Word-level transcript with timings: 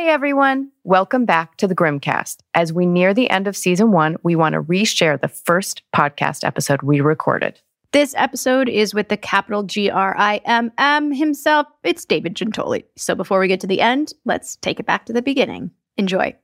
Hey 0.00 0.08
everyone, 0.08 0.70
welcome 0.82 1.26
back 1.26 1.58
to 1.58 1.68
the 1.68 1.74
Grimmcast. 1.74 2.38
As 2.54 2.72
we 2.72 2.86
near 2.86 3.12
the 3.12 3.28
end 3.28 3.46
of 3.46 3.54
season 3.54 3.92
one, 3.92 4.16
we 4.22 4.34
want 4.34 4.54
to 4.54 4.62
reshare 4.62 5.20
the 5.20 5.28
first 5.28 5.82
podcast 5.94 6.42
episode 6.42 6.80
we 6.80 7.02
recorded. 7.02 7.60
This 7.92 8.14
episode 8.16 8.70
is 8.70 8.94
with 8.94 9.10
the 9.10 9.18
capital 9.18 9.62
G 9.62 9.90
R 9.90 10.16
I 10.16 10.40
M 10.46 10.72
M 10.78 11.12
himself. 11.12 11.66
It's 11.84 12.06
David 12.06 12.34
Giuntoli. 12.34 12.84
So 12.96 13.14
before 13.14 13.40
we 13.40 13.46
get 13.46 13.60
to 13.60 13.66
the 13.66 13.82
end, 13.82 14.14
let's 14.24 14.56
take 14.56 14.80
it 14.80 14.86
back 14.86 15.04
to 15.04 15.12
the 15.12 15.20
beginning. 15.20 15.70
Enjoy. 15.98 16.34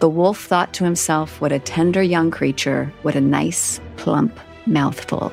The 0.00 0.08
wolf 0.08 0.44
thought 0.44 0.74
to 0.74 0.82
himself, 0.82 1.40
What 1.40 1.52
a 1.52 1.60
tender 1.60 2.02
young 2.02 2.32
creature, 2.32 2.92
what 3.02 3.14
a 3.14 3.20
nice, 3.20 3.80
plump 3.96 4.36
mouthful. 4.66 5.32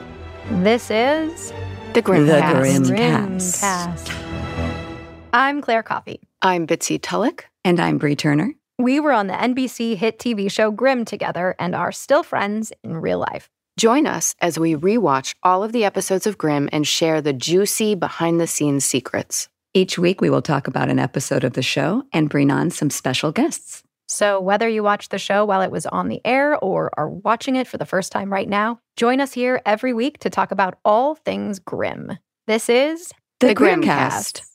This 0.52 0.92
is 0.92 1.52
The 1.94 2.04
Grimmcast. 2.04 2.28
The 2.28 2.94
Grimmcast. 2.94 4.06
Grimmcast. 4.06 4.94
I'm 5.34 5.62
Claire 5.62 5.82
Coffee. 5.82 6.22
I'm 6.48 6.66
Bitsie 6.66 6.98
Tulloch. 7.02 7.44
And 7.66 7.78
I'm 7.78 7.98
Bree 7.98 8.16
Turner. 8.16 8.54
We 8.80 9.02
were 9.02 9.12
on 9.12 9.28
the 9.28 9.34
NBC 9.34 9.98
hit 9.98 10.18
TV 10.18 10.50
show 10.50 10.72
Grimm 10.72 11.04
together 11.04 11.56
and 11.60 11.76
are 11.76 11.92
still 11.92 12.24
friends 12.24 12.72
in 12.86 12.96
real 12.96 13.20
life. 13.20 13.50
Join 13.78 14.08
us 14.08 14.34
as 14.40 14.58
we 14.58 14.74
rewatch 14.74 15.36
all 15.44 15.62
of 15.62 15.74
the 15.74 15.84
episodes 15.84 16.26
of 16.26 16.38
Grimm 16.38 16.70
and 16.72 16.88
share 16.88 17.20
the 17.20 17.34
juicy 17.34 17.96
behind 17.96 18.40
the 18.40 18.48
scenes 18.48 18.86
secrets. 18.86 19.50
Each 19.74 20.00
week, 20.00 20.22
we 20.22 20.30
will 20.30 20.42
talk 20.42 20.70
about 20.70 20.88
an 20.88 21.00
episode 21.00 21.44
of 21.44 21.52
the 21.52 21.62
show 21.62 22.04
and 22.14 22.30
bring 22.30 22.50
on 22.50 22.70
some 22.70 22.92
special 22.92 23.34
guests. 23.34 23.84
So, 24.08 24.40
whether 24.40 24.70
you 24.70 24.84
watched 24.84 25.12
the 25.12 25.20
show 25.20 25.44
while 25.44 25.62
it 25.62 25.70
was 25.70 25.86
on 25.86 26.08
the 26.08 26.22
air 26.24 26.58
or 26.64 26.92
are 26.98 27.10
watching 27.10 27.58
it 27.58 27.68
for 27.68 27.78
the 27.78 27.86
first 27.86 28.14
time 28.14 28.32
right 28.32 28.48
now, 28.48 28.80
join 28.96 29.20
us 29.20 29.34
here 29.34 29.62
every 29.66 29.92
week 29.92 30.20
to 30.20 30.30
talk 30.30 30.52
about 30.52 30.80
all 30.86 31.16
things 31.16 31.60
Grimm. 31.60 32.18
This 32.46 32.70
is 32.70 33.12
The, 33.42 33.48
The 33.48 33.56
Grimmcast. 33.56 33.84
Grimmcast. 33.84 34.47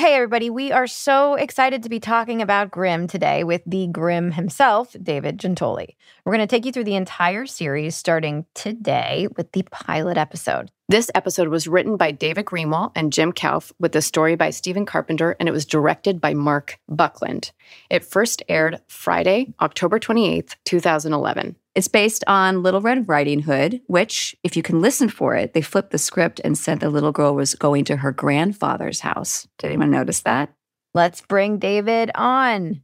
Hey, 0.00 0.14
everybody, 0.14 0.48
we 0.48 0.70
are 0.70 0.86
so 0.86 1.34
excited 1.34 1.82
to 1.82 1.88
be 1.88 1.98
talking 1.98 2.40
about 2.40 2.70
Grimm 2.70 3.08
today 3.08 3.42
with 3.42 3.62
the 3.66 3.88
Grimm 3.88 4.30
himself, 4.30 4.94
David 5.02 5.38
Giuntoli. 5.38 5.96
We're 6.24 6.34
going 6.34 6.46
to 6.46 6.46
take 6.46 6.64
you 6.64 6.70
through 6.70 6.84
the 6.84 6.94
entire 6.94 7.46
series 7.46 7.96
starting 7.96 8.46
today 8.54 9.26
with 9.36 9.50
the 9.50 9.64
pilot 9.72 10.16
episode. 10.16 10.70
This 10.90 11.10
episode 11.14 11.48
was 11.48 11.68
written 11.68 11.98
by 11.98 12.12
David 12.12 12.46
Greenwalt 12.46 12.92
and 12.94 13.12
Jim 13.12 13.34
Kouf 13.34 13.72
with 13.78 13.94
a 13.94 14.00
story 14.00 14.36
by 14.36 14.48
Stephen 14.48 14.86
Carpenter, 14.86 15.36
and 15.38 15.46
it 15.46 15.52
was 15.52 15.66
directed 15.66 16.18
by 16.18 16.32
Marc 16.32 16.78
Buckland. 16.88 17.52
It 17.90 18.06
first 18.06 18.42
aired 18.48 18.80
Friday, 18.88 19.52
October 19.60 20.00
28th, 20.00 20.54
2011. 20.64 21.56
It's 21.74 21.88
based 21.88 22.24
on 22.26 22.62
Little 22.62 22.80
Red 22.80 23.06
Riding 23.06 23.40
Hood, 23.40 23.82
which, 23.86 24.34
if 24.42 24.56
you 24.56 24.62
can 24.62 24.80
listen 24.80 25.10
for 25.10 25.34
it, 25.34 25.52
they 25.52 25.60
flipped 25.60 25.90
the 25.90 25.98
script 25.98 26.40
and 26.42 26.56
said 26.56 26.80
the 26.80 26.88
little 26.88 27.12
girl 27.12 27.34
was 27.34 27.54
going 27.54 27.84
to 27.84 27.98
her 27.98 28.10
grandfather's 28.10 29.00
house. 29.00 29.46
Did 29.58 29.66
anyone 29.66 29.90
notice 29.90 30.20
that? 30.20 30.54
Let's 30.94 31.20
bring 31.20 31.58
David 31.58 32.10
on. 32.14 32.80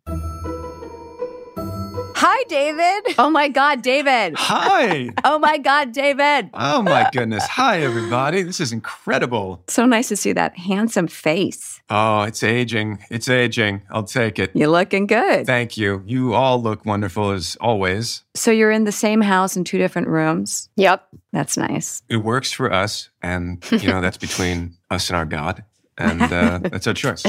Hi, 2.16 2.44
David. 2.48 3.14
Oh 3.18 3.28
my 3.30 3.48
God, 3.48 3.82
David. 3.82 4.34
Hi. 4.36 5.10
Oh 5.26 5.38
my 5.38 5.58
God, 5.58 5.92
David. 5.92 6.50
Oh 6.54 6.82
my 6.82 7.08
goodness. 7.12 7.46
Hi, 7.46 7.80
everybody. 7.80 8.42
This 8.42 8.60
is 8.60 8.72
incredible. 8.72 9.62
So 9.68 9.86
nice 9.86 10.08
to 10.08 10.16
see 10.16 10.32
that 10.32 10.56
handsome 10.58 11.08
face. 11.08 11.80
Oh, 11.88 12.22
it's 12.22 12.42
aging. 12.42 12.98
It's 13.10 13.28
aging. 13.28 13.82
I'll 13.90 14.04
take 14.04 14.38
it. 14.38 14.50
You're 14.54 14.68
looking 14.68 15.06
good. 15.06 15.46
Thank 15.46 15.76
you. 15.76 16.02
You 16.06 16.34
all 16.34 16.60
look 16.62 16.84
wonderful 16.84 17.30
as 17.30 17.56
always. 17.60 18.22
So 18.34 18.50
you're 18.50 18.70
in 18.70 18.84
the 18.84 18.92
same 18.92 19.22
house 19.22 19.56
in 19.56 19.64
two 19.64 19.78
different 19.78 20.08
rooms. 20.08 20.68
Yep. 20.76 21.06
That's 21.32 21.56
nice. 21.56 22.02
It 22.08 22.18
works 22.18 22.52
for 22.52 22.72
us, 22.72 23.08
and 23.22 23.64
you 23.72 23.88
know 23.88 24.00
that's 24.00 24.18
between 24.18 24.76
us 24.90 25.08
and 25.08 25.16
our 25.16 25.24
God, 25.24 25.64
and 25.98 26.22
uh, 26.22 26.58
that's 26.62 26.86
our 26.86 26.94
choice. 26.94 27.22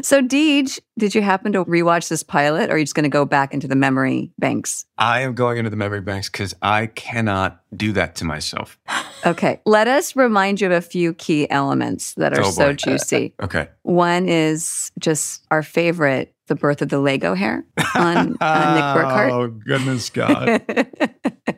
So, 0.00 0.22
Deej, 0.22 0.78
did 0.96 1.14
you 1.14 1.22
happen 1.22 1.52
to 1.52 1.64
rewatch 1.64 2.08
this 2.08 2.22
pilot 2.22 2.70
or 2.70 2.74
are 2.74 2.78
you 2.78 2.84
just 2.84 2.94
going 2.94 3.02
to 3.04 3.08
go 3.08 3.24
back 3.24 3.52
into 3.52 3.66
the 3.66 3.74
memory 3.74 4.30
banks? 4.38 4.86
I 4.96 5.22
am 5.22 5.34
going 5.34 5.58
into 5.58 5.70
the 5.70 5.76
memory 5.76 6.00
banks 6.00 6.28
because 6.30 6.54
I 6.62 6.86
cannot 6.86 7.60
do 7.74 7.92
that 7.92 8.14
to 8.16 8.24
myself. 8.24 8.78
Okay, 9.26 9.60
let 9.66 9.88
us 9.88 10.14
remind 10.14 10.60
you 10.60 10.68
of 10.68 10.72
a 10.72 10.80
few 10.80 11.12
key 11.12 11.50
elements 11.50 12.14
that 12.14 12.38
are 12.38 12.44
Oh, 12.44 12.50
so 12.52 12.72
juicy. 12.72 13.34
Okay. 13.42 13.68
One 13.82 14.28
is 14.28 14.92
just 15.00 15.44
our 15.50 15.64
favorite, 15.64 16.32
the 16.46 16.54
birth 16.54 16.82
of 16.82 16.88
the 16.88 17.00
Lego 17.00 17.34
hair 17.34 17.64
on 17.96 18.36
uh, 18.40 18.74
Nick 18.74 18.94
Burkhardt. 18.94 19.32
Oh 19.32 19.48
goodness, 19.48 20.08
God! 20.08 20.62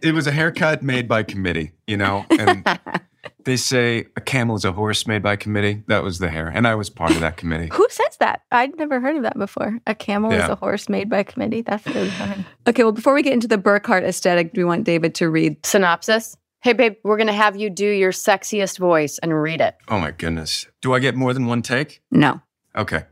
it 0.02 0.14
was 0.14 0.26
a 0.26 0.32
haircut 0.32 0.82
made 0.82 1.06
by 1.06 1.22
committee, 1.22 1.72
you 1.86 1.98
know, 1.98 2.24
and 2.30 2.66
they 3.50 3.56
say 3.56 4.06
a 4.16 4.20
camel 4.20 4.54
is 4.54 4.64
a 4.64 4.70
horse 4.70 5.08
made 5.08 5.24
by 5.24 5.34
committee. 5.34 5.82
That 5.88 6.04
was 6.04 6.20
the 6.20 6.30
hair, 6.30 6.46
and 6.46 6.68
I 6.68 6.76
was 6.76 6.88
part 6.88 7.10
of 7.10 7.20
that 7.20 7.36
committee. 7.36 7.68
Who 7.72 7.84
says 7.90 8.16
that? 8.20 8.42
I'd 8.52 8.76
never 8.76 9.00
heard 9.00 9.16
of 9.16 9.24
that 9.24 9.36
before. 9.36 9.80
A 9.88 9.94
camel 9.94 10.30
is 10.30 10.48
a 10.48 10.54
horse 10.54 10.88
made 10.88 11.10
by 11.10 11.24
committee. 11.24 11.62
That's 11.62 11.84
really 11.86 12.10
fun. 12.10 12.46
okay, 12.68 12.84
well, 12.84 12.92
before 12.92 13.12
we 13.12 13.22
get 13.22 13.32
into 13.32 13.48
the 13.48 13.58
Burkhardt 13.58 14.04
aesthetic, 14.04 14.52
do 14.52 14.60
we 14.60 14.64
want 14.64 14.84
David 14.84 15.16
to 15.16 15.28
read? 15.28 15.66
Synopsis. 15.66 16.36
Hey, 16.62 16.74
babe, 16.74 16.94
we're 17.02 17.16
going 17.16 17.26
to 17.26 17.32
have 17.32 17.56
you 17.56 17.70
do 17.70 17.86
your 17.86 18.12
sexiest 18.12 18.78
voice 18.78 19.18
and 19.18 19.34
read 19.42 19.60
it. 19.60 19.74
Oh 19.88 19.98
my 19.98 20.12
goodness. 20.12 20.66
Do 20.80 20.94
I 20.94 21.00
get 21.00 21.16
more 21.16 21.34
than 21.34 21.46
one 21.46 21.62
take? 21.62 22.02
No. 22.12 22.40
Okay. 22.76 23.02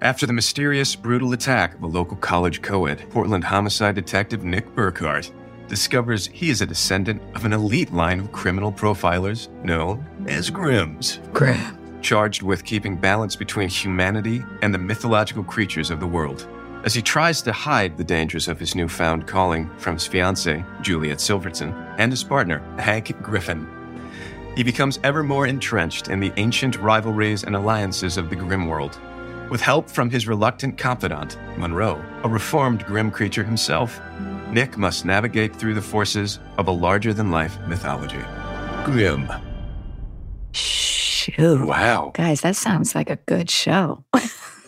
After 0.00 0.26
the 0.26 0.32
mysterious, 0.32 0.94
brutal 0.94 1.32
attack 1.32 1.74
of 1.74 1.82
a 1.82 1.86
local 1.86 2.18
college 2.18 2.62
co 2.62 2.86
ed, 2.86 3.04
Portland 3.10 3.42
homicide 3.42 3.96
detective 3.96 4.44
Nick 4.44 4.74
Burkhardt 4.76 5.32
discovers 5.68 6.26
he 6.28 6.50
is 6.50 6.60
a 6.60 6.66
descendant 6.66 7.22
of 7.34 7.44
an 7.44 7.52
elite 7.52 7.92
line 7.92 8.20
of 8.20 8.32
criminal 8.32 8.72
profilers 8.72 9.48
known 9.64 10.04
as 10.26 10.50
Grimms, 10.50 11.20
Graham. 11.32 11.78
charged 12.02 12.42
with 12.42 12.64
keeping 12.64 12.96
balance 12.96 13.36
between 13.36 13.68
humanity 13.68 14.44
and 14.62 14.72
the 14.72 14.78
mythological 14.78 15.44
creatures 15.44 15.90
of 15.90 16.00
the 16.00 16.06
world. 16.06 16.48
As 16.84 16.92
he 16.92 17.00
tries 17.00 17.40
to 17.42 17.52
hide 17.52 17.96
the 17.96 18.04
dangers 18.04 18.46
of 18.46 18.60
his 18.60 18.74
newfound 18.74 19.26
calling 19.26 19.70
from 19.78 19.94
his 19.94 20.06
fiancée, 20.06 20.64
Juliet 20.82 21.20
Silverton, 21.20 21.72
and 21.98 22.12
his 22.12 22.22
partner, 22.22 22.58
Hank 22.78 23.20
Griffin, 23.22 23.66
he 24.54 24.62
becomes 24.62 25.00
ever 25.02 25.24
more 25.24 25.46
entrenched 25.46 26.08
in 26.08 26.20
the 26.20 26.32
ancient 26.36 26.78
rivalries 26.78 27.42
and 27.42 27.56
alliances 27.56 28.16
of 28.16 28.30
the 28.30 28.36
Grimm 28.36 28.68
world. 28.68 29.00
With 29.50 29.60
help 29.60 29.90
from 29.90 30.10
his 30.10 30.28
reluctant 30.28 30.78
confidant, 30.78 31.38
Monroe, 31.56 32.02
a 32.22 32.28
reformed 32.28 32.84
Grimm 32.84 33.10
creature 33.10 33.44
himself, 33.44 34.00
Nick 34.54 34.78
must 34.78 35.04
navigate 35.04 35.54
through 35.56 35.74
the 35.74 35.82
forces 35.82 36.38
of 36.58 36.68
a 36.68 36.70
larger 36.70 37.12
than 37.12 37.32
life 37.32 37.58
mythology. 37.66 38.20
Grimm. 38.84 39.28
Shoot. 40.52 41.66
Wow. 41.66 42.12
Guys, 42.14 42.42
that 42.42 42.54
sounds 42.54 42.94
like 42.94 43.10
a 43.10 43.16
good 43.26 43.50
show. 43.50 44.04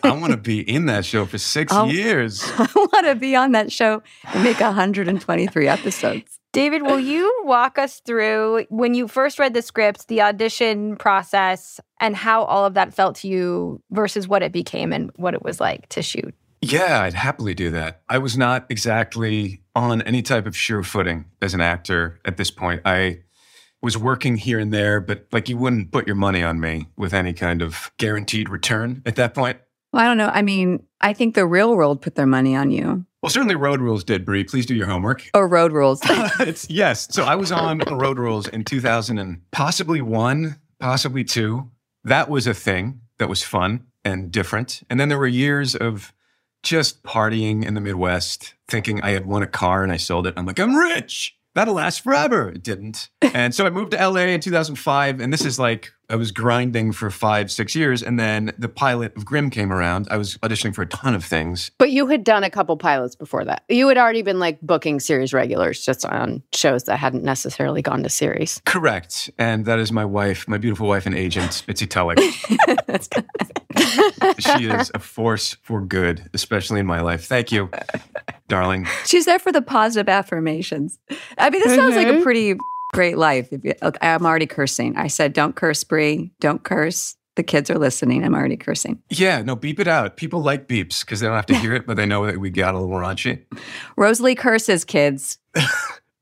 I 0.03 0.11
want 0.11 0.31
to 0.31 0.37
be 0.37 0.59
in 0.59 0.87
that 0.87 1.05
show 1.05 1.25
for 1.25 1.37
six 1.37 1.71
Oh. 1.75 1.85
years. 1.85 2.43
I 2.57 2.67
want 2.75 3.05
to 3.07 3.15
be 3.15 3.33
on 3.37 3.53
that 3.53 3.71
show 3.71 4.03
and 4.33 4.43
make 4.43 4.59
123 4.59 5.67
episodes. 5.69 6.37
David, 6.51 6.81
will 6.81 6.99
you 6.99 7.33
walk 7.45 7.77
us 7.79 8.01
through 8.01 8.65
when 8.67 8.93
you 8.93 9.07
first 9.07 9.39
read 9.39 9.53
the 9.53 9.61
script, 9.61 10.09
the 10.09 10.21
audition 10.21 10.97
process, 10.97 11.79
and 12.01 12.13
how 12.13 12.43
all 12.43 12.65
of 12.65 12.73
that 12.73 12.93
felt 12.93 13.15
to 13.17 13.29
you 13.29 13.81
versus 13.91 14.27
what 14.27 14.43
it 14.43 14.51
became 14.51 14.91
and 14.91 15.11
what 15.15 15.33
it 15.33 15.43
was 15.43 15.61
like 15.61 15.87
to 15.89 16.01
shoot? 16.01 16.35
Yeah, 16.61 17.03
I'd 17.03 17.13
happily 17.13 17.53
do 17.53 17.69
that. 17.71 18.01
I 18.09 18.17
was 18.17 18.35
not 18.35 18.65
exactly 18.69 19.61
on 19.83 20.01
any 20.03 20.21
type 20.21 20.45
of 20.45 20.55
sure 20.55 20.83
footing 20.83 21.25
as 21.41 21.53
an 21.53 21.61
actor 21.61 22.19
at 22.25 22.37
this 22.37 22.51
point. 22.51 22.81
I 22.85 23.19
was 23.81 23.97
working 23.97 24.37
here 24.37 24.59
and 24.59 24.73
there, 24.73 24.99
but 24.99 25.27
like 25.31 25.49
you 25.49 25.57
wouldn't 25.57 25.91
put 25.91 26.07
your 26.07 26.15
money 26.15 26.43
on 26.43 26.59
me 26.59 26.87
with 26.97 27.13
any 27.13 27.33
kind 27.33 27.61
of 27.61 27.91
guaranteed 27.97 28.49
return 28.49 29.01
at 29.05 29.15
that 29.15 29.33
point. 29.33 29.57
Well, 29.93 30.03
I 30.03 30.05
don't 30.05 30.17
know. 30.17 30.29
I 30.33 30.41
mean, 30.41 30.83
I 30.99 31.13
think 31.13 31.35
the 31.35 31.45
real 31.45 31.75
world 31.75 32.01
put 32.01 32.15
their 32.15 32.25
money 32.25 32.55
on 32.55 32.71
you. 32.71 33.05
Well, 33.21 33.29
certainly 33.29 33.55
Road 33.55 33.81
Rules 33.81 34.03
did, 34.03 34.25
Bree. 34.25 34.43
Please 34.43 34.65
do 34.65 34.75
your 34.75 34.87
homework. 34.87 35.29
Or 35.33 35.47
road 35.47 35.71
rules. 35.71 36.01
it's, 36.39 36.69
yes. 36.69 37.07
So 37.11 37.23
I 37.23 37.35
was 37.35 37.51
on 37.51 37.79
Road 37.79 38.19
Rules 38.19 38.47
in 38.47 38.63
2000 38.63 39.17
and 39.17 39.41
possibly 39.51 40.01
one, 40.01 40.59
possibly 40.79 41.23
two. 41.23 41.69
That 42.03 42.29
was 42.29 42.47
a 42.47 42.53
thing 42.53 43.01
that 43.17 43.29
was 43.29 43.43
fun 43.43 43.85
and 44.05 44.31
different. 44.31 44.83
And 44.89 44.99
then 44.99 45.09
there 45.09 45.17
were 45.17 45.27
years 45.27 45.75
of 45.75 46.13
just 46.67 47.03
partying 47.03 47.65
in 47.65 47.73
the 47.73 47.81
Midwest, 47.81 48.53
thinking 48.67 49.01
I 49.01 49.11
had 49.11 49.25
won 49.25 49.43
a 49.43 49.47
car 49.47 49.83
and 49.83 49.91
I 49.91 49.97
sold 49.97 50.27
it. 50.27 50.33
I'm 50.37 50.45
like, 50.45 50.59
I'm 50.59 50.75
rich. 50.75 51.37
That'll 51.55 51.75
last 51.75 52.01
forever. 52.03 52.49
It 52.49 52.63
didn't. 52.63 53.09
And 53.33 53.53
so 53.53 53.65
I 53.65 53.69
moved 53.69 53.91
to 53.91 54.09
LA 54.09 54.21
in 54.21 54.39
2005. 54.39 55.19
And 55.19 55.31
this 55.31 55.45
is 55.45 55.59
like, 55.59 55.91
I 56.09 56.15
was 56.15 56.31
grinding 56.31 56.93
for 56.93 57.09
five, 57.09 57.51
six 57.51 57.75
years. 57.75 58.01
And 58.01 58.17
then 58.19 58.53
the 58.57 58.69
pilot 58.69 59.15
of 59.17 59.25
Grimm 59.25 59.49
came 59.49 59.73
around. 59.73 60.07
I 60.09 60.15
was 60.17 60.37
auditioning 60.37 60.73
for 60.73 60.83
a 60.83 60.87
ton 60.87 61.13
of 61.13 61.25
things. 61.25 61.71
But 61.77 61.91
you 61.91 62.07
had 62.07 62.23
done 62.23 62.43
a 62.43 62.49
couple 62.49 62.77
pilots 62.77 63.15
before 63.15 63.43
that. 63.45 63.63
You 63.67 63.89
had 63.89 63.97
already 63.97 64.21
been 64.21 64.39
like 64.39 64.61
booking 64.61 65.01
series 65.01 65.33
regulars 65.33 65.83
just 65.83 66.05
on 66.05 66.43
shows 66.53 66.85
that 66.85 66.97
hadn't 66.97 67.23
necessarily 67.23 67.81
gone 67.81 68.03
to 68.03 68.09
series. 68.09 68.61
Correct. 68.65 69.29
And 69.37 69.65
that 69.65 69.79
is 69.79 69.91
my 69.91 70.05
wife, 70.05 70.47
my 70.47 70.57
beautiful 70.57 70.87
wife 70.87 71.05
and 71.05 71.15
agent, 71.15 71.63
Mitzi 71.67 71.87
Tulloch. 71.87 72.19
she 74.39 74.65
is 74.65 74.91
a 74.93 74.99
force 74.99 75.57
for 75.61 75.81
good, 75.81 76.29
especially 76.33 76.79
in 76.79 76.85
my 76.85 77.01
life. 77.01 77.25
Thank 77.25 77.51
you, 77.51 77.69
darling. 78.47 78.87
She's 79.05 79.25
there 79.25 79.39
for 79.39 79.51
the 79.51 79.61
positive 79.61 80.07
affirmations. 80.07 80.97
I 81.37 81.49
mean, 81.49 81.61
this 81.61 81.75
sounds 81.75 81.95
like 81.95 82.07
a 82.07 82.11
mm-hmm. 82.11 82.23
pretty 82.23 82.55
great 82.93 83.17
life. 83.17 83.49
If 83.51 83.63
you, 83.63 83.73
I'm 84.01 84.25
already 84.25 84.47
cursing. 84.47 84.97
I 84.97 85.07
said, 85.07 85.33
don't 85.33 85.55
curse, 85.55 85.83
Bree. 85.83 86.31
Don't 86.39 86.63
curse. 86.63 87.15
The 87.35 87.43
kids 87.43 87.69
are 87.69 87.77
listening. 87.77 88.23
I'm 88.23 88.33
already 88.33 88.57
cursing. 88.57 89.01
Yeah, 89.09 89.43
no, 89.43 89.55
beep 89.55 89.79
it 89.79 89.87
out. 89.87 90.17
People 90.17 90.41
like 90.41 90.67
beeps 90.67 91.01
because 91.01 91.19
they 91.19 91.27
don't 91.27 91.35
have 91.35 91.45
to 91.47 91.57
hear 91.57 91.75
it, 91.75 91.85
but 91.85 91.95
they 91.95 92.07
know 92.07 92.25
that 92.25 92.39
we 92.39 92.49
got 92.49 92.73
a 92.73 92.79
little 92.79 92.95
raunchy. 92.95 93.43
Rosalie 93.95 94.33
curses, 94.35 94.83
kids. 94.83 95.37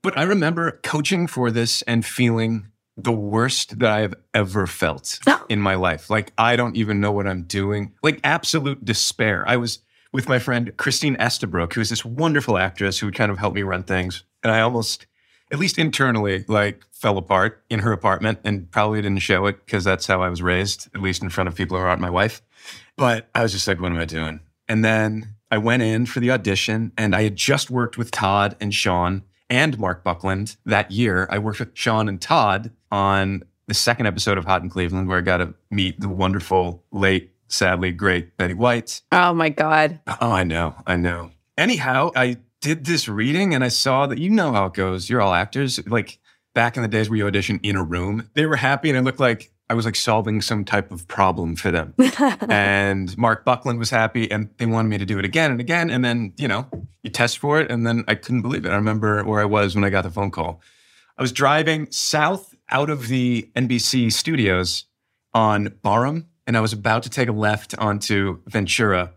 But 0.05 0.19
I 0.19 0.21
remember 0.21 0.79
coaching 0.83 1.25
for 1.25 1.49
this 1.49 1.81
and 1.81 2.05
feeling 2.05 2.67
the 2.95 3.11
worst 3.11 3.79
that 3.79 3.89
I 3.89 4.01
have 4.01 4.13
ever 4.35 4.67
felt 4.67 5.17
in 5.49 5.59
my 5.59 5.73
life. 5.73 6.11
Like, 6.11 6.31
I 6.37 6.55
don't 6.55 6.75
even 6.75 7.01
know 7.01 7.11
what 7.11 7.25
I'm 7.25 7.41
doing. 7.41 7.91
Like, 8.03 8.19
absolute 8.23 8.85
despair. 8.85 9.43
I 9.47 9.57
was 9.57 9.79
with 10.13 10.29
my 10.29 10.37
friend 10.37 10.77
Christine 10.77 11.15
Estabrook, 11.17 11.73
who 11.73 11.81
is 11.81 11.89
this 11.89 12.05
wonderful 12.05 12.55
actress 12.55 12.99
who 12.99 13.07
would 13.07 13.15
kind 13.15 13.31
of 13.31 13.39
help 13.39 13.55
me 13.55 13.63
run 13.63 13.81
things. 13.81 14.23
And 14.43 14.51
I 14.51 14.61
almost, 14.61 15.07
at 15.51 15.59
least 15.59 15.77
internally, 15.77 16.45
like 16.47 16.83
fell 16.91 17.17
apart 17.17 17.63
in 17.69 17.79
her 17.79 17.91
apartment 17.91 18.39
and 18.43 18.69
probably 18.71 19.01
didn't 19.01 19.19
show 19.19 19.45
it 19.45 19.65
because 19.65 19.83
that's 19.83 20.07
how 20.07 20.21
I 20.21 20.29
was 20.29 20.41
raised, 20.41 20.87
at 20.95 21.01
least 21.01 21.21
in 21.21 21.29
front 21.29 21.47
of 21.47 21.55
people 21.55 21.77
who 21.77 21.83
aren't 21.83 22.01
my 22.01 22.09
wife. 22.09 22.41
But 22.95 23.29
I 23.35 23.43
was 23.43 23.51
just 23.51 23.67
like, 23.67 23.79
what 23.79 23.91
am 23.91 23.99
I 23.99 24.05
doing? 24.05 24.39
And 24.67 24.83
then 24.83 25.35
I 25.51 25.57
went 25.57 25.83
in 25.83 26.05
for 26.05 26.19
the 26.19 26.31
audition 26.31 26.91
and 26.97 27.15
I 27.15 27.23
had 27.23 27.35
just 27.35 27.69
worked 27.69 27.97
with 27.97 28.11
Todd 28.11 28.55
and 28.59 28.73
Sean 28.73 29.23
and 29.49 29.77
Marc 29.77 30.03
Buckland 30.03 30.55
that 30.65 30.91
year. 30.91 31.27
I 31.29 31.37
worked 31.37 31.59
with 31.59 31.69
Sean 31.75 32.09
and 32.09 32.19
Todd 32.19 32.71
on 32.91 33.43
the 33.67 33.73
second 33.73 34.07
episode 34.07 34.37
of 34.37 34.45
Hot 34.45 34.63
in 34.63 34.69
Cleveland, 34.69 35.07
where 35.07 35.17
I 35.17 35.21
got 35.21 35.37
to 35.37 35.53
meet 35.69 35.99
the 35.99 36.09
wonderful, 36.09 36.83
late, 36.91 37.31
sadly 37.47 37.91
great 37.91 38.37
Betty 38.37 38.53
White. 38.53 39.01
Oh 39.11 39.33
my 39.33 39.49
God. 39.49 39.99
Oh, 40.19 40.31
I 40.31 40.43
know, 40.43 40.75
I 40.87 40.95
know. 40.95 41.31
Anyhow, 41.57 42.11
I 42.15 42.37
did 42.61 42.85
this 42.85 43.07
reading 43.07 43.53
and 43.53 43.63
I 43.63 43.69
saw 43.69 44.07
that 44.07 44.17
you 44.17 44.29
know 44.29 44.53
how 44.53 44.65
it 44.65 44.73
goes. 44.73 45.09
You're 45.09 45.21
all 45.21 45.33
actors. 45.33 45.85
Like 45.87 46.19
back 46.53 46.77
in 46.77 46.83
the 46.83 46.89
days 46.89 47.09
where 47.09 47.17
you 47.17 47.27
audition 47.27 47.59
in 47.63 47.75
a 47.75 47.83
room, 47.83 48.29
they 48.33 48.45
were 48.45 48.55
happy 48.55 48.89
and 48.89 48.97
it 48.97 49.01
looked 49.01 49.19
like 49.19 49.51
I 49.69 49.73
was 49.73 49.85
like 49.85 49.95
solving 49.95 50.41
some 50.41 50.63
type 50.63 50.91
of 50.91 51.07
problem 51.07 51.55
for 51.55 51.71
them. 51.71 51.93
and 52.49 53.17
Marc 53.17 53.45
Buckland 53.45 53.79
was 53.79 53.89
happy 53.89 54.29
and 54.29 54.49
they 54.57 54.65
wanted 54.65 54.89
me 54.89 54.97
to 54.99 55.05
do 55.05 55.17
it 55.17 55.25
again 55.25 55.51
and 55.51 55.59
again. 55.59 55.89
And 55.89 56.05
then, 56.05 56.33
you 56.37 56.47
know, 56.47 56.67
you 57.03 57.09
test 57.09 57.39
for 57.39 57.59
it. 57.59 57.71
And 57.71 57.85
then 57.85 58.03
I 58.07 58.15
couldn't 58.15 58.41
believe 58.41 58.65
it. 58.65 58.69
I 58.69 58.75
remember 58.75 59.23
where 59.23 59.41
I 59.41 59.45
was 59.45 59.75
when 59.75 59.83
I 59.83 59.89
got 59.89 60.03
the 60.03 60.11
phone 60.11 60.31
call. 60.31 60.61
I 61.17 61.21
was 61.21 61.31
driving 61.31 61.89
south 61.91 62.53
out 62.69 62.89
of 62.89 63.07
the 63.07 63.49
NBC 63.55 64.11
studios 64.11 64.85
on 65.33 65.77
Barham 65.81 66.27
and 66.47 66.55
I 66.55 66.61
was 66.61 66.73
about 66.73 67.03
to 67.03 67.09
take 67.09 67.27
a 67.27 67.31
left 67.31 67.77
onto 67.77 68.41
Ventura 68.47 69.13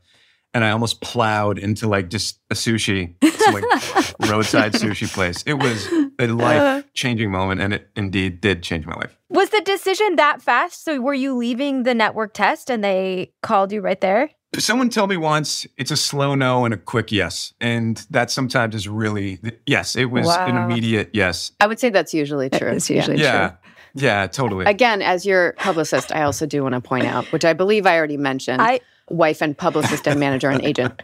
and 0.59 0.65
I 0.65 0.73
almost 0.73 1.01
plowed 1.01 1.57
into 1.57 1.87
like 1.87 2.11
just 2.11 2.41
a 2.51 2.55
sushi, 2.55 3.15
some, 3.39 3.55
like 3.55 3.63
roadside 4.29 4.73
sushi 4.73 5.07
place. 5.07 5.45
It 5.47 5.55
was 5.55 5.87
a 5.87 6.25
uh-huh. 6.25 6.35
life 6.35 6.85
changing 6.95 7.31
moment 7.31 7.61
and 7.61 7.75
it 7.75 7.89
indeed 7.95 8.41
did 8.41 8.65
change 8.65 8.85
my 8.85 8.97
life. 8.97 9.17
Was 9.29 9.51
the 9.51 9.61
decision 9.61 10.17
that 10.17 10.43
fast? 10.43 10.83
So 10.83 11.01
were 11.01 11.15
you 11.15 11.37
leaving 11.37 11.85
the 11.85 11.95
network 11.95 12.35
test 12.35 12.71
and 12.71 12.83
they 12.83 13.31
called 13.41 13.71
you 13.71 13.81
right 13.81 14.01
there? 14.01 14.31
Someone 14.59 14.91
told 14.91 15.11
me 15.11 15.17
once 15.17 15.65
it's 15.77 15.93
a 15.93 15.97
slow 15.97 16.35
no 16.35 16.65
and 16.65 16.75
a 16.75 16.77
quick 16.77 17.13
yes. 17.13 17.53
And 17.61 18.05
that 18.11 18.33
sometimes 18.33 18.75
is 18.75 18.89
really, 18.89 19.39
yes, 19.65 19.95
it 19.95 20.07
was 20.07 20.27
an 20.27 20.57
immediate 20.57 21.11
yes. 21.13 21.53
I 21.61 21.69
would 21.69 21.79
say 21.79 21.91
that's 21.91 22.13
usually 22.13 22.51
true. 22.51 22.71
It's 22.73 22.91
Yeah. 22.91 22.97
usually 22.97 23.19
Yeah. 23.19 23.49
true. 23.51 23.59
Yeah, 23.95 24.27
totally. 24.27 24.67
Again, 24.67 25.03
as 25.03 25.25
your 25.25 25.53
publicist, 25.53 26.13
I 26.13 26.23
also 26.23 26.47
do 26.47 26.65
want 26.65 26.75
to 26.75 26.81
point 26.81 27.07
out, 27.07 27.27
which 27.27 27.45
I 27.45 27.53
believe 27.53 27.87
I 27.87 27.97
already 27.97 28.17
mentioned, 28.17 28.61
I 28.61 28.81
wife 29.11 29.41
and 29.43 29.57
publicist 29.57 30.07
and 30.07 30.19
manager 30.21 30.49
and 30.51 30.63
agent. 30.65 31.03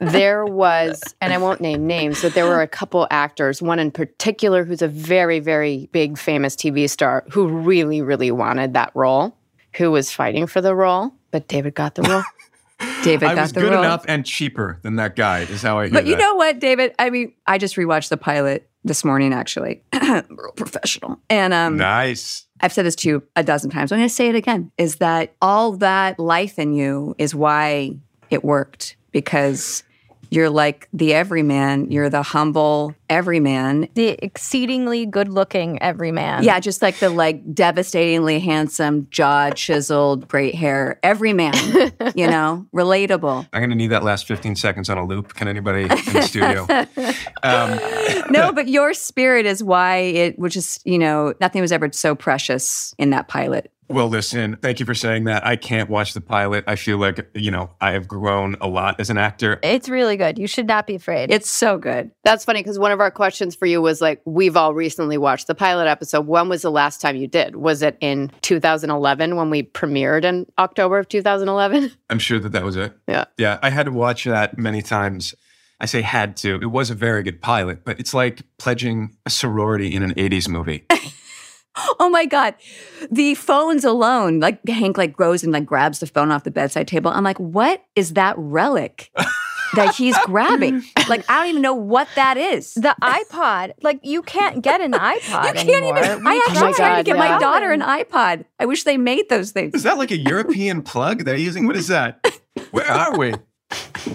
there 0.00 0.44
was, 0.44 1.02
and 1.20 1.32
I 1.32 1.38
won't 1.38 1.60
name 1.60 1.86
names, 1.86 2.22
but 2.22 2.34
there 2.34 2.46
were 2.46 2.62
a 2.62 2.68
couple 2.68 3.06
actors, 3.10 3.60
one 3.60 3.78
in 3.78 3.90
particular 3.90 4.64
who's 4.64 4.82
a 4.82 4.88
very, 4.88 5.38
very 5.40 5.88
big 5.92 6.18
famous 6.18 6.54
TV 6.56 6.88
star 6.88 7.24
who 7.30 7.46
really, 7.48 8.02
really 8.02 8.30
wanted 8.30 8.74
that 8.74 8.90
role, 8.94 9.36
who 9.76 9.90
was 9.90 10.10
fighting 10.12 10.46
for 10.46 10.60
the 10.60 10.74
role, 10.74 11.12
but 11.30 11.48
David 11.48 11.74
got 11.74 11.94
the 11.94 12.02
role. 12.02 12.22
David 13.02 13.28
I 13.28 13.34
got 13.34 13.42
was 13.42 13.52
the 13.52 13.60
good 13.60 13.72
role. 13.72 13.82
enough 13.82 14.04
and 14.08 14.24
cheaper 14.24 14.78
than 14.82 14.96
that 14.96 15.14
guy, 15.14 15.40
is 15.40 15.60
how 15.60 15.78
I 15.78 15.84
hear 15.84 15.92
But 15.92 16.06
you 16.06 16.16
that. 16.16 16.22
know 16.22 16.34
what, 16.36 16.60
David? 16.60 16.94
I 16.98 17.10
mean, 17.10 17.34
I 17.46 17.58
just 17.58 17.76
rewatched 17.76 18.08
the 18.08 18.16
pilot 18.16 18.69
this 18.84 19.04
morning, 19.04 19.32
actually. 19.32 19.82
Real 19.92 20.52
professional. 20.56 21.18
And 21.28 21.52
um, 21.52 21.76
nice. 21.76 22.46
I've 22.60 22.72
said 22.72 22.86
this 22.86 22.96
to 22.96 23.08
you 23.08 23.22
a 23.36 23.42
dozen 23.42 23.70
times. 23.70 23.92
I'm 23.92 23.98
going 23.98 24.08
to 24.08 24.14
say 24.14 24.28
it 24.28 24.34
again 24.34 24.70
is 24.78 24.96
that 24.96 25.34
all 25.40 25.72
that 25.78 26.18
life 26.18 26.58
in 26.58 26.72
you 26.72 27.14
is 27.18 27.34
why 27.34 27.96
it 28.30 28.44
worked 28.44 28.96
because 29.12 29.82
you're 30.30 30.50
like 30.50 30.88
the 30.92 31.12
everyman. 31.12 31.90
You're 31.90 32.08
the 32.08 32.22
humble 32.22 32.94
everyman. 33.08 33.88
the 33.94 34.16
exceedingly 34.24 35.04
good 35.04 35.28
looking 35.28 35.82
everyman. 35.82 36.44
Yeah, 36.44 36.60
just 36.60 36.80
like 36.80 36.98
the 36.98 37.10
like 37.10 37.52
devastatingly 37.52 38.38
handsome, 38.38 39.08
jaw 39.10 39.50
chiseled, 39.50 40.28
great 40.28 40.54
hair 40.54 41.00
everyman, 41.02 41.54
you 42.14 42.28
know, 42.28 42.66
relatable. 42.72 43.48
I'm 43.52 43.60
going 43.60 43.70
to 43.70 43.76
need 43.76 43.88
that 43.88 44.04
last 44.04 44.26
15 44.26 44.54
seconds 44.54 44.88
on 44.88 44.98
a 44.98 45.04
loop. 45.04 45.34
Can 45.34 45.48
anybody 45.48 45.82
in 45.82 45.88
the 45.88 46.22
studio? 46.22 46.66
Um, 47.42 47.78
no, 48.30 48.52
but 48.52 48.68
your 48.68 48.92
spirit 48.92 49.46
is 49.46 49.62
why 49.62 49.96
it, 49.96 50.38
which 50.38 50.56
is, 50.56 50.78
you 50.84 50.98
know, 50.98 51.32
nothing 51.40 51.62
was 51.62 51.72
ever 51.72 51.90
so 51.92 52.14
precious 52.14 52.94
in 52.98 53.10
that 53.10 53.28
pilot. 53.28 53.72
Well, 53.90 54.08
listen, 54.08 54.56
thank 54.62 54.78
you 54.78 54.86
for 54.86 54.94
saying 54.94 55.24
that. 55.24 55.44
I 55.44 55.56
can't 55.56 55.90
watch 55.90 56.14
the 56.14 56.20
pilot. 56.20 56.62
I 56.68 56.76
feel 56.76 56.96
like, 56.96 57.28
you 57.34 57.50
know, 57.50 57.70
I 57.80 57.90
have 57.90 58.06
grown 58.06 58.54
a 58.60 58.68
lot 58.68 59.00
as 59.00 59.10
an 59.10 59.18
actor. 59.18 59.58
It's 59.64 59.88
really 59.88 60.16
good. 60.16 60.38
You 60.38 60.46
should 60.46 60.68
not 60.68 60.86
be 60.86 60.94
afraid. 60.94 61.32
It's 61.32 61.50
so 61.50 61.76
good. 61.76 62.12
That's 62.22 62.44
funny 62.44 62.60
because 62.60 62.78
one 62.78 62.92
of 62.92 63.00
our 63.00 63.10
questions 63.10 63.56
for 63.56 63.66
you 63.66 63.82
was 63.82 64.00
like, 64.00 64.22
we've 64.24 64.56
all 64.56 64.74
recently 64.74 65.18
watched 65.18 65.48
the 65.48 65.56
pilot 65.56 65.88
episode. 65.88 66.28
When 66.28 66.48
was 66.48 66.62
the 66.62 66.70
last 66.70 67.00
time 67.00 67.16
you 67.16 67.26
did? 67.26 67.56
Was 67.56 67.82
it 67.82 67.98
in 68.00 68.30
2011 68.42 69.34
when 69.34 69.50
we 69.50 69.64
premiered 69.64 70.22
in 70.22 70.46
October 70.56 70.98
of 70.98 71.08
2011? 71.08 71.90
I'm 72.10 72.20
sure 72.20 72.38
that 72.38 72.52
that 72.52 72.64
was 72.64 72.76
it. 72.76 72.96
Yeah. 73.08 73.24
Yeah. 73.38 73.58
I 73.60 73.70
had 73.70 73.86
to 73.86 73.92
watch 73.92 74.22
that 74.22 74.56
many 74.56 74.82
times. 74.82 75.34
I 75.80 75.86
say 75.86 76.02
had 76.02 76.36
to. 76.38 76.60
It 76.62 76.70
was 76.70 76.90
a 76.90 76.94
very 76.94 77.24
good 77.24 77.40
pilot, 77.40 77.84
but 77.84 77.98
it's 77.98 78.14
like 78.14 78.42
pledging 78.58 79.16
a 79.26 79.30
sorority 79.30 79.92
in 79.94 80.04
an 80.04 80.14
80s 80.14 80.48
movie. 80.48 80.86
Oh 81.98 82.10
my 82.10 82.26
God. 82.26 82.54
The 83.10 83.34
phones 83.34 83.84
alone, 83.84 84.40
like 84.40 84.66
Hank 84.68 84.98
like 84.98 85.16
goes 85.16 85.42
and 85.44 85.52
like 85.52 85.66
grabs 85.66 86.00
the 86.00 86.06
phone 86.06 86.30
off 86.30 86.44
the 86.44 86.50
bedside 86.50 86.88
table. 86.88 87.10
I'm 87.10 87.24
like, 87.24 87.38
what 87.38 87.84
is 87.94 88.14
that 88.14 88.34
relic 88.36 89.10
that 89.74 89.94
he's 89.94 90.16
grabbing? 90.26 90.82
Like, 91.08 91.24
I 91.30 91.40
don't 91.40 91.48
even 91.50 91.62
know 91.62 91.74
what 91.74 92.08
that 92.16 92.36
is. 92.36 92.74
the 92.74 92.94
iPod, 93.00 93.72
like 93.82 94.00
you 94.02 94.22
can't 94.22 94.62
get 94.62 94.80
an 94.80 94.92
iPod 94.92 95.48
you 95.48 95.52
can't 95.52 95.68
anymore. 95.68 95.98
even. 96.04 96.24
We 96.24 96.30
I 96.32 96.46
actually 96.48 96.70
my 96.70 96.72
tried 96.72 96.96
to 96.98 97.02
get 97.04 97.16
yeah. 97.16 97.28
my 97.34 97.38
daughter 97.38 97.70
an 97.70 97.82
iPod. 97.82 98.44
I 98.58 98.66
wish 98.66 98.82
they 98.84 98.96
made 98.96 99.28
those 99.28 99.52
things. 99.52 99.74
Is 99.74 99.84
that 99.84 99.96
like 99.96 100.10
a 100.10 100.18
European 100.18 100.82
plug 100.82 101.24
they're 101.24 101.36
using? 101.36 101.66
What 101.66 101.76
is 101.76 101.88
that? 101.88 102.24
Where 102.72 102.90
are 102.90 103.16
we? 103.16 103.34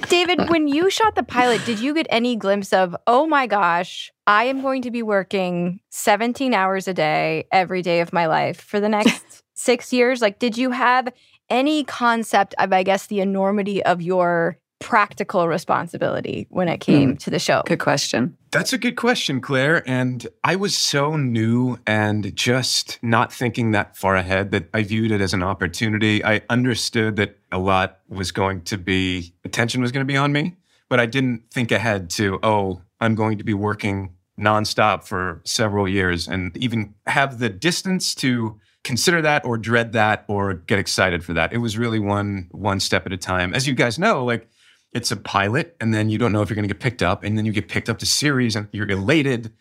David, 0.10 0.50
when 0.50 0.68
you 0.68 0.90
shot 0.90 1.16
the 1.16 1.24
pilot, 1.24 1.64
did 1.66 1.80
you 1.80 1.94
get 1.94 2.08
any 2.10 2.36
glimpse 2.36 2.74
of, 2.74 2.96
oh 3.08 3.28
my 3.28 3.48
gosh, 3.48 4.12
I 4.28 4.46
am 4.46 4.62
going 4.62 4.82
to 4.84 4.92
be 4.92 5.04
working 5.04 5.80
17 5.90 6.54
hours 6.54 6.88
a 6.88 6.94
day 6.94 7.48
every 7.52 7.82
day 7.82 8.02
of 8.02 8.12
my 8.12 8.26
life 8.26 8.60
for 8.60 8.80
the 8.80 8.90
next 8.90 9.44
six 9.54 9.94
years? 9.94 10.22
Like, 10.22 10.40
did 10.40 10.58
you 10.58 10.72
have 10.72 11.10
any 11.50 11.84
concept 11.84 12.56
of, 12.58 12.74
I 12.74 12.84
guess, 12.84 13.08
the 13.08 13.20
enormity 13.20 13.84
of 13.84 14.02
your 14.02 14.58
practical 14.80 15.48
responsibility 15.48 16.48
when 16.50 16.68
it 16.68 16.84
hmm. 16.84 16.92
came 16.92 17.18
to 17.18 17.30
the 17.30 17.40
show? 17.40 17.64
Good 17.66 17.80
question. 17.80 18.38
That's 18.56 18.72
a 18.72 18.78
good 18.78 18.96
question, 18.96 19.42
Claire. 19.42 19.84
And 19.86 20.26
I 20.42 20.56
was 20.56 20.78
so 20.78 21.18
new 21.18 21.78
and 21.86 22.34
just 22.38 22.98
not 23.02 23.34
thinking 23.34 23.72
that 23.72 23.98
far 23.98 24.16
ahead 24.16 24.52
that 24.52 24.70
I 24.74 24.84
viewed 24.84 25.12
it 25.12 25.20
as 25.20 25.34
an 25.34 25.44
opportunity. 25.44 26.24
I 26.24 26.42
understood 26.50 27.18
that 27.18 27.38
a 27.52 27.60
lot 27.60 28.00
was 28.08 28.32
going 28.32 28.62
to 28.62 28.78
be, 28.78 29.34
attention 29.44 29.82
was 29.82 29.92
going 29.92 30.08
to 30.08 30.12
be 30.12 30.16
on 30.16 30.32
me, 30.32 30.56
but 30.88 31.02
I 31.02 31.06
didn't 31.06 31.52
think 31.52 31.70
ahead 31.74 32.10
to, 32.12 32.40
oh, 32.44 32.82
I'm 33.02 33.14
going 33.14 33.40
to 33.40 33.44
be 33.44 33.54
working 33.54 34.12
nonstop 34.40 35.04
for 35.04 35.42
several 35.44 35.86
years 35.86 36.26
and 36.26 36.56
even 36.56 36.94
have 37.08 37.40
the 37.40 37.50
distance 37.50 38.16
to 38.16 38.58
consider 38.86 39.22
that 39.22 39.44
or 39.44 39.58
dread 39.58 39.92
that 39.92 40.24
or 40.30 40.54
get 40.54 40.80
excited 40.80 41.26
for 41.26 41.34
that. 41.34 41.52
It 41.52 41.58
was 41.58 41.78
really 41.78 42.00
one 42.00 42.48
one 42.52 42.80
step 42.80 43.06
at 43.06 43.12
a 43.12 43.18
time. 43.18 43.54
As 43.54 43.68
you 43.68 43.74
guys 43.74 44.00
know, 44.00 44.24
like 44.24 44.48
it's 44.96 45.12
a 45.12 45.18
pilot 45.18 45.76
and 45.80 45.94
then 45.94 46.10
you 46.10 46.18
don't 46.18 46.32
know 46.32 46.42
if 46.42 46.50
you're 46.50 46.56
going 46.56 46.68
to 46.68 46.74
get 46.74 46.82
picked 46.82 47.04
up 47.04 47.24
and 47.24 47.38
then 47.38 47.46
you 47.46 47.52
get 47.52 47.68
picked 47.68 47.90
up 47.90 48.00
to 48.00 48.06
series 48.06 48.56
and 48.56 48.68
you're 48.72 48.90
elated 48.90 49.52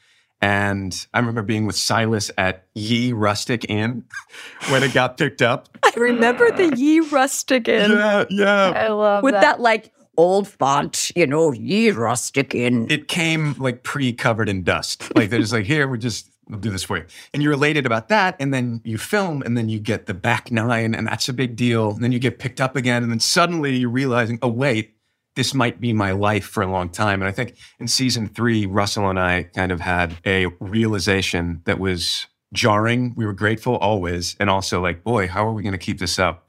and 0.41 1.07
i 1.13 1.19
remember 1.19 1.43
being 1.43 1.67
with 1.67 1.77
silas 1.77 2.31
at 2.39 2.67
ye 2.75 3.13
rustic 3.13 3.69
inn 3.69 4.05
when 4.71 4.83
it 4.83 4.95
got 4.95 5.17
picked 5.19 5.43
up 5.43 5.69
I 5.85 5.93
remember 5.97 6.51
the 6.51 6.75
Ye 6.77 7.01
Rustic 7.01 7.69
Inn 7.69 7.93
yeah 7.93 8.25
yeah 8.31 8.71
I 8.71 8.89
love 8.89 9.23
it. 9.23 9.25
with 9.25 9.35
that. 9.35 9.43
that 9.43 9.61
like 9.61 9.93
old 10.17 10.49
font, 10.49 11.11
you 11.17 11.27
know, 11.27 11.53
Ye 11.53 11.91
Rustic 11.91 12.55
Inn. 12.55 12.87
it 12.91 13.07
came 13.09 13.55
like 13.59 13.83
pre-covered 13.83 14.49
in 14.49 14.63
dust 14.65 15.15
like 15.17 15.31
they're 15.31 15.41
just 15.41 15.53
like 15.53 15.67
here 15.67 15.87
we're 15.89 15.97
just 15.97 16.31
we'll 16.49 16.59
do 16.59 16.71
this 16.71 16.83
for 16.85 16.97
you 16.99 17.05
and 17.33 17.43
you're 17.43 17.53
elated 17.53 17.87
about 17.87 18.09
that 18.09 18.35
and 18.41 18.53
then 18.53 18.81
you 18.85 18.99
film 18.99 19.43
and 19.43 19.57
then 19.57 19.69
you 19.69 19.79
get 19.79 20.07
the 20.07 20.15
back 20.15 20.51
nine 20.51 20.95
and 20.95 21.07
that's 21.07 21.29
a 21.29 21.33
big 21.33 21.55
deal 21.57 21.91
and 21.93 22.03
then 22.03 22.11
you 22.13 22.19
get 22.19 22.39
picked 22.39 22.61
up 22.61 22.75
again 22.77 23.03
and 23.03 23.11
then 23.13 23.21
suddenly 23.21 23.77
you're 23.77 23.91
realizing 23.91 24.39
oh 24.43 24.49
wait 24.49 24.94
this 25.37 25.55
might 25.55 25.81
be 25.81 25.93
my 25.93 26.13
life 26.13 26.45
for 26.45 26.63
a 26.63 26.67
long 26.67 26.89
time 26.89 27.21
and 27.21 27.29
i 27.29 27.33
think 27.33 27.57
in 27.79 27.89
season 27.89 28.29
three 28.29 28.67
russell 28.67 29.09
and 29.09 29.19
i 29.19 29.43
kind 29.43 29.73
of 29.73 29.81
had 29.81 30.17
a 30.27 30.47
realization 30.61 31.61
that 31.65 31.79
was 31.79 32.27
jarring. 32.55 33.13
We 33.17 33.27
were 33.27 33.35
grateful 33.35 33.77
always. 33.77 34.37
And 34.41 34.49
also 34.49 34.81
like, 34.81 35.05
boy, 35.05 35.29
how 35.29 35.47
are 35.47 35.53
we 35.53 35.63
going 35.63 35.73
to 35.73 35.79
keep 35.79 35.99
this 35.99 36.19
up? 36.19 36.49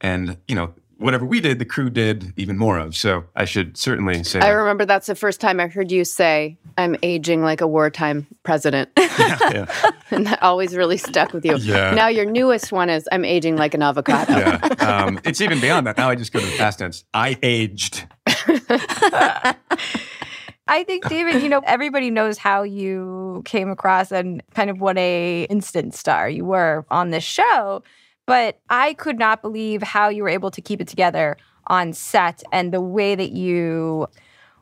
And, 0.00 0.36
you 0.46 0.54
know, 0.54 0.74
whatever 0.98 1.24
we 1.24 1.40
did, 1.40 1.58
the 1.58 1.64
crew 1.64 1.90
did 1.90 2.32
even 2.36 2.56
more 2.56 2.78
of. 2.78 2.96
So 2.96 3.24
I 3.34 3.44
should 3.44 3.76
certainly 3.76 4.22
say 4.22 4.38
I 4.40 4.50
remember 4.50 4.84
that's 4.84 5.06
the 5.06 5.14
first 5.16 5.40
time 5.40 5.58
I 5.58 5.66
heard 5.66 5.90
you 5.90 6.04
say, 6.04 6.58
I'm 6.76 6.96
aging 7.02 7.42
like 7.42 7.60
a 7.60 7.66
wartime 7.66 8.28
president. 8.44 8.90
yeah, 8.98 9.66
and 10.10 10.26
that 10.26 10.40
always 10.42 10.76
really 10.76 10.96
stuck 10.96 11.32
with 11.32 11.44
you. 11.44 11.56
Yeah. 11.56 11.92
Now, 11.92 12.06
your 12.06 12.24
newest 12.24 12.70
one 12.70 12.88
is, 12.88 13.08
I'm 13.10 13.24
aging 13.24 13.56
like 13.56 13.74
an 13.74 13.82
avocado. 13.82 14.32
yeah. 14.32 14.56
Um, 14.78 15.20
it's 15.24 15.40
even 15.40 15.60
beyond 15.60 15.86
that. 15.88 15.96
Now 15.96 16.08
I 16.08 16.14
just 16.14 16.32
go 16.32 16.38
to 16.38 16.46
the 16.46 16.56
past 16.56 16.78
tense. 16.78 17.04
I 17.12 17.36
aged. 17.42 18.06
I 20.70 20.84
think, 20.84 21.08
David, 21.08 21.42
you 21.42 21.48
know, 21.48 21.62
everybody 21.64 22.10
knows 22.10 22.36
how 22.36 22.62
you 22.62 23.42
came 23.46 23.70
across 23.70 24.12
and 24.12 24.42
kind 24.54 24.68
of 24.68 24.80
what 24.80 24.98
a 24.98 25.46
instant 25.48 25.94
star 25.94 26.28
you 26.28 26.44
were 26.44 26.84
on 26.90 27.10
this 27.10 27.24
show. 27.24 27.82
But 28.26 28.60
I 28.68 28.92
could 28.94 29.18
not 29.18 29.40
believe 29.40 29.82
how 29.82 30.10
you 30.10 30.22
were 30.22 30.28
able 30.28 30.50
to 30.50 30.60
keep 30.60 30.82
it 30.82 30.88
together 30.88 31.38
on 31.68 31.94
set 31.94 32.42
and 32.52 32.72
the 32.72 32.80
way 32.82 33.14
that 33.14 33.32
you 33.32 34.08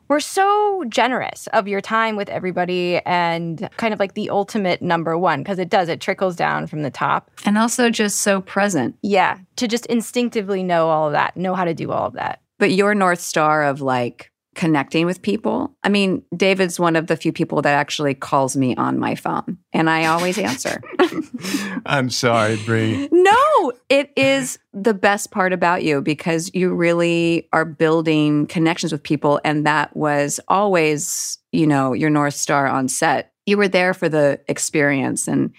were 0.07 0.19
so 0.21 0.85
generous 0.87 1.47
of 1.47 1.67
your 1.67 1.81
time 1.81 2.15
with 2.15 2.29
everybody 2.29 2.99
and 3.05 3.69
kind 3.77 3.93
of 3.93 3.99
like 3.99 4.13
the 4.13 4.29
ultimate 4.29 4.81
number 4.81 5.17
one, 5.17 5.43
because 5.43 5.59
it 5.59 5.69
does, 5.69 5.89
it 5.89 5.99
trickles 5.99 6.35
down 6.35 6.67
from 6.67 6.83
the 6.83 6.89
top. 6.89 7.29
And 7.45 7.57
also 7.57 7.89
just 7.89 8.19
so 8.21 8.39
present. 8.41 8.95
Yeah, 9.01 9.39
to 9.57 9.67
just 9.67 9.85
instinctively 9.87 10.63
know 10.63 10.87
all 10.87 11.07
of 11.07 11.13
that, 11.13 11.35
know 11.35 11.55
how 11.55 11.65
to 11.65 11.73
do 11.73 11.91
all 11.91 12.07
of 12.07 12.13
that. 12.13 12.41
But 12.59 12.71
your 12.71 12.95
North 12.95 13.21
Star 13.21 13.63
of 13.63 13.81
like 13.81 14.31
connecting 14.57 15.05
with 15.05 15.21
people. 15.21 15.77
I 15.83 15.89
mean, 15.89 16.23
David's 16.35 16.79
one 16.79 16.95
of 16.95 17.05
the 17.05 17.15
few 17.15 17.31
people 17.31 17.61
that 17.61 17.75
actually 17.75 18.15
calls 18.15 18.57
me 18.57 18.75
on 18.75 18.97
my 18.97 19.13
phone, 19.13 19.59
and 19.71 19.87
I 19.89 20.07
always 20.07 20.37
answer. 20.39 20.81
I'm 21.85 22.09
sorry, 22.09 22.57
Bree. 22.65 23.07
no, 23.11 23.71
it 23.87 24.11
is 24.17 24.57
the 24.73 24.95
best 24.95 25.29
part 25.31 25.53
about 25.53 25.83
you 25.83 26.01
because 26.01 26.51
you 26.53 26.73
really 26.73 27.47
are 27.53 27.65
building 27.65 28.47
connections 28.47 28.91
with 28.91 29.03
people. 29.03 29.39
And 29.45 29.65
that 29.67 29.95
was 29.95 30.39
always, 30.47 31.37
you 31.51 31.67
know, 31.67 31.93
your 31.93 32.09
North 32.09 32.33
Star 32.33 32.67
on 32.67 32.89
set. 32.89 33.33
You 33.45 33.57
were 33.57 33.67
there 33.69 33.93
for 33.93 34.09
the 34.09 34.41
experience. 34.47 35.27
And, 35.27 35.53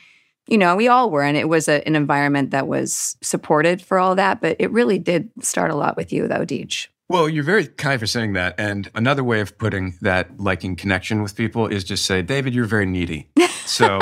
you 0.48 0.58
know, 0.58 0.74
we 0.74 0.88
all 0.88 1.10
were. 1.10 1.22
And 1.22 1.36
it 1.36 1.48
was 1.48 1.68
a, 1.68 1.86
an 1.86 1.94
environment 1.94 2.50
that 2.50 2.66
was 2.66 3.16
supported 3.22 3.82
for 3.82 3.98
all 3.98 4.14
that. 4.16 4.40
But 4.40 4.56
it 4.58 4.70
really 4.70 4.98
did 4.98 5.30
start 5.40 5.70
a 5.70 5.74
lot 5.74 5.96
with 5.96 6.12
you, 6.12 6.26
though, 6.26 6.44
Deej. 6.44 6.88
Well, 7.10 7.28
you're 7.28 7.44
very 7.44 7.66
kind 7.66 7.98
for 7.98 8.06
saying 8.06 8.34
that. 8.34 8.54
And 8.58 8.90
another 8.94 9.24
way 9.24 9.40
of 9.40 9.56
putting 9.56 9.94
that 10.02 10.38
liking 10.38 10.76
connection 10.76 11.22
with 11.22 11.34
people 11.36 11.66
is 11.66 11.84
just 11.84 12.04
say, 12.04 12.20
David, 12.20 12.54
you're 12.54 12.66
very 12.66 12.84
needy. 12.84 13.30
So 13.64 13.98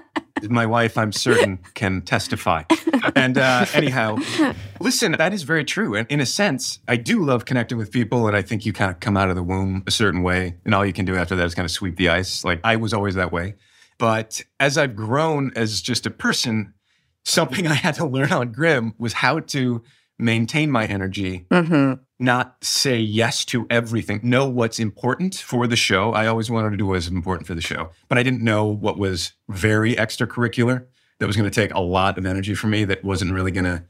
my 0.42 0.66
wife, 0.66 0.98
I'm 0.98 1.12
certain, 1.12 1.58
can 1.74 2.02
testify. 2.02 2.64
And 3.16 3.38
uh, 3.38 3.64
anyhow, 3.72 4.16
listen, 4.80 5.12
that 5.12 5.32
is 5.32 5.42
very 5.42 5.64
true. 5.64 5.94
And 5.94 6.06
in 6.10 6.20
a 6.20 6.26
sense, 6.26 6.80
I 6.86 6.96
do 6.96 7.24
love 7.24 7.46
connecting 7.46 7.78
with 7.78 7.90
people. 7.90 8.26
And 8.26 8.36
I 8.36 8.42
think 8.42 8.66
you 8.66 8.74
kind 8.74 8.90
of 8.90 9.00
come 9.00 9.16
out 9.16 9.30
of 9.30 9.36
the 9.36 9.42
womb 9.42 9.82
a 9.86 9.90
certain 9.90 10.22
way. 10.22 10.56
And 10.66 10.74
all 10.74 10.84
you 10.84 10.92
can 10.92 11.06
do 11.06 11.16
after 11.16 11.36
that 11.36 11.46
is 11.46 11.54
kind 11.54 11.64
of 11.64 11.70
sweep 11.70 11.96
the 11.96 12.10
ice. 12.10 12.44
Like 12.44 12.60
I 12.62 12.76
was 12.76 12.92
always 12.92 13.14
that 13.14 13.32
way. 13.32 13.54
But 14.00 14.42
as 14.58 14.76
I've 14.78 14.96
grown 14.96 15.52
as 15.54 15.80
just 15.82 16.06
a 16.06 16.10
person, 16.10 16.74
something 17.24 17.66
I 17.66 17.74
had 17.74 17.94
to 17.96 18.06
learn 18.06 18.32
on 18.32 18.50
Grimm 18.50 18.94
was 18.98 19.12
how 19.12 19.40
to 19.40 19.82
maintain 20.18 20.70
my 20.70 20.86
energy 20.86 21.46
Mm-hmm. 21.50 22.02
not 22.18 22.56
say 22.62 22.98
yes 22.98 23.44
to 23.46 23.66
everything, 23.70 24.20
know 24.22 24.48
what's 24.48 24.78
important 24.78 25.34
for 25.36 25.66
the 25.66 25.76
show. 25.76 26.12
I 26.12 26.26
always 26.26 26.50
wanted 26.50 26.70
to 26.70 26.76
do 26.76 26.86
what 26.86 26.92
was 26.94 27.08
important 27.08 27.46
for 27.46 27.54
the 27.54 27.62
show, 27.62 27.90
but 28.08 28.18
I 28.18 28.22
didn't 28.22 28.42
know 28.42 28.64
what 28.66 28.98
was 28.98 29.32
very 29.48 29.94
extracurricular 29.94 30.86
that 31.18 31.26
was 31.26 31.36
going 31.36 31.48
to 31.48 31.54
take 31.54 31.72
a 31.74 31.80
lot 31.80 32.18
of 32.18 32.26
energy 32.26 32.54
from 32.54 32.70
me 32.70 32.84
that 32.84 33.04
wasn't 33.04 33.32
really 33.32 33.50
going 33.50 33.64
to 33.64 33.82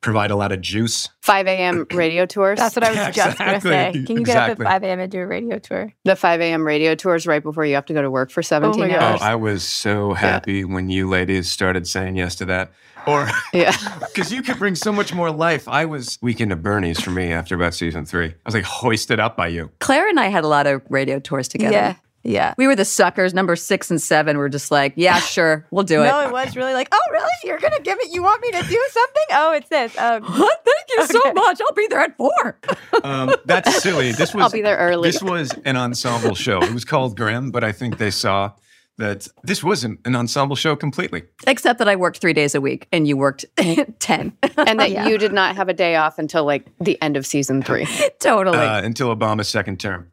provide 0.00 0.30
a 0.30 0.36
lot 0.36 0.52
of 0.52 0.60
juice. 0.60 1.08
5 1.22 1.46
a.m. 1.46 1.86
radio 1.92 2.24
tours. 2.26 2.58
That's 2.58 2.76
what 2.76 2.84
I 2.84 2.90
was 2.90 2.96
Yeah, 2.96 3.10
just 3.10 3.38
going 3.38 3.54
to 3.54 3.60
say. 3.60 3.92
Can 4.06 4.16
you 4.18 4.24
get 4.24 4.36
up 4.36 4.50
at 4.50 4.58
5 4.58 4.82
a.m. 4.84 5.00
and 5.00 5.10
do 5.10 5.20
a 5.20 5.26
radio 5.26 5.58
tour? 5.58 5.92
the 6.04 6.16
5 6.16 6.40
a.m. 6.40 6.66
radio 6.66 6.94
tours 6.94 7.26
right 7.26 7.42
before 7.42 7.64
you 7.66 7.74
have 7.74 7.86
to 7.86 7.92
go 7.92 8.02
to 8.02 8.10
work 8.10 8.30
for 8.30 8.42
17 8.42 8.80
Oh 8.82 8.86
my 8.88 8.96
Oh, 8.96 9.00
hours. 9.00 9.20
I 9.22 9.34
was 9.34 9.62
so 9.64 10.14
happy 10.14 10.64
when 10.64 10.88
you 10.90 11.08
ladies 11.08 11.50
started 11.50 11.86
saying 11.86 12.16
yes 12.16 12.34
to 12.36 12.44
that. 12.46 12.70
Or 13.06 13.28
yeah. 13.52 13.74
because 14.00 14.32
you 14.32 14.42
could 14.42 14.58
bring 14.58 14.74
so 14.74 14.92
much 14.92 15.14
more 15.14 15.30
life. 15.30 15.66
I 15.68 15.84
was 15.86 16.18
weekend 16.20 16.52
of 16.52 16.62
Bernie's 16.62 17.00
for 17.00 17.10
me 17.10 17.32
after 17.32 17.54
about 17.54 17.74
season 17.74 18.04
three. 18.04 18.26
I 18.28 18.34
was 18.44 18.54
like 18.54 18.64
hoisted 18.64 19.18
up 19.20 19.36
by 19.36 19.48
you. 19.48 19.70
Claire 19.80 20.08
and 20.08 20.20
I 20.20 20.26
had 20.28 20.44
a 20.44 20.48
lot 20.48 20.66
of 20.66 20.82
radio 20.90 21.18
tours 21.18 21.48
together. 21.48 21.72
Yeah. 21.72 21.94
Yeah. 22.24 22.54
We 22.58 22.66
were 22.66 22.76
the 22.76 22.84
suckers. 22.84 23.32
Number 23.32 23.56
six 23.56 23.90
and 23.90 24.00
seven 24.02 24.36
were 24.38 24.48
just 24.48 24.70
like, 24.70 24.92
yeah, 24.96 25.18
sure, 25.20 25.66
we'll 25.70 25.84
do 25.84 26.02
it. 26.02 26.06
No, 26.08 26.20
it 26.26 26.32
was 26.32 26.56
really 26.56 26.74
like, 26.74 26.88
oh, 26.92 27.00
really? 27.12 27.28
You're 27.44 27.58
going 27.58 27.72
to 27.74 27.82
give 27.82 27.98
it? 28.00 28.12
You 28.12 28.22
want 28.22 28.42
me 28.42 28.50
to 28.52 28.62
do 28.62 28.88
something? 28.90 29.24
Oh, 29.32 29.52
it's 29.52 29.68
this. 29.68 29.96
Um, 29.98 30.22
What? 30.24 30.64
Thank 30.64 30.88
you 31.12 31.20
so 31.20 31.32
much. 31.32 31.60
I'll 31.60 31.72
be 31.74 31.86
there 31.88 32.00
at 32.00 32.16
four. 32.16 32.58
Um, 33.04 33.32
that's 33.44 33.80
silly. 33.82 34.10
This 34.10 34.34
was 34.34 34.42
I'll 34.42 34.50
be 34.50 34.60
there 34.60 34.76
early. 34.76 35.08
This 35.08 35.22
was 35.22 35.52
an 35.64 35.76
ensemble 35.76 36.34
show. 36.34 36.60
It 36.60 36.74
was 36.74 36.84
called 36.84 37.16
Grimm, 37.16 37.52
but 37.52 37.62
I 37.62 37.70
think 37.70 37.98
they 37.98 38.10
saw 38.10 38.52
that 38.96 39.28
this 39.44 39.62
wasn't 39.62 40.00
an 40.04 40.16
ensemble 40.16 40.56
show 40.56 40.74
completely. 40.74 41.22
Except 41.46 41.78
that 41.78 41.88
I 41.88 41.94
worked 41.94 42.18
three 42.20 42.32
days 42.32 42.56
a 42.56 42.60
week 42.60 42.88
and 42.90 43.06
you 43.06 43.16
worked 43.16 43.44
10. 43.56 44.32
And 44.56 44.80
that 44.80 44.90
Yeah. 44.90 45.06
you 45.06 45.16
did 45.16 45.32
not 45.32 45.54
have 45.54 45.68
a 45.68 45.72
day 45.74 45.94
off 45.94 46.18
until 46.18 46.44
like 46.44 46.66
the 46.80 47.00
end 47.00 47.16
of 47.16 47.24
season 47.24 47.62
three. 47.62 47.86
totally. 48.18 48.58
uh, 48.58 48.82
until 48.82 49.14
Obama's 49.14 49.48
second 49.48 49.78
term. 49.78 50.10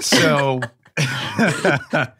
so, 0.00 0.60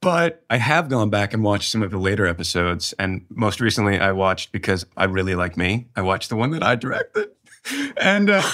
but 0.00 0.44
I 0.50 0.56
have 0.56 0.88
gone 0.88 1.10
back 1.10 1.32
and 1.32 1.42
watched 1.44 1.70
some 1.70 1.82
of 1.82 1.90
the 1.90 1.98
later 1.98 2.26
episodes, 2.26 2.92
and 2.98 3.24
most 3.28 3.60
recently 3.60 3.98
I 3.98 4.12
watched 4.12 4.52
because 4.52 4.84
I 4.96 5.04
really 5.04 5.34
like 5.34 5.56
me. 5.56 5.88
I 5.96 6.02
watched 6.02 6.28
the 6.28 6.36
one 6.36 6.50
that 6.52 6.62
I 6.62 6.74
directed, 6.74 7.28
and 7.96 8.28
uh, 8.30 8.42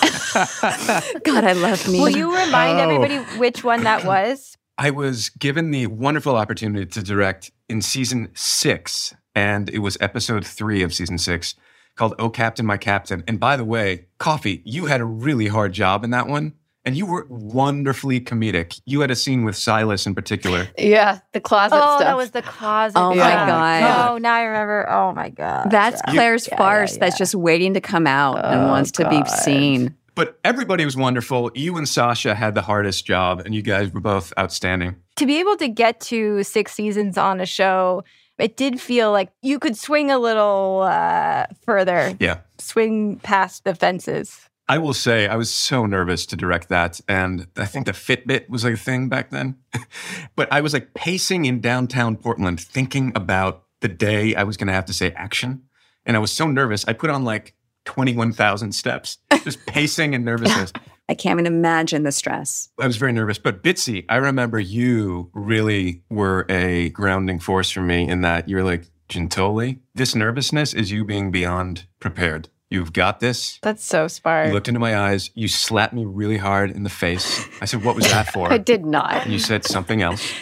God, 1.24 1.44
I 1.44 1.52
love 1.54 1.88
me. 1.88 2.00
will 2.00 2.10
you 2.10 2.34
remind 2.36 2.78
Oh. 2.78 2.82
everybody 2.82 3.18
which 3.38 3.64
one 3.64 3.84
that 3.84 4.04
was? 4.04 4.56
I 4.76 4.90
was 4.90 5.30
given 5.30 5.70
the 5.70 5.86
wonderful 5.88 6.36
opportunity 6.36 6.86
to 6.86 7.02
direct 7.02 7.50
in 7.68 7.82
season 7.82 8.28
six, 8.34 9.14
and 9.34 9.68
it 9.70 9.78
was 9.78 9.96
episode 10.00 10.46
three 10.46 10.82
of 10.82 10.94
season 10.94 11.18
six 11.18 11.54
called 11.96 12.14
Oh 12.20 12.30
Captain, 12.30 12.64
My 12.64 12.76
Captain. 12.76 13.24
And 13.26 13.40
by 13.40 13.56
the 13.56 13.64
way, 13.64 14.06
Coffee, 14.18 14.62
you 14.64 14.86
had 14.86 15.00
a 15.00 15.04
really 15.04 15.48
hard 15.48 15.72
job 15.72 16.04
in 16.04 16.10
that 16.10 16.28
one, 16.28 16.52
and 16.88 16.96
you 16.96 17.04
were 17.06 17.26
wonderfully 17.28 18.18
comedic. 18.20 18.80
You 18.86 19.00
had 19.02 19.10
a 19.10 19.14
scene 19.16 19.44
with 19.44 19.56
Silas 19.56 20.06
in 20.06 20.14
particular. 20.14 20.68
Yeah, 20.78 21.18
the 21.32 21.40
closet 21.40 21.76
Oh, 21.76 21.78
stuff. 21.96 22.00
that 22.00 22.16
was 22.16 22.30
the 22.30 22.40
closet. 22.42 22.98
Oh 22.98 23.10
my. 23.10 23.16
God. 23.16 24.10
Oh, 24.10 24.18
now 24.18 24.34
I 24.34 24.42
remember. 24.42 24.88
Oh 24.90 25.12
my 25.12 25.28
god. 25.28 25.70
That's 25.70 26.00
Yeah. 26.06 26.14
Claire's 26.14 26.46
Yeah, 26.48 26.54
yeah, 26.54 26.58
farce 26.58 26.92
yeah. 26.94 27.00
that's 27.00 27.18
just 27.18 27.34
waiting 27.34 27.74
to 27.74 27.80
come 27.80 28.06
out 28.06 28.44
and 28.44 28.60
Oh, 28.62 28.66
wants 28.68 28.90
to 28.92 29.08
be 29.10 29.22
seen. 29.26 29.94
But 30.14 30.38
everybody 30.44 30.84
was 30.84 30.96
wonderful. 30.96 31.50
You 31.54 31.76
and 31.76 31.88
Sasha 31.88 32.34
had 32.34 32.54
the 32.54 32.62
hardest 32.62 33.04
job, 33.06 33.40
and 33.44 33.54
you 33.54 33.62
guys 33.62 33.92
were 33.92 34.00
both 34.00 34.32
outstanding. 34.38 34.96
to 35.16 35.26
be 35.26 35.38
able 35.40 35.56
to 35.56 35.68
get 35.68 36.00
to 36.00 36.42
six 36.42 36.72
seasons 36.72 37.18
on 37.18 37.40
a 37.40 37.46
show. 37.46 38.02
It 38.38 38.56
did 38.56 38.80
feel 38.80 39.10
like 39.12 39.30
you 39.42 39.58
could 39.58 39.76
swing 39.76 40.10
a 40.12 40.18
little 40.18 40.82
uh, 40.88 41.46
further, 41.66 42.14
Yeah. 42.20 42.38
swing 42.58 43.18
past 43.20 43.64
the 43.64 43.74
fences. 43.74 44.47
I 44.68 44.78
will 44.78 44.92
say 44.92 45.26
I 45.26 45.36
was 45.36 45.50
so 45.50 45.86
nervous 45.86 46.26
to 46.26 46.36
direct 46.36 46.68
that. 46.68 47.00
And 47.08 47.46
I 47.56 47.64
think 47.64 47.86
the 47.86 47.92
Fitbit 47.92 48.50
was 48.50 48.64
like 48.64 48.74
a 48.74 48.78
thing 48.78 49.08
back 49.08 49.30
then. 49.30 49.56
but 50.36 50.52
I 50.52 50.60
was 50.60 50.74
like 50.74 50.92
pacing 50.94 51.46
in 51.46 51.60
downtown 51.60 52.16
Portland 52.16 52.60
thinking 52.60 53.12
about 53.14 53.64
the 53.80 53.88
day 53.88 54.34
I 54.34 54.42
was 54.42 54.56
going 54.56 54.66
to 54.66 54.74
have 54.74 54.84
to 54.86 54.92
say 54.92 55.12
action. 55.12 55.62
And 56.04 56.16
I 56.16 56.20
was 56.20 56.32
so 56.32 56.46
nervous. 56.46 56.84
I 56.86 56.92
put 56.92 57.10
on 57.10 57.24
like 57.24 57.54
21,000 57.86 58.72
steps, 58.72 59.18
just 59.42 59.64
pacing 59.66 60.14
and 60.14 60.24
nervousness. 60.24 60.72
I 61.08 61.14
can't 61.14 61.40
even 61.40 61.46
imagine 61.46 62.02
the 62.02 62.12
stress. 62.12 62.68
I 62.78 62.86
was 62.86 62.98
very 62.98 63.12
nervous. 63.12 63.38
But 63.38 63.62
Bitsie, 63.62 64.04
I 64.10 64.16
remember 64.16 64.60
you 64.60 65.30
really 65.32 66.02
were 66.10 66.44
a 66.50 66.90
grounding 66.90 67.38
force 67.38 67.70
for 67.70 67.80
me 67.80 68.06
in 68.06 68.20
that 68.20 68.46
you're 68.46 68.64
like, 68.64 68.84
Giuntoli, 69.08 69.78
this 69.94 70.14
nervousness 70.14 70.74
is 70.74 70.90
you 70.90 71.06
being 71.06 71.30
beyond 71.30 71.86
prepared. 71.98 72.50
You've 72.70 72.92
got 72.92 73.20
this. 73.20 73.58
That's 73.62 73.84
so 73.84 74.08
smart. 74.08 74.48
You 74.48 74.52
looked 74.52 74.68
into 74.68 74.80
my 74.80 74.96
eyes. 74.96 75.30
You 75.34 75.48
slapped 75.48 75.94
me 75.94 76.04
really 76.04 76.36
hard 76.36 76.70
in 76.70 76.82
the 76.82 76.90
face. 76.90 77.46
I 77.62 77.64
said, 77.64 77.82
What 77.82 77.96
was 77.96 78.04
that 78.10 78.32
for? 78.32 78.52
I 78.52 78.58
did 78.58 78.84
not. 78.84 79.26
You 79.26 79.38
said 79.38 79.64
something 79.64 80.02
else. 80.02 80.32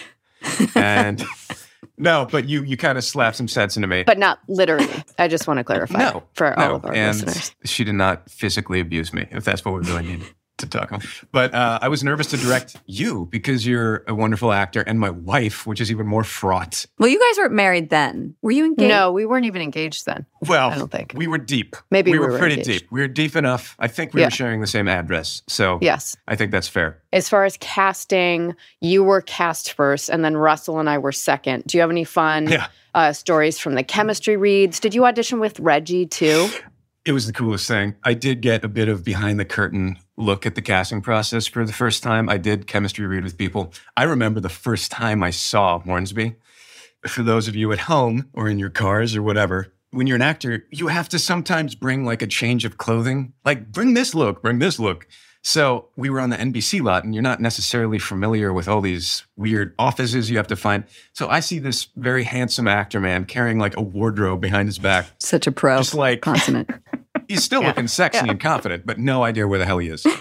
And 0.74 1.24
no, 1.98 2.26
but 2.30 2.48
you 2.48 2.62
you 2.62 2.76
kind 2.76 2.98
of 2.98 3.04
slapped 3.04 3.36
some 3.36 3.48
sense 3.48 3.76
into 3.76 3.86
me. 3.86 4.02
But 4.02 4.18
not 4.18 4.40
literally. 4.48 4.88
I 5.18 5.28
just 5.28 5.46
want 5.46 5.58
to 5.58 5.64
clarify 5.64 5.98
no, 5.98 6.24
for 6.34 6.54
no. 6.56 6.64
all 6.64 6.76
of 6.76 6.84
our 6.84 6.94
and 6.94 7.16
listeners. 7.16 7.54
she 7.64 7.84
did 7.84 7.94
not 7.94 8.28
physically 8.28 8.80
abuse 8.80 9.12
me, 9.12 9.26
if 9.30 9.44
that's 9.44 9.64
what 9.64 9.74
we 9.74 9.80
really 9.80 10.04
need 10.04 10.24
to 10.58 10.66
talk 10.66 10.90
about. 10.90 11.04
But 11.32 11.54
uh, 11.54 11.78
I 11.82 11.88
was 11.88 12.02
nervous 12.02 12.28
to 12.28 12.36
direct 12.36 12.76
you 12.86 13.26
because 13.30 13.66
you're 13.66 14.04
a 14.08 14.14
wonderful 14.14 14.52
actor, 14.52 14.80
and 14.82 14.98
my 14.98 15.10
wife, 15.10 15.66
which 15.66 15.80
is 15.80 15.90
even 15.90 16.06
more 16.06 16.24
fraught. 16.24 16.86
Well, 16.98 17.08
you 17.08 17.18
guys 17.20 17.38
weren't 17.38 17.52
married 17.52 17.90
then. 17.90 18.34
Were 18.42 18.50
you 18.52 18.64
engaged? 18.64 18.88
No, 18.88 19.12
we 19.12 19.26
weren't 19.26 19.44
even 19.46 19.62
engaged 19.62 20.06
then. 20.06 20.26
Well, 20.48 20.70
I 20.70 20.78
don't 20.78 20.90
think. 20.90 21.12
we 21.16 21.26
were 21.26 21.38
deep. 21.38 21.76
Maybe 21.90 22.10
we 22.12 22.18
we 22.18 22.24
were, 22.26 22.32
were 22.32 22.38
pretty 22.38 22.54
engaged. 22.60 22.80
deep. 22.82 22.92
We 22.92 23.00
were 23.00 23.08
deep 23.08 23.36
enough. 23.36 23.76
I 23.78 23.88
think 23.88 24.14
we 24.14 24.20
Yeah. 24.20 24.28
were 24.28 24.30
sharing 24.30 24.60
the 24.60 24.66
same 24.66 24.88
address, 24.88 25.42
so 25.48 25.78
Yes. 25.82 26.16
I 26.28 26.36
think 26.36 26.52
that's 26.52 26.68
fair. 26.68 27.02
As 27.12 27.28
far 27.28 27.44
as 27.44 27.56
casting, 27.58 28.54
you 28.80 29.02
were 29.04 29.20
cast 29.20 29.72
first, 29.72 30.08
and 30.08 30.24
then 30.24 30.36
Russell 30.36 30.78
and 30.78 30.88
I 30.88 30.98
were 30.98 31.12
second. 31.12 31.64
Do 31.66 31.76
you 31.78 31.80
have 31.82 31.90
any 31.90 32.04
fun 32.04 32.48
Yeah. 32.48 32.66
uh, 32.94 33.12
stories 33.12 33.58
from 33.58 33.74
the 33.74 33.82
chemistry 33.82 34.36
reads. 34.36 34.80
Did 34.80 34.94
you 34.94 35.04
audition 35.04 35.38
with 35.40 35.60
Reggie 35.60 36.06
too? 36.06 36.48
It 37.04 37.12
was 37.12 37.26
the 37.26 37.32
coolest 37.32 37.68
thing. 37.68 37.94
I 38.02 38.14
did 38.14 38.40
get 38.40 38.64
a 38.64 38.68
bit 38.68 38.88
of 38.88 39.04
behind 39.04 39.38
the 39.38 39.44
curtain 39.44 39.96
look 40.16 40.46
at 40.46 40.54
the 40.54 40.62
casting 40.62 41.02
process 41.02 41.46
for 41.46 41.64
the 41.64 41.72
first 41.72 42.02
time. 42.02 42.28
I 42.28 42.38
did 42.38 42.66
chemistry 42.66 43.06
read 43.06 43.24
with 43.24 43.38
people. 43.38 43.72
I 43.96 44.04
remember 44.04 44.40
the 44.40 44.48
first 44.48 44.90
time 44.90 45.22
I 45.22 45.30
saw 45.30 45.78
Hornsby. 45.78 46.36
For 47.06 47.22
those 47.22 47.46
of 47.48 47.54
you 47.54 47.70
at 47.72 47.80
home 47.80 48.28
or 48.32 48.48
in 48.48 48.58
your 48.58 48.70
cars 48.70 49.14
or 49.14 49.22
whatever, 49.22 49.72
when 49.90 50.06
you're 50.06 50.16
an 50.16 50.22
actor, 50.22 50.64
you 50.70 50.88
have 50.88 51.08
to 51.10 51.18
sometimes 51.18 51.74
bring 51.74 52.04
like 52.04 52.22
a 52.22 52.26
change 52.26 52.64
of 52.64 52.78
clothing. 52.78 53.32
Like, 53.44 53.70
bring 53.70 53.94
this 53.94 54.14
look, 54.14 54.42
bring 54.42 54.58
this 54.58 54.78
look. 54.78 55.06
So 55.42 55.90
we 55.94 56.10
were 56.10 56.18
on 56.18 56.30
the 56.30 56.36
NBC 56.36 56.82
lot, 56.82 57.04
and 57.04 57.14
you're 57.14 57.22
not 57.22 57.40
necessarily 57.40 58.00
familiar 58.00 58.52
with 58.52 58.66
all 58.66 58.80
these 58.80 59.24
weird 59.36 59.76
offices 59.78 60.28
you 60.28 60.38
have 60.38 60.48
to 60.48 60.56
find. 60.56 60.82
So 61.12 61.28
I 61.28 61.38
see 61.38 61.60
this 61.60 61.86
very 61.94 62.24
handsome 62.24 62.66
actor 62.66 62.98
man 62.98 63.26
carrying 63.26 63.60
like 63.60 63.76
a 63.76 63.80
wardrobe 63.80 64.40
behind 64.40 64.66
his 64.66 64.78
back. 64.78 65.06
Such 65.20 65.46
a 65.46 65.52
pro. 65.52 65.78
Just 65.78 65.94
like 65.94 66.20
consummate. 66.20 66.68
he's 67.28 67.44
still 67.44 67.62
looking 67.62 67.88
sexy 67.88 68.28
and 68.28 68.40
confident, 68.40 68.86
but 68.86 68.98
no 68.98 69.22
idea 69.22 69.46
where 69.46 69.58
the 69.58 69.66
hell 69.66 69.78
he 69.78 69.88
is. 69.88 70.06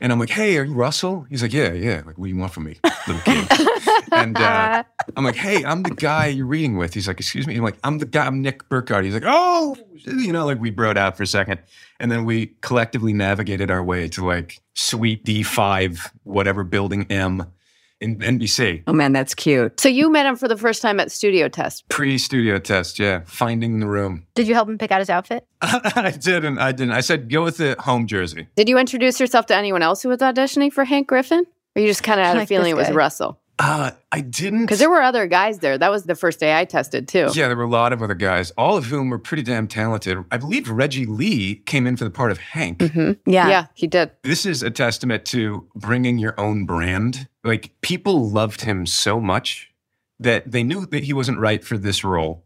And 0.00 0.12
I'm 0.12 0.18
like, 0.18 0.30
hey, 0.30 0.56
are 0.58 0.64
you 0.64 0.74
Russell? 0.74 1.26
He's 1.30 1.42
like, 1.42 1.52
yeah, 1.52 1.72
yeah. 1.72 2.02
Like, 2.04 2.18
what 2.18 2.26
do 2.26 2.32
you 2.32 2.36
want 2.36 2.52
from 2.52 2.64
me, 2.64 2.76
little 3.06 3.22
kid? 3.22 3.46
and 4.12 4.36
uh, 4.36 4.82
I'm 5.16 5.24
like, 5.24 5.36
hey, 5.36 5.64
I'm 5.64 5.82
the 5.82 5.90
guy 5.90 6.26
you're 6.26 6.46
reading 6.46 6.76
with. 6.76 6.94
He's 6.94 7.06
like, 7.06 7.20
excuse 7.20 7.46
me. 7.46 7.56
I'm 7.56 7.62
like, 7.62 7.78
I'm 7.84 7.98
the 7.98 8.06
guy, 8.06 8.26
I'm 8.26 8.42
Nick 8.42 8.68
Burkhardt. 8.68 9.04
He's 9.04 9.14
like, 9.14 9.24
oh, 9.26 9.76
you 10.06 10.32
know, 10.32 10.46
like 10.46 10.60
we 10.60 10.70
broed 10.70 10.96
out 10.96 11.16
for 11.16 11.22
a 11.22 11.26
second. 11.26 11.60
And 12.00 12.10
then 12.10 12.24
we 12.24 12.54
collectively 12.60 13.12
navigated 13.12 13.70
our 13.70 13.82
way 13.82 14.08
to 14.08 14.26
like 14.26 14.60
suite 14.74 15.24
D5, 15.24 16.10
whatever 16.24 16.64
building 16.64 17.06
M 17.10 17.52
in 18.00 18.18
NBC. 18.18 18.82
Oh 18.86 18.92
man, 18.92 19.12
that's 19.12 19.34
cute. 19.34 19.80
So 19.80 19.88
you 19.88 20.10
met 20.10 20.26
him 20.26 20.36
for 20.36 20.48
the 20.48 20.56
first 20.56 20.82
time 20.82 21.00
at 21.00 21.10
studio 21.10 21.48
test. 21.48 21.88
Pre 21.88 22.18
studio 22.18 22.58
test, 22.58 22.98
yeah. 22.98 23.22
Finding 23.26 23.80
the 23.80 23.86
room. 23.86 24.26
Did 24.34 24.46
you 24.48 24.54
help 24.54 24.68
him 24.68 24.78
pick 24.78 24.90
out 24.90 25.00
his 25.00 25.10
outfit? 25.10 25.46
I 25.62 26.10
didn't. 26.18 26.58
I 26.58 26.72
didn't. 26.72 26.92
I 26.92 27.00
said, 27.00 27.30
go 27.30 27.42
with 27.44 27.56
the 27.56 27.76
home 27.78 28.06
jersey. 28.06 28.48
Did 28.56 28.68
you 28.68 28.78
introduce 28.78 29.20
yourself 29.20 29.46
to 29.46 29.56
anyone 29.56 29.82
else 29.82 30.02
who 30.02 30.08
was 30.08 30.18
auditioning 30.18 30.72
for 30.72 30.84
Hank 30.84 31.08
Griffin? 31.08 31.44
Or 31.76 31.82
you 31.82 31.88
just 31.88 32.02
kind 32.02 32.20
of 32.20 32.26
had 32.26 32.36
a 32.36 32.46
feeling 32.46 32.70
it 32.70 32.76
was. 32.76 32.90
Russell? 32.90 33.40
Uh, 33.58 33.92
I 34.10 34.20
didn't. 34.20 34.62
Because 34.62 34.80
there 34.80 34.90
were 34.90 35.00
other 35.02 35.26
guys 35.26 35.60
there. 35.60 35.78
That 35.78 35.90
was 35.90 36.04
the 36.04 36.16
first 36.16 36.40
day 36.40 36.58
I 36.58 36.64
tested 36.64 37.06
too. 37.06 37.28
Yeah, 37.34 37.46
there 37.48 37.56
were 37.56 37.62
a 37.62 37.68
lot 37.68 37.92
of 37.92 38.02
other 38.02 38.14
guys, 38.14 38.50
all 38.52 38.76
of 38.76 38.86
whom 38.86 39.10
were 39.10 39.18
pretty 39.18 39.44
damn 39.44 39.68
talented. 39.68 40.18
I 40.32 40.38
believe 40.38 40.68
Reggie 40.68 41.06
Lee 41.06 41.56
came 41.66 41.86
in 41.86 41.96
for 41.96 42.04
the 42.04 42.10
part 42.10 42.30
of 42.32 42.38
Hank. 42.38 42.82
hmm 42.82 43.12
Yeah. 43.26 43.48
Yeah, 43.48 43.66
he 43.74 43.86
did. 43.86 44.10
This 44.22 44.44
is 44.44 44.62
a 44.62 44.70
testament 44.70 45.24
to 45.26 45.68
bringing 45.76 46.18
your 46.18 46.38
own 46.38 46.66
brand. 46.66 47.28
Like, 47.44 47.70
people 47.80 48.28
loved 48.28 48.62
him 48.62 48.86
so 48.86 49.20
much 49.20 49.70
that 50.18 50.50
they 50.50 50.62
knew 50.62 50.86
that 50.86 51.04
he 51.04 51.12
wasn't 51.12 51.38
right 51.38 51.62
for 51.62 51.78
this 51.78 52.02
role. 52.02 52.44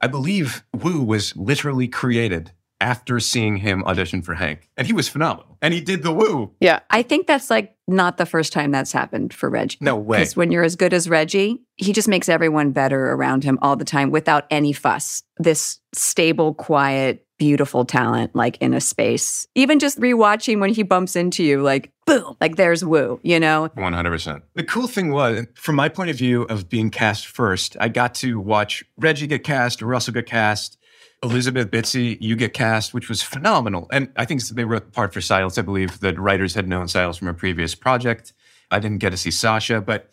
I 0.00 0.06
believe 0.08 0.64
Wu 0.74 1.02
was 1.02 1.34
literally 1.36 1.88
created 1.88 2.52
after 2.80 3.20
seeing 3.20 3.56
him 3.56 3.82
audition 3.84 4.22
for 4.22 4.34
Hank, 4.34 4.68
and 4.76 4.86
he 4.86 4.92
was 4.92 5.08
phenomenal. 5.08 5.56
And 5.62 5.72
he 5.72 5.80
did 5.80 6.02
the 6.02 6.12
woo. 6.12 6.52
Yeah. 6.60 6.80
I 6.90 7.02
think 7.02 7.26
that's 7.26 7.50
like 7.50 7.74
not 7.88 8.18
the 8.18 8.26
first 8.26 8.52
time 8.52 8.70
that's 8.70 8.92
happened 8.92 9.32
for 9.32 9.48
Reggie. 9.48 9.78
No 9.80 9.96
way. 9.96 10.18
Because 10.18 10.36
when 10.36 10.50
you're 10.50 10.64
as 10.64 10.76
good 10.76 10.92
as 10.92 11.08
Reggie, 11.08 11.62
he 11.76 11.92
just 11.92 12.08
makes 12.08 12.28
everyone 12.28 12.72
better 12.72 13.12
around 13.12 13.44
him 13.44 13.58
all 13.62 13.76
the 13.76 13.84
time 13.84 14.10
without 14.10 14.46
any 14.50 14.72
fuss. 14.72 15.22
This 15.38 15.80
stable, 15.94 16.54
quiet, 16.54 17.26
beautiful 17.38 17.84
talent, 17.84 18.34
like 18.34 18.56
in 18.58 18.74
a 18.74 18.80
space. 18.80 19.46
Even 19.54 19.78
just 19.78 19.98
rewatching 19.98 20.58
when 20.60 20.72
he 20.72 20.82
bumps 20.82 21.16
into 21.16 21.44
you, 21.44 21.62
like 21.62 21.90
boom, 22.06 22.36
like 22.40 22.56
there's 22.56 22.84
Wu, 22.84 23.20
you 23.22 23.40
know? 23.40 23.68
100%. 23.76 24.42
The 24.54 24.64
cool 24.64 24.86
thing 24.86 25.10
was, 25.10 25.46
from 25.54 25.74
my 25.74 25.88
point 25.88 26.10
of 26.10 26.16
view 26.16 26.42
of 26.44 26.68
being 26.68 26.90
cast 26.90 27.26
first, 27.26 27.76
I 27.80 27.88
got 27.88 28.14
to 28.16 28.40
watch 28.40 28.84
Reggie 28.96 29.26
get 29.26 29.44
cast, 29.44 29.82
Russell 29.82 30.14
get 30.14 30.26
cast, 30.26 30.78
Elizabeth 31.22 31.70
Bitsie, 31.70 32.18
you 32.20 32.36
get 32.36 32.52
cast, 32.52 32.92
which 32.92 33.08
was 33.08 33.22
phenomenal. 33.22 33.88
And 33.90 34.12
I 34.16 34.24
think 34.24 34.42
they 34.48 34.64
wrote 34.64 34.84
the 34.84 34.92
part 34.92 35.14
for 35.14 35.20
Silas. 35.20 35.58
I 35.58 35.62
believe 35.62 36.00
the 36.00 36.14
writers 36.14 36.54
had 36.54 36.68
known 36.68 36.88
Silas 36.88 37.16
from 37.16 37.28
a 37.28 37.34
previous 37.34 37.74
project. 37.74 38.32
I 38.70 38.78
didn't 38.78 38.98
get 38.98 39.10
to 39.10 39.16
see 39.16 39.30
Sasha, 39.30 39.80
but 39.80 40.10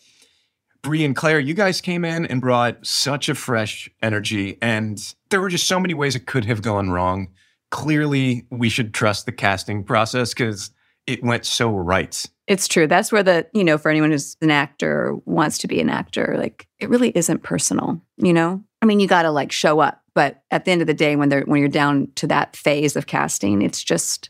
Bree 0.81 1.05
and 1.05 1.15
Claire, 1.15 1.39
you 1.39 1.53
guys 1.53 1.81
came 1.81 2.03
in 2.03 2.25
and 2.25 2.41
brought 2.41 2.85
such 2.85 3.29
a 3.29 3.35
fresh 3.35 3.89
energy. 4.01 4.57
And 4.61 5.13
there 5.29 5.41
were 5.41 5.49
just 5.49 5.67
so 5.67 5.79
many 5.79 5.93
ways 5.93 6.15
it 6.15 6.25
could 6.25 6.45
have 6.45 6.61
gone 6.61 6.89
wrong. 6.89 7.29
Clearly, 7.71 8.45
we 8.49 8.69
should 8.69 8.93
trust 8.93 9.25
the 9.25 9.31
casting 9.31 9.83
process 9.83 10.33
because 10.33 10.71
it 11.07 11.23
went 11.23 11.45
so 11.45 11.69
right. 11.69 12.25
It's 12.47 12.67
true. 12.67 12.87
That's 12.87 13.11
where 13.11 13.23
the, 13.23 13.47
you 13.53 13.63
know, 13.63 13.77
for 13.77 13.89
anyone 13.89 14.11
who's 14.11 14.35
an 14.41 14.51
actor 14.51 15.07
or 15.07 15.21
wants 15.25 15.57
to 15.59 15.67
be 15.67 15.79
an 15.79 15.89
actor, 15.89 16.35
like 16.37 16.67
it 16.79 16.89
really 16.89 17.09
isn't 17.09 17.43
personal, 17.43 18.01
you 18.17 18.33
know? 18.33 18.63
I 18.81 18.85
mean, 18.85 18.99
you 18.99 19.07
got 19.07 19.23
to 19.23 19.31
like 19.31 19.51
show 19.53 19.79
up, 19.79 20.02
but 20.15 20.43
at 20.51 20.65
the 20.65 20.71
end 20.71 20.81
of 20.81 20.87
the 20.87 20.93
day 20.93 21.15
when 21.15 21.29
they're 21.29 21.41
when 21.43 21.59
you're 21.59 21.69
down 21.69 22.09
to 22.15 22.27
that 22.27 22.55
phase 22.55 22.95
of 22.95 23.07
casting, 23.07 23.61
it's 23.61 23.83
just 23.83 24.29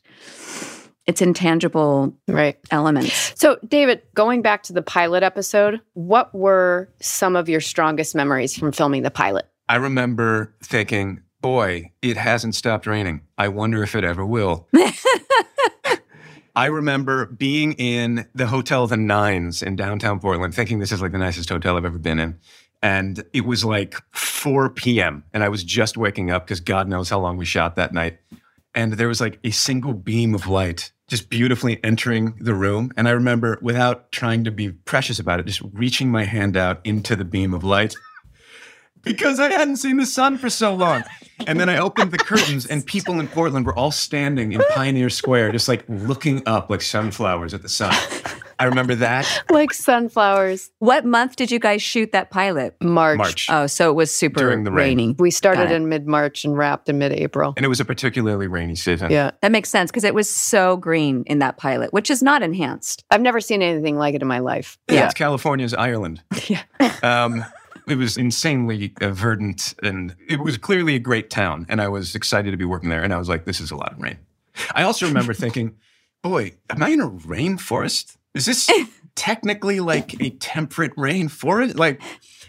it's 1.06 1.22
intangible 1.22 2.16
Right. 2.30 2.58
elements. 2.72 3.34
So, 3.36 3.58
David, 3.68 4.02
going 4.16 4.42
back 4.42 4.64
to 4.64 4.74
the 4.74 4.82
pilot 4.82 5.22
episode, 5.22 5.82
what 5.94 6.34
were 6.34 6.90
some 7.02 7.36
of 7.36 7.50
your 7.50 7.60
strongest 7.60 8.16
memories 8.16 8.58
from 8.58 8.72
filming 8.72 9.04
the 9.04 9.12
pilot? 9.12 9.46
I 9.68 9.76
remember 9.76 10.56
thinking, 10.64 11.22
boy, 11.42 11.92
it 12.02 12.16
hasn't 12.16 12.56
stopped 12.56 12.88
raining. 12.88 13.22
I 13.38 13.50
wonder 13.50 13.84
if 13.84 13.96
it 13.96 14.06
ever 14.06 14.26
will. 14.26 14.70
I 16.56 16.68
remember 16.68 17.26
being 17.26 17.74
in 17.74 18.28
the 18.36 18.46
Hotel 18.46 18.86
The 18.86 18.96
Nines 18.96 19.64
in 19.64 19.76
downtown 19.76 20.20
Portland, 20.20 20.54
thinking 20.54 20.78
this 20.78 20.92
is 20.92 21.02
like 21.02 21.12
the 21.12 21.18
nicest 21.18 21.50
hotel 21.50 21.76
I've 21.78 21.86
ever 21.86 21.98
been 21.98 22.20
in. 22.20 22.38
And 22.84 23.24
it 23.32 23.46
was 23.46 23.64
like 23.64 23.96
4 24.12 24.70
p.m. 24.70 25.24
And 25.34 25.42
I 25.42 25.50
was 25.50 25.64
just 25.64 25.98
waking 25.98 26.30
up 26.30 26.46
because 26.46 26.60
God 26.60 26.90
knows 26.90 27.10
how 27.10 27.20
long 27.20 27.38
we 27.38 27.46
shot 27.46 27.78
that 27.78 27.94
night. 27.94 28.20
And 28.76 28.94
there 28.94 29.08
was 29.08 29.22
like 29.22 29.40
a 29.44 29.52
single 29.52 29.94
beam 29.94 30.36
of 30.36 30.48
light 30.48 30.92
just 31.08 31.30
beautifully 31.30 31.82
entering 31.84 32.36
the 32.40 32.54
room. 32.54 32.92
And 32.98 33.08
I 33.08 33.12
remember, 33.12 33.58
without 33.62 34.12
trying 34.12 34.44
to 34.44 34.52
be 34.52 34.72
precious 34.72 35.18
about 35.18 35.40
it, 35.40 35.46
just 35.46 35.62
reaching 35.72 36.12
my 36.12 36.26
hand 36.26 36.58
out 36.58 36.82
into 36.84 37.16
the 37.16 37.24
beam 37.24 37.54
of 37.54 37.64
light 37.64 37.96
because 39.04 39.40
I 39.40 39.50
hadn't 39.50 39.78
seen 39.78 39.98
the 39.98 40.06
sun 40.06 40.38
for 40.38 40.50
so 40.50 40.74
long. 40.74 41.04
And 41.46 41.60
then 41.60 41.70
I 41.70 41.78
opened 41.78 42.12
the 42.12 42.18
curtains, 42.18 42.66
and 42.66 42.86
people 42.86 43.20
in 43.20 43.28
Portland 43.28 43.66
were 43.66 43.78
all 43.78 43.92
standing 43.92 44.54
in 44.54 44.62
Pioneer 44.74 45.10
Square, 45.10 45.52
just 45.52 45.68
like 45.68 45.84
looking 45.88 46.42
up 46.46 46.70
like 46.70 46.82
sunflowers 46.82 47.54
at 47.54 47.62
the 47.62 47.70
sun. 47.70 47.94
I 48.60 48.66
remember 48.66 48.96
that. 48.96 49.28
Like 49.54 49.74
sunflowers. 49.74 50.72
What 50.80 51.06
month 51.06 51.36
did 51.36 51.52
you 51.52 51.60
guys 51.60 51.82
shoot 51.82 52.12
that 52.12 52.32
pilot? 52.32 52.76
March. 52.82 53.18
March. 53.18 53.48
Oh, 53.50 53.68
so 53.68 53.90
it 53.92 53.94
was 53.94 54.14
super 54.14 54.40
During 54.40 54.64
the 54.64 54.72
rain. 54.72 54.98
rainy. 54.98 55.16
We 55.20 55.30
started 55.32 55.70
in 55.72 55.90
mid 55.90 56.08
March 56.08 56.44
and 56.44 56.58
wrapped 56.58 56.90
in 56.90 56.98
mid 56.98 57.12
April. 57.14 57.54
And 57.56 57.66
it 57.66 57.70
was 57.70 57.80
a 57.80 57.86
particularly 57.86 58.48
rainy 58.48 58.76
season. 58.76 59.12
Yeah. 59.12 59.32
That 59.42 59.52
makes 59.52 59.70
sense 59.70 59.92
because 59.92 60.04
it 60.04 60.16
was 60.16 60.30
so 60.30 60.76
green 60.78 61.24
in 61.28 61.40
that 61.40 61.58
pilot, 61.58 61.94
which 61.94 62.10
is 62.10 62.24
not 62.24 62.42
enhanced. 62.42 63.04
I've 63.12 63.22
never 63.22 63.40
seen 63.40 63.62
anything 63.62 63.98
like 63.98 64.16
it 64.16 64.22
in 64.22 64.28
my 64.28 64.40
life. 64.40 64.78
Yeah, 64.90 65.06
it's 65.06 65.14
California's 65.14 65.74
Ireland. 65.74 66.22
Yeah. 66.48 66.64
Um, 67.04 67.46
it 67.88 67.98
was 67.98 68.16
insanely 68.18 68.94
uh, 69.02 69.10
verdant, 69.10 69.76
and 69.84 70.16
it 70.30 70.40
was 70.40 70.58
clearly 70.58 70.96
a 70.96 71.00
great 71.00 71.30
town. 71.30 71.66
And 71.70 71.82
I 71.82 71.90
was 71.90 72.16
excited 72.16 72.52
to 72.52 72.58
be 72.58 72.64
working 72.66 72.90
there. 72.90 73.04
And 73.04 73.14
I 73.14 73.18
was 73.18 73.28
like, 73.28 73.44
"This 73.46 73.60
is 73.60 73.72
a 73.72 73.76
lot 73.76 73.92
of 73.94 74.00
rain." 74.02 74.20
I 74.74 74.84
also 74.84 75.06
remember 75.06 75.34
thinking, 75.34 75.76
"Boy, 76.22 76.54
am 76.70 76.82
I 76.82 76.90
in 76.90 77.02
a 77.02 77.10
rainforest? 77.10 78.16
Is 78.34 78.46
this 78.46 78.70
technically 79.16 79.80
like 79.80 80.20
a 80.22 80.32
temperate 80.32 80.96
rainforest? 80.96 81.78
Like, 81.78 82.02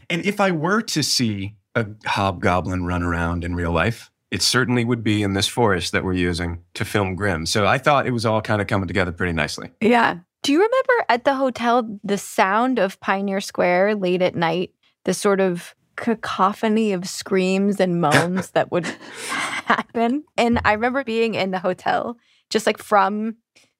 and 0.08 0.24
if 0.24 0.40
I 0.40 0.50
were 0.50 0.82
to 0.82 1.02
see 1.02 1.56
a 1.74 1.86
hobgoblin 2.06 2.84
run 2.84 3.02
around 3.02 3.44
in 3.44 3.54
real 3.54 3.72
life." 3.72 4.10
It 4.30 4.42
certainly 4.42 4.84
would 4.84 5.04
be 5.04 5.22
in 5.22 5.34
this 5.34 5.46
forest 5.46 5.92
that 5.92 6.02
we're 6.02 6.14
using 6.14 6.64
to 6.74 6.84
film 6.84 7.14
Grimm. 7.14 7.46
So 7.46 7.68
I 7.68 7.78
thought 7.78 8.04
it 8.04 8.10
was 8.10 8.26
all 8.26 8.42
kind 8.42 8.60
of 8.60 8.66
coming 8.66 8.88
together 8.88 9.12
pretty 9.12 9.32
nicely. 9.32 9.70
Yeah. 9.80 10.18
Do 10.42 10.52
you 10.52 10.58
remember 10.58 11.04
at 11.08 11.24
the 11.24 11.36
hotel 11.36 12.00
the 12.02 12.18
sound 12.18 12.80
of 12.80 12.98
Pioneer 12.98 13.40
Square 13.40 13.94
late 13.94 14.22
at 14.22 14.34
night? 14.34 14.72
The 15.04 15.14
sort 15.14 15.38
of 15.38 15.76
cacophony 15.96 16.92
of 16.92 17.08
screams 17.08 17.80
and 17.80 18.00
moans 18.00 18.50
that 18.54 18.70
would 18.72 18.86
happen. 19.66 20.24
And 20.36 20.60
I 20.64 20.72
remember 20.72 21.04
being 21.04 21.34
in 21.34 21.50
the 21.50 21.58
hotel, 21.58 22.18
just 22.50 22.66
like 22.66 22.78
from 22.78 23.36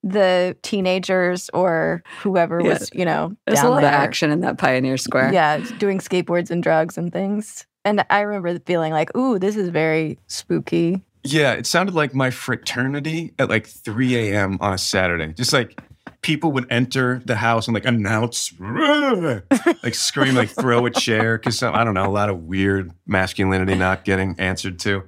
the 0.07 0.55
teenagers 0.63 1.51
or 1.55 2.03
whoever 2.21 2.61
Yeah. 2.61 2.69
was, 2.75 2.91
you 2.93 3.05
know, 3.07 3.35
There's 3.47 3.59
down 3.61 3.67
a 3.67 3.71
lot 3.71 3.81
there. 3.81 3.89
of 3.89 3.95
action 3.95 4.31
in 4.31 4.41
that 4.41 4.59
Pioneer 4.59 4.97
Square. 4.99 5.33
Yeah, 5.33 5.59
doing 5.79 5.99
skateboards 5.99 6.51
and 6.51 6.63
drugs 6.63 6.99
and 6.99 7.13
things. 7.13 7.67
And 7.87 8.05
I 8.11 8.21
remember 8.21 8.59
feeling 8.67 8.93
like, 8.93 9.17
ooh, 9.17 9.39
this 9.39 9.57
is 9.57 9.71
very 9.71 10.19
spooky. 10.27 11.03
Yeah, 11.23 11.53
it 11.53 11.67
sounded 11.67 11.95
like 11.95 12.15
my 12.15 12.31
fraternity 12.31 13.33
at 13.39 13.49
like 13.49 13.67
3 13.67 14.15
a.m. 14.31 14.59
on 14.61 14.75
a 14.75 14.79
Saturday. 14.79 15.33
Just 15.33 15.53
like 15.55 15.81
people 16.21 16.53
would 16.53 16.67
enter 16.71 17.23
the 17.25 17.37
house 17.37 17.67
and 17.67 17.75
like 17.75 17.87
announce, 17.87 18.53
like 19.83 19.95
scream, 19.95 20.35
like 20.35 20.51
throw 20.51 20.85
a 20.87 20.91
chair 20.91 21.39
because 21.39 21.63
I 21.63 21.83
don't 21.85 21.95
know, 21.95 22.07
a 22.07 22.11
lot 22.13 22.29
of 22.29 22.41
weird 22.45 22.93
masculinity 23.07 23.75
not 23.75 24.05
getting 24.05 24.35
answered 24.39 24.79
to. 24.81 25.05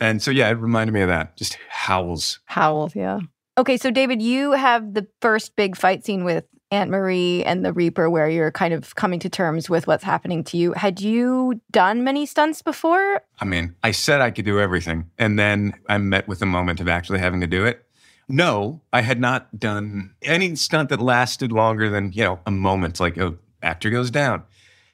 And 0.00 0.22
so, 0.22 0.30
yeah, 0.30 0.48
it 0.48 0.54
reminded 0.54 0.92
me 0.92 1.00
of 1.02 1.08
that. 1.08 1.36
Just 1.36 1.58
howls. 1.68 2.40
Howls, 2.46 2.94
yeah. 2.96 3.20
Okay, 3.58 3.76
so 3.76 3.90
David, 3.90 4.22
you 4.22 4.52
have 4.52 4.94
the 4.94 5.08
first 5.20 5.56
big 5.56 5.76
fight 5.76 6.04
scene 6.04 6.22
with 6.22 6.44
Aunt 6.70 6.90
Marie 6.92 7.42
and 7.42 7.64
the 7.64 7.72
Reaper, 7.72 8.08
where 8.08 8.28
you're 8.28 8.52
kind 8.52 8.72
of 8.72 8.94
coming 8.94 9.18
to 9.18 9.28
terms 9.28 9.68
with 9.68 9.88
what's 9.88 10.04
happening 10.04 10.44
to 10.44 10.56
you. 10.56 10.74
Had 10.74 11.00
you 11.00 11.60
done 11.72 12.04
many 12.04 12.24
stunts 12.24 12.62
before? 12.62 13.20
I 13.40 13.44
mean, 13.44 13.74
I 13.82 13.90
said 13.90 14.20
I 14.20 14.30
could 14.30 14.44
do 14.44 14.60
everything, 14.60 15.10
and 15.18 15.40
then 15.40 15.74
I 15.88 15.98
met 15.98 16.28
with 16.28 16.38
the 16.38 16.46
moment 16.46 16.78
of 16.78 16.86
actually 16.86 17.18
having 17.18 17.40
to 17.40 17.48
do 17.48 17.66
it. 17.66 17.84
No, 18.28 18.80
I 18.92 19.00
had 19.00 19.18
not 19.18 19.58
done 19.58 20.14
any 20.22 20.54
stunt 20.54 20.90
that 20.90 21.00
lasted 21.00 21.50
longer 21.50 21.90
than, 21.90 22.12
you 22.12 22.22
know, 22.22 22.38
a 22.46 22.52
moment, 22.52 23.00
like 23.00 23.16
a 23.16 23.34
actor 23.60 23.90
goes 23.90 24.12
down. 24.12 24.44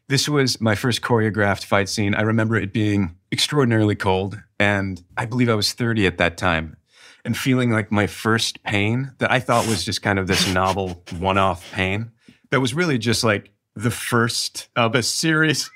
This 0.08 0.26
was 0.26 0.58
my 0.58 0.74
first 0.74 1.02
choreographed 1.02 1.64
fight 1.64 1.90
scene. 1.90 2.14
I 2.14 2.22
remember 2.22 2.56
it 2.56 2.72
being 2.72 3.14
extraordinarily 3.30 3.94
cold, 3.94 4.40
and 4.58 5.04
I 5.18 5.26
believe 5.26 5.50
I 5.50 5.54
was 5.54 5.74
30 5.74 6.06
at 6.06 6.16
that 6.16 6.38
time, 6.38 6.78
and 7.24 7.36
feeling 7.36 7.70
like 7.70 7.90
my 7.90 8.06
first 8.06 8.62
pain 8.62 9.12
that 9.18 9.30
I 9.30 9.40
thought 9.40 9.66
was 9.66 9.84
just 9.84 10.02
kind 10.02 10.18
of 10.18 10.26
this 10.26 10.52
novel 10.52 11.02
one 11.18 11.38
off 11.38 11.70
pain 11.72 12.10
that 12.50 12.60
was 12.60 12.74
really 12.74 12.98
just 12.98 13.24
like 13.24 13.50
the 13.74 13.90
first 13.90 14.68
of 14.76 14.94
a 14.94 15.02
series 15.02 15.70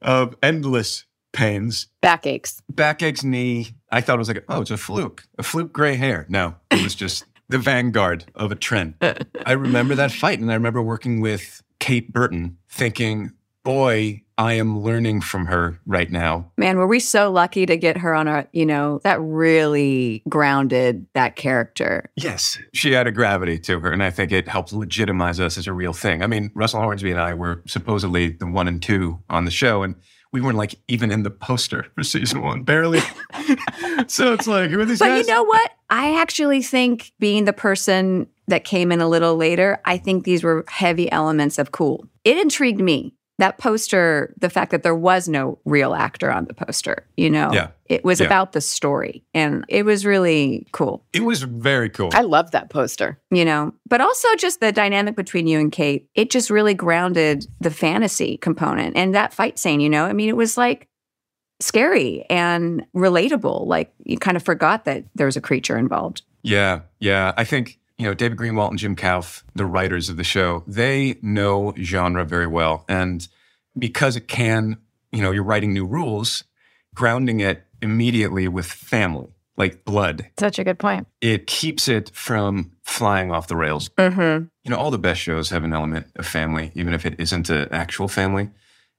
of 0.00 0.34
endless 0.42 1.04
pains 1.32 1.86
Backaches. 2.00 2.62
backaches, 2.68 3.24
knee. 3.24 3.68
I 3.90 4.00
thought 4.00 4.16
it 4.16 4.18
was 4.18 4.28
like, 4.28 4.44
oh, 4.48 4.60
it's 4.62 4.70
a 4.70 4.76
fluke, 4.76 5.24
a 5.38 5.42
fluke 5.42 5.72
gray 5.72 5.96
hair. 5.96 6.26
No, 6.28 6.56
it 6.70 6.82
was 6.82 6.94
just 6.94 7.24
the 7.48 7.58
vanguard 7.58 8.24
of 8.34 8.50
a 8.52 8.54
trend. 8.54 8.94
I 9.46 9.52
remember 9.52 9.94
that 9.94 10.12
fight, 10.12 10.40
and 10.40 10.50
I 10.50 10.54
remember 10.54 10.82
working 10.82 11.20
with 11.20 11.62
Kate 11.78 12.12
Burton, 12.12 12.58
thinking, 12.68 13.32
boy, 13.64 14.22
I 14.38 14.54
am 14.54 14.80
learning 14.80 15.20
from 15.20 15.46
her 15.46 15.78
right 15.86 16.10
now. 16.10 16.50
Man, 16.56 16.78
were 16.78 16.86
we 16.86 16.98
so 17.00 17.30
lucky 17.30 17.66
to 17.66 17.76
get 17.76 17.98
her 17.98 18.14
on 18.14 18.26
our, 18.28 18.48
you 18.52 18.66
know, 18.66 19.00
that 19.04 19.20
really 19.20 20.22
grounded 20.28 21.06
that 21.14 21.36
character. 21.36 22.10
Yes, 22.16 22.58
she 22.72 22.92
had 22.92 23.06
a 23.06 23.12
gravity 23.12 23.58
to 23.60 23.78
her, 23.80 23.92
and 23.92 24.02
I 24.02 24.10
think 24.10 24.32
it 24.32 24.48
helped 24.48 24.72
legitimize 24.72 25.38
us 25.38 25.58
as 25.58 25.66
a 25.66 25.72
real 25.72 25.92
thing. 25.92 26.22
I 26.22 26.26
mean, 26.26 26.50
Russell 26.54 26.80
Hornsby 26.80 27.10
and 27.10 27.20
I 27.20 27.34
were 27.34 27.62
supposedly 27.66 28.30
the 28.30 28.46
one 28.46 28.68
and 28.68 28.82
two 28.82 29.20
on 29.30 29.44
the 29.44 29.50
show, 29.50 29.82
and 29.82 29.94
we 30.32 30.40
weren't 30.40 30.56
like 30.56 30.74
even 30.88 31.12
in 31.12 31.22
the 31.22 31.30
poster 31.30 31.86
for 31.94 32.02
season 32.02 32.42
one, 32.42 32.62
barely. 32.62 33.00
so 34.08 34.32
it's 34.32 34.46
like, 34.46 34.70
who 34.70 34.80
are 34.80 34.84
these 34.84 34.98
But 34.98 35.08
guys? 35.08 35.26
you 35.26 35.32
know 35.32 35.44
what? 35.44 35.70
I 35.90 36.20
actually 36.20 36.62
think 36.62 37.12
being 37.18 37.44
the 37.44 37.52
person 37.52 38.26
that 38.48 38.64
came 38.64 38.90
in 38.90 39.00
a 39.00 39.08
little 39.08 39.36
later, 39.36 39.78
I 39.84 39.98
think 39.98 40.24
these 40.24 40.42
were 40.42 40.64
heavy 40.68 41.10
elements 41.12 41.58
of 41.58 41.70
cool. 41.70 42.06
It 42.24 42.38
intrigued 42.38 42.80
me. 42.80 43.14
That 43.42 43.58
poster, 43.58 44.32
the 44.38 44.48
fact 44.48 44.70
that 44.70 44.84
there 44.84 44.94
was 44.94 45.26
no 45.28 45.58
real 45.64 45.94
actor 45.94 46.30
on 46.30 46.44
the 46.44 46.54
poster, 46.54 47.04
you 47.16 47.28
know, 47.28 47.50
Yeah. 47.52 47.68
it 47.86 48.04
was 48.04 48.20
Yeah. 48.20 48.26
about 48.26 48.52
the 48.52 48.60
story 48.60 49.24
and 49.34 49.64
it 49.68 49.84
was 49.84 50.06
really 50.06 50.68
cool, 50.70 51.04
it 51.12 51.24
was 51.24 51.42
very 51.42 51.90
cool. 51.90 52.10
I 52.14 52.20
love 52.22 52.52
that 52.52 52.70
poster. 52.70 53.18
you 53.32 53.44
know, 53.44 53.74
but 53.88 54.00
also 54.00 54.28
just 54.36 54.60
the 54.60 54.70
dynamic 54.70 55.16
between 55.16 55.48
you 55.48 55.58
and 55.58 55.72
Kate. 55.72 56.06
It 56.14 56.30
just 56.30 56.50
really 56.50 56.74
grounded 56.74 57.46
the 57.60 57.70
fantasy 57.72 58.36
component 58.36 58.96
and 58.96 59.12
that 59.16 59.34
fight 59.34 59.58
scene, 59.58 59.80
you 59.80 59.90
know, 59.90 60.04
I 60.04 60.12
mean, 60.12 60.28
it 60.28 60.36
was 60.36 60.56
like 60.56 60.86
scary 61.60 62.24
and 62.30 62.84
relatable. 62.94 63.66
Like 63.66 63.92
you 64.04 64.18
kind 64.18 64.36
of 64.36 64.42
forgot 64.44 64.84
that 64.84 65.04
there 65.16 65.26
was 65.26 65.36
a 65.36 65.40
creature 65.40 65.76
involved. 65.78 66.22
Yeah, 66.42 66.80
yeah. 67.00 67.32
I 67.36 67.44
think, 67.44 67.78
you 67.98 68.06
know, 68.06 68.14
David 68.14 68.38
Greenwalt 68.38 68.70
and 68.70 68.78
Jim 68.78 68.96
Kouf, 68.96 69.42
the 69.54 69.66
writers 69.66 70.08
of 70.08 70.16
the 70.16 70.24
show, 70.24 70.64
they 70.66 71.16
know 71.22 71.74
genre 71.78 72.24
very 72.24 72.46
well. 72.46 72.84
And 72.88 73.26
because 73.78 74.16
it 74.16 74.28
can, 74.28 74.78
you 75.12 75.22
know, 75.22 75.30
you're 75.30 75.42
writing 75.44 75.72
new 75.72 75.86
rules, 75.86 76.44
grounding 76.94 77.40
it 77.40 77.64
immediately 77.80 78.48
with 78.48 78.66
family, 78.66 79.28
like 79.56 79.84
blood, 79.84 80.28
Such 80.38 80.58
a 80.58 80.64
good 80.64 80.78
point. 80.78 81.06
it 81.20 81.46
keeps 81.46 81.88
it 81.88 82.10
from 82.14 82.72
flying 82.84 83.30
off 83.32 83.48
the 83.48 83.56
rails. 83.56 83.88
Mm-hmm. 83.90 84.44
You 84.64 84.70
know, 84.70 84.76
all 84.76 84.90
the 84.90 84.98
best 84.98 85.20
shows 85.20 85.50
have 85.50 85.64
an 85.64 85.72
element 85.72 86.06
of 86.16 86.26
family, 86.26 86.70
even 86.74 86.94
if 86.94 87.04
it 87.06 87.18
isn't 87.18 87.50
an 87.50 87.68
actual 87.72 88.08
family. 88.08 88.50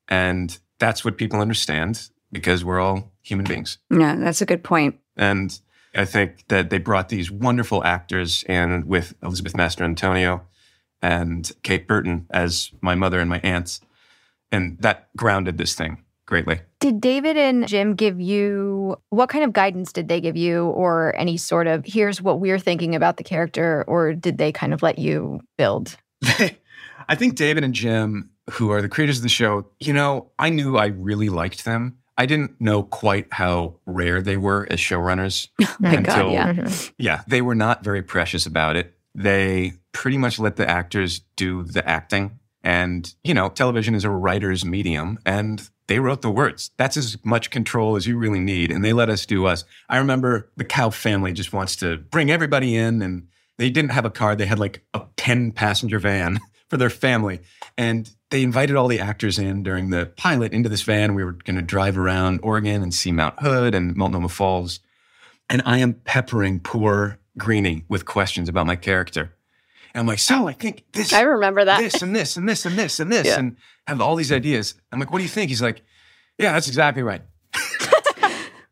And 0.09 0.57
that's 0.79 1.05
what 1.05 1.17
people 1.17 1.39
understand 1.39 2.09
because 2.31 2.65
we're 2.65 2.79
all 2.79 3.11
human 3.21 3.45
beings. 3.45 3.77
Yeah, 3.89 4.15
that's 4.15 4.41
a 4.41 4.45
good 4.45 4.63
point. 4.63 4.99
And 5.15 5.57
I 5.95 6.05
think 6.05 6.47
that 6.47 6.69
they 6.69 6.79
brought 6.79 7.09
these 7.09 7.29
wonderful 7.29 7.83
actors 7.83 8.43
and 8.47 8.85
with 8.85 9.13
Elizabeth 9.21 9.53
Mastrantonio 9.53 10.41
and 11.01 11.51
Kate 11.61 11.87
Burton 11.87 12.25
as 12.31 12.71
my 12.81 12.95
mother 12.95 13.19
and 13.19 13.29
my 13.29 13.39
aunts. 13.39 13.81
And 14.51 14.77
that 14.79 15.09
grounded 15.15 15.57
this 15.57 15.75
thing 15.75 16.03
greatly. 16.25 16.61
Did 16.79 17.01
David 17.01 17.37
and 17.37 17.67
Jim 17.67 17.95
give 17.95 18.19
you 18.19 18.97
what 19.09 19.29
kind 19.29 19.43
of 19.43 19.53
guidance 19.53 19.91
did 19.91 20.07
they 20.07 20.21
give 20.21 20.37
you, 20.37 20.65
or 20.67 21.15
any 21.17 21.37
sort 21.37 21.67
of 21.67 21.83
here's 21.85 22.21
what 22.21 22.39
we're 22.39 22.59
thinking 22.59 22.95
about 22.95 23.17
the 23.17 23.23
character, 23.23 23.83
or 23.87 24.13
did 24.13 24.37
they 24.37 24.51
kind 24.51 24.73
of 24.73 24.81
let 24.81 24.99
you 24.99 25.41
build? 25.57 25.97
I 26.23 27.15
think 27.15 27.35
David 27.35 27.63
and 27.63 27.73
Jim, 27.73 28.29
who 28.51 28.71
are 28.71 28.81
the 28.81 28.89
creators 28.89 29.17
of 29.17 29.23
the 29.23 29.29
show, 29.29 29.67
you 29.79 29.93
know, 29.93 30.31
I 30.39 30.49
knew 30.49 30.77
I 30.77 30.87
really 30.87 31.29
liked 31.29 31.65
them. 31.65 31.97
I 32.17 32.25
didn't 32.25 32.59
know 32.61 32.83
quite 32.83 33.27
how 33.31 33.75
rare 33.85 34.21
they 34.21 34.37
were 34.37 34.67
as 34.69 34.79
showrunners. 34.79 35.47
My 35.79 35.93
Until- 35.93 36.15
God, 36.15 36.31
yeah. 36.31 36.53
Mhm. 36.53 36.93
Yeah, 36.97 37.21
they 37.27 37.41
were 37.41 37.55
not 37.55 37.83
very 37.83 38.03
precious 38.03 38.45
about 38.45 38.75
it. 38.75 38.93
They 39.15 39.73
pretty 39.91 40.17
much 40.17 40.39
let 40.39 40.55
the 40.55 40.69
actors 40.69 41.21
do 41.35 41.63
the 41.63 41.87
acting. 41.87 42.39
And, 42.63 43.13
you 43.23 43.33
know, 43.33 43.49
television 43.49 43.93
is 43.93 44.05
a 44.05 44.09
writer's 44.09 44.63
medium 44.63 45.19
and 45.25 45.67
they 45.87 45.99
wrote 45.99 46.21
the 46.21 46.31
words. 46.31 46.71
That's 46.77 46.95
as 46.97 47.17
much 47.25 47.49
control 47.49 47.95
as 47.97 48.07
you 48.07 48.17
really 48.17 48.39
need. 48.39 48.71
And 48.71 48.85
they 48.85 48.93
let 48.93 49.09
us 49.09 49.25
do 49.25 49.45
us. 49.45 49.65
I 49.89 49.97
remember 49.97 50.49
the 50.55 50.63
Kouf 50.65 50.93
family 50.93 51.33
just 51.33 51.51
wants 51.51 51.75
to 51.77 51.97
bring 51.97 52.31
everybody 52.31 52.75
in 52.75 53.01
and 53.01 53.27
they 53.57 53.69
didn't 53.69 53.91
have 53.91 54.05
a 54.05 54.09
car. 54.09 54.35
They 54.35 54.45
had 54.45 54.59
like 54.59 54.83
a 54.93 55.01
10 55.17 55.51
passenger 55.51 55.99
van 55.99 56.39
for 56.69 56.77
their 56.77 56.89
family. 56.89 57.41
And 57.77 58.09
they 58.33 58.41
invited 58.41 58.75
all 58.75 58.87
the 58.87 58.99
actors 58.99 59.37
in 59.37 59.61
during 59.61 59.91
the 59.91 60.07
pilot 60.17 60.53
into 60.53 60.67
this 60.67 60.81
van. 60.81 61.13
We 61.13 61.23
were 61.23 61.33
going 61.33 61.55
to 61.55 61.61
drive 61.61 61.99
around 61.99 62.39
Oregon 62.41 62.81
and 62.81 62.91
see 62.91 63.11
Mount 63.11 63.39
Hood 63.39 63.75
and 63.75 63.95
Multnomah 63.95 64.29
Falls. 64.29 64.79
And 65.51 65.61
I 65.67 65.77
am 65.77 65.93
peppering 65.93 66.59
poor 66.59 67.19
Greenie 67.37 67.85
with 67.87 68.05
questions 68.07 68.49
about 68.49 68.65
my 68.65 68.75
character. 68.75 69.35
And 69.93 69.99
I'm 69.99 70.07
like, 70.07 70.17
so 70.17 70.47
I 70.47 70.53
think 70.53 70.83
this, 70.93 71.13
I 71.13 71.21
remember 71.21 71.63
that. 71.63 71.77
this 71.79 72.01
and 72.01 72.15
this 72.15 72.35
and 72.35 72.49
this 72.49 72.65
and 72.65 72.75
this 72.75 72.99
and 72.99 73.11
this 73.11 73.27
Yeah. 73.27 73.37
and 73.37 73.55
have 73.85 74.01
all 74.01 74.15
these 74.15 74.31
ideas. 74.31 74.73
I'm 74.91 74.99
like, 74.99 75.11
what 75.11 75.19
do 75.19 75.23
you 75.23 75.29
think? 75.29 75.49
He's 75.49 75.61
like, 75.61 75.83
yeah, 76.39 76.53
that's 76.53 76.67
exactly 76.67 77.03
right. 77.03 77.21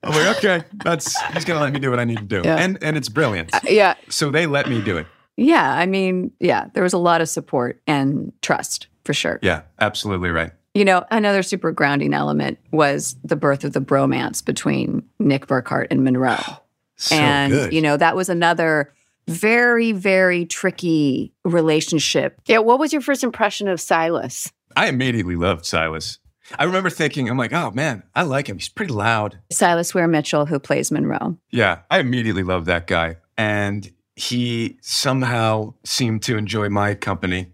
I'm 0.03 0.11
like, 0.11 0.37
okay, 0.37 0.63
that's 0.83 1.21
he's 1.33 1.45
gonna 1.45 1.59
let 1.61 1.71
me 1.71 1.79
do 1.79 1.91
what 1.91 1.99
I 1.99 2.05
need 2.05 2.17
to 2.17 2.23
do. 2.23 2.41
Yeah. 2.43 2.55
And 2.55 2.79
and 2.83 2.97
it's 2.97 3.09
brilliant. 3.09 3.53
Uh, 3.53 3.59
yeah. 3.69 3.93
So 4.09 4.31
they 4.31 4.47
let 4.47 4.67
me 4.67 4.81
do 4.81 4.97
it. 4.97 5.05
Yeah, 5.37 5.71
I 5.71 5.85
mean, 5.85 6.31
yeah, 6.39 6.65
there 6.73 6.81
was 6.81 6.93
a 6.93 6.97
lot 6.97 7.21
of 7.21 7.29
support 7.29 7.79
and 7.85 8.33
trust 8.41 8.87
for 9.03 9.13
sure. 9.13 9.39
Yeah, 9.41 9.63
absolutely 9.79 10.29
right. 10.29 10.51
You 10.73 10.85
know, 10.85 11.05
another 11.11 11.43
super 11.43 11.71
grounding 11.71 12.13
element 12.13 12.57
was 12.71 13.15
the 13.23 13.35
birth 13.35 13.63
of 13.63 13.73
the 13.73 13.81
bromance 13.81 14.43
between 14.43 15.03
Nick 15.19 15.47
Burkhardt 15.47 15.87
and 15.91 16.03
Monroe. 16.03 16.37
So 16.97 17.15
and, 17.15 17.51
good. 17.51 17.73
you 17.73 17.81
know, 17.81 17.97
that 17.97 18.15
was 18.15 18.29
another 18.29 18.93
very, 19.27 19.91
very 19.91 20.45
tricky 20.45 21.33
relationship. 21.43 22.39
Yeah. 22.45 22.59
What 22.59 22.77
was 22.77 22.93
your 22.93 23.01
first 23.01 23.23
impression 23.23 23.67
of 23.67 23.81
Silas? 23.81 24.51
I 24.75 24.87
immediately 24.87 25.35
loved 25.35 25.65
Silas. 25.65 26.19
I 26.59 26.65
remember 26.65 26.91
thinking, 26.91 27.27
I'm 27.27 27.37
like, 27.37 27.53
oh 27.53 27.71
man, 27.71 28.03
I 28.13 28.23
like 28.23 28.47
him. 28.47 28.57
He's 28.57 28.69
pretty 28.69 28.93
loud. 28.93 29.39
Silas 29.51 29.93
Weir 29.93 30.07
Mitchell, 30.07 30.45
who 30.45 30.59
plays 30.59 30.91
Monroe. 30.91 31.37
Yeah, 31.49 31.79
I 31.89 31.99
immediately 31.99 32.43
loved 32.43 32.67
that 32.67 32.87
guy. 32.87 33.17
And 33.37 33.91
he 34.15 34.77
somehow 34.81 35.73
seemed 35.83 36.21
to 36.23 36.37
enjoy 36.37 36.69
my 36.69 36.93
company 36.93 37.50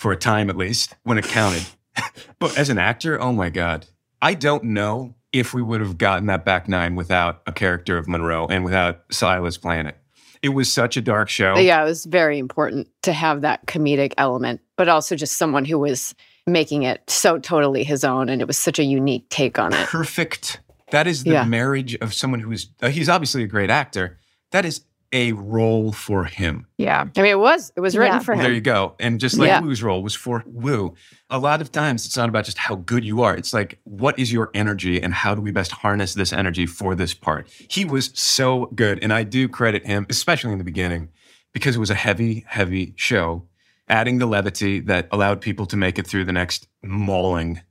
for 0.00 0.12
a 0.12 0.16
time 0.16 0.48
at 0.48 0.56
least, 0.56 0.96
when 1.02 1.18
it 1.18 1.24
counted. 1.26 1.62
but 2.38 2.56
as 2.56 2.70
an 2.70 2.78
actor, 2.78 3.20
oh 3.20 3.32
my 3.34 3.50
God, 3.50 3.84
I 4.22 4.32
don't 4.32 4.64
know 4.64 5.14
if 5.30 5.52
we 5.52 5.60
would 5.60 5.82
have 5.82 5.98
gotten 5.98 6.24
that 6.26 6.42
back 6.42 6.68
nine 6.68 6.96
without 6.96 7.42
a 7.46 7.52
character 7.52 7.98
of 7.98 8.08
Monroe 8.08 8.46
and 8.48 8.64
without 8.64 9.02
Silas 9.12 9.58
playing 9.58 9.84
it. 9.86 9.98
It 10.42 10.48
was 10.48 10.72
such 10.72 10.96
a 10.96 11.02
dark 11.02 11.28
show. 11.28 11.58
Yeah, 11.58 11.82
it 11.82 11.84
was 11.84 12.06
very 12.06 12.38
important 12.38 12.88
to 13.02 13.12
have 13.12 13.42
that 13.42 13.66
comedic 13.66 14.14
element, 14.16 14.62
but 14.76 14.88
also 14.88 15.16
just 15.16 15.36
someone 15.36 15.66
who 15.66 15.78
was 15.78 16.14
making 16.46 16.84
it 16.84 17.02
so 17.10 17.38
totally 17.38 17.84
his 17.84 18.02
own. 18.02 18.30
And 18.30 18.40
it 18.40 18.46
was 18.46 18.56
such 18.56 18.78
a 18.78 18.84
unique 18.84 19.28
take 19.28 19.58
on 19.58 19.74
it. 19.74 19.86
Perfect. 19.86 20.60
That 20.92 21.06
is 21.06 21.24
the 21.24 21.32
Yeah. 21.32 21.44
marriage 21.44 21.94
of 21.96 22.14
someone 22.14 22.40
who 22.40 22.50
is, 22.52 22.68
uh, 22.80 22.88
he's 22.88 23.10
obviously 23.10 23.42
a 23.42 23.46
great 23.46 23.68
actor. 23.68 24.18
That 24.50 24.64
is 24.64 24.80
a 25.12 25.32
role 25.32 25.90
for 25.92 26.24
him. 26.24 26.66
Yeah. 26.78 27.00
I 27.16 27.22
mean, 27.22 27.32
it 27.32 27.38
was, 27.38 27.72
it 27.76 27.80
was 27.80 27.96
written 27.96 28.16
Yeah. 28.16 28.20
for 28.20 28.34
him. 28.34 28.42
There 28.42 28.52
you 28.52 28.60
go. 28.60 28.94
And 29.00 29.18
just 29.18 29.36
like 29.38 29.48
Yeah. 29.48 29.60
Wu's 29.60 29.82
role 29.82 30.02
was 30.02 30.14
for 30.14 30.44
Wu. 30.46 30.94
A 31.30 31.38
lot 31.38 31.60
of 31.60 31.72
times 31.72 32.06
it's 32.06 32.16
not 32.16 32.28
about 32.28 32.44
just 32.44 32.58
how 32.58 32.76
good 32.76 33.04
you 33.04 33.22
are. 33.22 33.34
It's 33.34 33.52
like, 33.52 33.80
what 33.84 34.18
is 34.18 34.32
your 34.32 34.50
energy 34.54 35.02
and 35.02 35.12
how 35.12 35.34
do 35.34 35.40
we 35.40 35.50
best 35.50 35.72
harness 35.72 36.14
this 36.14 36.32
energy 36.32 36.64
for 36.66 36.94
this 36.94 37.12
part? 37.12 37.48
He 37.68 37.84
was 37.84 38.10
so 38.14 38.66
good. 38.74 39.00
And 39.02 39.12
I 39.12 39.24
do 39.24 39.48
credit 39.48 39.84
him, 39.84 40.06
especially 40.08 40.52
in 40.52 40.58
the 40.58 40.64
beginning, 40.64 41.08
because 41.52 41.74
it 41.74 41.80
was 41.80 41.90
a 41.90 41.94
heavy, 41.96 42.44
heavy 42.46 42.94
show, 42.96 43.48
adding 43.88 44.18
the 44.18 44.26
levity 44.26 44.78
that 44.80 45.08
allowed 45.10 45.40
people 45.40 45.66
to 45.66 45.76
make 45.76 45.98
it 45.98 46.06
through 46.06 46.24
the 46.24 46.32
next 46.32 46.68
mauling 46.84 47.62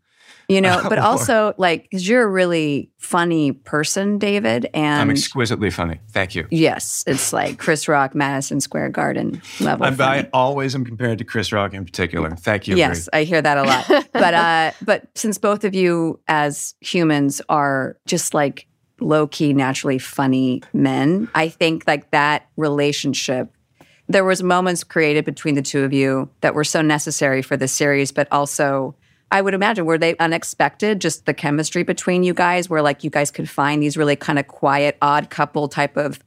You 0.49 0.61
know, 0.61 0.81
but 0.89 0.97
also 0.97 1.53
like 1.57 1.83
because 1.83 2.07
you're 2.07 2.23
a 2.23 2.27
really 2.27 2.91
funny 2.97 3.51
person, 3.51 4.17
David, 4.17 4.67
and 4.73 5.01
I'm 5.01 5.11
exquisitely 5.11 5.69
funny. 5.69 5.99
Thank 6.09 6.33
you. 6.33 6.47
yes, 6.49 7.03
it's 7.05 7.31
like 7.31 7.59
Chris 7.59 7.87
Rock, 7.87 8.15
Madison 8.15 8.59
Square 8.59 8.89
Garden 8.89 9.41
level. 9.59 9.85
I'm, 9.85 9.95
funny. 9.95 10.23
I 10.23 10.29
always 10.33 10.73
am 10.73 10.83
compared 10.83 11.19
to 11.19 11.23
Chris 11.23 11.51
Rock 11.51 11.75
in 11.75 11.85
particular. 11.85 12.31
Thank 12.35 12.67
you. 12.67 12.75
Yes, 12.75 13.07
I 13.13 13.23
hear 13.23 13.41
that 13.41 13.57
a 13.57 13.63
lot. 13.63 14.07
but 14.11 14.33
uh 14.33 14.71
but 14.81 15.07
since 15.15 15.37
both 15.37 15.63
of 15.63 15.75
you 15.75 16.19
as 16.27 16.73
humans 16.81 17.41
are 17.47 17.97
just 18.07 18.33
like 18.33 18.67
low 18.99 19.27
key 19.27 19.53
naturally 19.53 19.99
funny 19.99 20.63
men, 20.73 21.29
I 21.35 21.47
think 21.47 21.83
like 21.85 22.09
that 22.09 22.47
relationship 22.57 23.53
there 24.11 24.25
was 24.25 24.41
moments 24.41 24.83
created 24.83 25.23
between 25.23 25.53
the 25.53 25.61
two 25.61 25.83
of 25.83 25.93
you 25.93 26.27
that 26.41 26.55
were 26.55 26.63
so 26.63 26.81
necessary 26.81 27.43
for 27.43 27.55
the 27.55 27.67
series 27.67 28.11
but 28.11 28.27
also 28.31 28.95
I 29.31 29.41
would 29.41 29.53
imagine 29.53 29.85
were 29.85 29.97
they 29.97 30.17
unexpected 30.17 30.99
just 31.01 31.25
the 31.25 31.33
chemistry 31.33 31.83
between 31.83 32.23
you 32.23 32.33
guys 32.33 32.69
where 32.69 32.81
like 32.81 33.03
you 33.03 33.09
guys 33.09 33.31
could 33.31 33.49
find 33.49 33.81
these 33.81 33.97
really 33.97 34.15
kind 34.15 34.39
of 34.39 34.47
quiet 34.47 34.97
odd 35.01 35.29
couple 35.29 35.67
type 35.67 35.97
of 35.97 36.19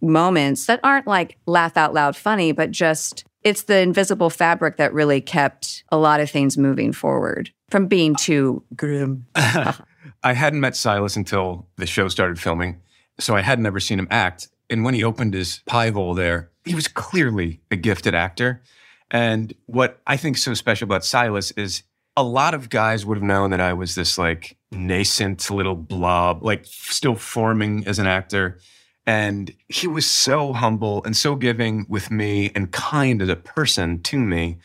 moments 0.00 0.66
that 0.66 0.80
aren't 0.82 1.06
like 1.06 1.36
laugh 1.46 1.76
out 1.76 1.92
loud 1.92 2.16
funny, 2.16 2.52
but 2.52 2.70
just 2.70 3.24
it's 3.42 3.62
the 3.62 3.78
invisible 3.78 4.30
fabric 4.30 4.76
that 4.76 4.92
really 4.92 5.20
kept 5.20 5.84
a 5.90 5.96
lot 5.96 6.20
of 6.20 6.30
things 6.30 6.56
moving 6.56 6.92
forward 6.92 7.50
from 7.70 7.86
being 7.86 8.14
uh, 8.14 8.18
too 8.18 8.62
grim. 8.76 9.26
Uh-huh. 9.34 9.72
I 10.22 10.32
hadn't 10.32 10.60
met 10.60 10.74
Silas 10.74 11.16
until 11.16 11.66
the 11.76 11.86
show 11.86 12.08
started 12.08 12.40
filming, 12.40 12.80
so 13.20 13.36
I 13.36 13.42
had 13.42 13.60
never 13.60 13.78
seen 13.78 13.98
him 13.98 14.08
act. 14.10 14.48
And 14.70 14.84
when 14.84 14.94
he 14.94 15.04
opened 15.04 15.34
his 15.34 15.60
pie 15.66 15.90
hole 15.90 16.14
there, 16.14 16.50
he 16.64 16.74
was 16.74 16.88
clearly 16.88 17.60
a 17.70 17.76
gifted 17.76 18.14
actor. 18.14 18.62
And 19.10 19.54
what 19.66 20.00
I 20.06 20.16
think 20.16 20.36
is 20.36 20.42
so 20.42 20.54
special 20.54 20.86
about 20.86 21.04
Silas 21.04 21.50
is 21.52 21.82
a 22.18 22.22
lot 22.22 22.52
of 22.52 22.68
guys 22.68 23.06
would 23.06 23.16
have 23.18 23.22
known 23.22 23.50
that 23.50 23.60
I 23.60 23.74
was 23.74 23.94
this 23.94 24.18
like 24.18 24.56
nascent 24.72 25.50
little 25.50 25.76
blob, 25.76 26.42
like 26.42 26.64
still 26.66 27.14
forming 27.14 27.86
as 27.86 28.00
an 28.00 28.08
actor. 28.08 28.58
And 29.06 29.52
he 29.68 29.86
was 29.86 30.04
so 30.04 30.52
humble 30.52 31.04
and 31.04 31.16
so 31.16 31.36
giving 31.36 31.86
with 31.88 32.10
me 32.10 32.50
and 32.56 32.72
kind 32.72 33.22
as 33.22 33.28
a 33.28 33.36
person 33.36 34.02
to 34.02 34.18
me 34.18 34.58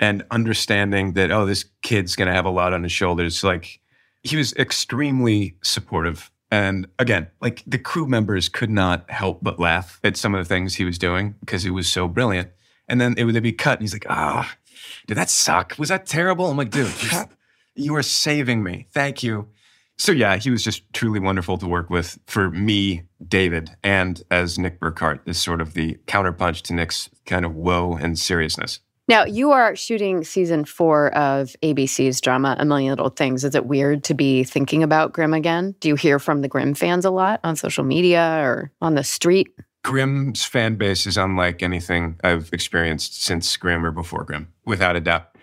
and 0.00 0.24
understanding 0.32 1.12
that, 1.12 1.30
oh, 1.30 1.46
this 1.46 1.66
kid's 1.82 2.16
going 2.16 2.26
to 2.26 2.34
have 2.34 2.44
a 2.44 2.50
lot 2.50 2.72
on 2.72 2.82
his 2.82 2.90
shoulders. 2.90 3.44
Like, 3.44 3.78
he 4.24 4.36
was 4.36 4.52
extremely 4.54 5.54
supportive. 5.62 6.32
And 6.50 6.88
again, 6.98 7.28
like 7.40 7.62
the 7.68 7.78
crew 7.78 8.08
members 8.08 8.48
could 8.48 8.70
not 8.70 9.08
help 9.12 9.38
but 9.42 9.60
laugh 9.60 10.00
at 10.02 10.16
some 10.16 10.34
of 10.34 10.44
the 10.44 10.48
things 10.48 10.74
he 10.74 10.84
was 10.84 10.98
doing 10.98 11.36
because 11.38 11.62
he 11.62 11.70
was 11.70 11.86
so 11.86 12.08
brilliant. 12.08 12.50
And 12.88 13.00
then 13.00 13.14
it 13.16 13.24
would 13.24 13.40
be 13.42 13.52
cut, 13.52 13.78
and 13.78 13.82
he's 13.82 13.92
like, 13.92 14.06
ah, 14.08 14.56
did 15.06 15.16
that 15.16 15.30
suck? 15.30 15.74
Was 15.78 15.88
that 15.88 16.06
terrible? 16.06 16.46
I'm 16.46 16.56
like, 16.56 16.70
dude, 16.70 16.92
you 17.74 17.94
are 17.96 18.02
saving 18.02 18.62
me. 18.62 18.86
Thank 18.92 19.22
you. 19.22 19.48
So 19.98 20.12
yeah, 20.12 20.36
he 20.36 20.50
was 20.50 20.62
just 20.62 20.82
truly 20.92 21.20
wonderful 21.20 21.56
to 21.58 21.66
work 21.66 21.88
with 21.88 22.18
for 22.26 22.50
me, 22.50 23.04
David, 23.26 23.70
and 23.82 24.22
as 24.30 24.58
Nick 24.58 24.78
Burkhardt 24.78 25.20
is 25.26 25.40
sort 25.40 25.60
of 25.60 25.72
the 25.72 25.94
counterpunch 26.06 26.62
to 26.62 26.74
Nick's 26.74 27.08
kind 27.24 27.46
of 27.46 27.54
woe 27.54 27.94
and 27.94 28.18
seriousness. 28.18 28.80
Now, 29.08 29.24
you 29.24 29.52
are 29.52 29.76
shooting 29.76 30.24
season 30.24 30.64
four 30.64 31.14
of 31.14 31.54
ABC's 31.62 32.20
drama, 32.20 32.56
A 32.58 32.64
Million 32.64 32.90
Little 32.90 33.08
Things. 33.08 33.44
Is 33.44 33.54
it 33.54 33.66
weird 33.66 34.02
to 34.04 34.14
be 34.14 34.42
thinking 34.42 34.82
about 34.82 35.12
Grimm 35.12 35.32
again? 35.32 35.76
Do 35.78 35.88
you 35.88 35.94
hear 35.94 36.18
from 36.18 36.42
the 36.42 36.48
Grimm 36.48 36.74
fans 36.74 37.04
a 37.04 37.10
lot 37.10 37.38
on 37.44 37.54
social 37.54 37.84
media 37.84 38.40
or 38.42 38.72
on 38.82 38.96
the 38.96 39.04
street? 39.04 39.48
Grimm's 39.86 40.44
fan 40.44 40.74
base 40.74 41.06
is 41.06 41.16
unlike 41.16 41.62
anything 41.62 42.18
I've 42.24 42.52
experienced 42.52 43.22
since 43.22 43.56
Grimm 43.56 43.86
or 43.86 43.92
before 43.92 44.24
Grimm, 44.24 44.48
without 44.64 44.96
a 44.96 45.00
doubt. 45.00 45.36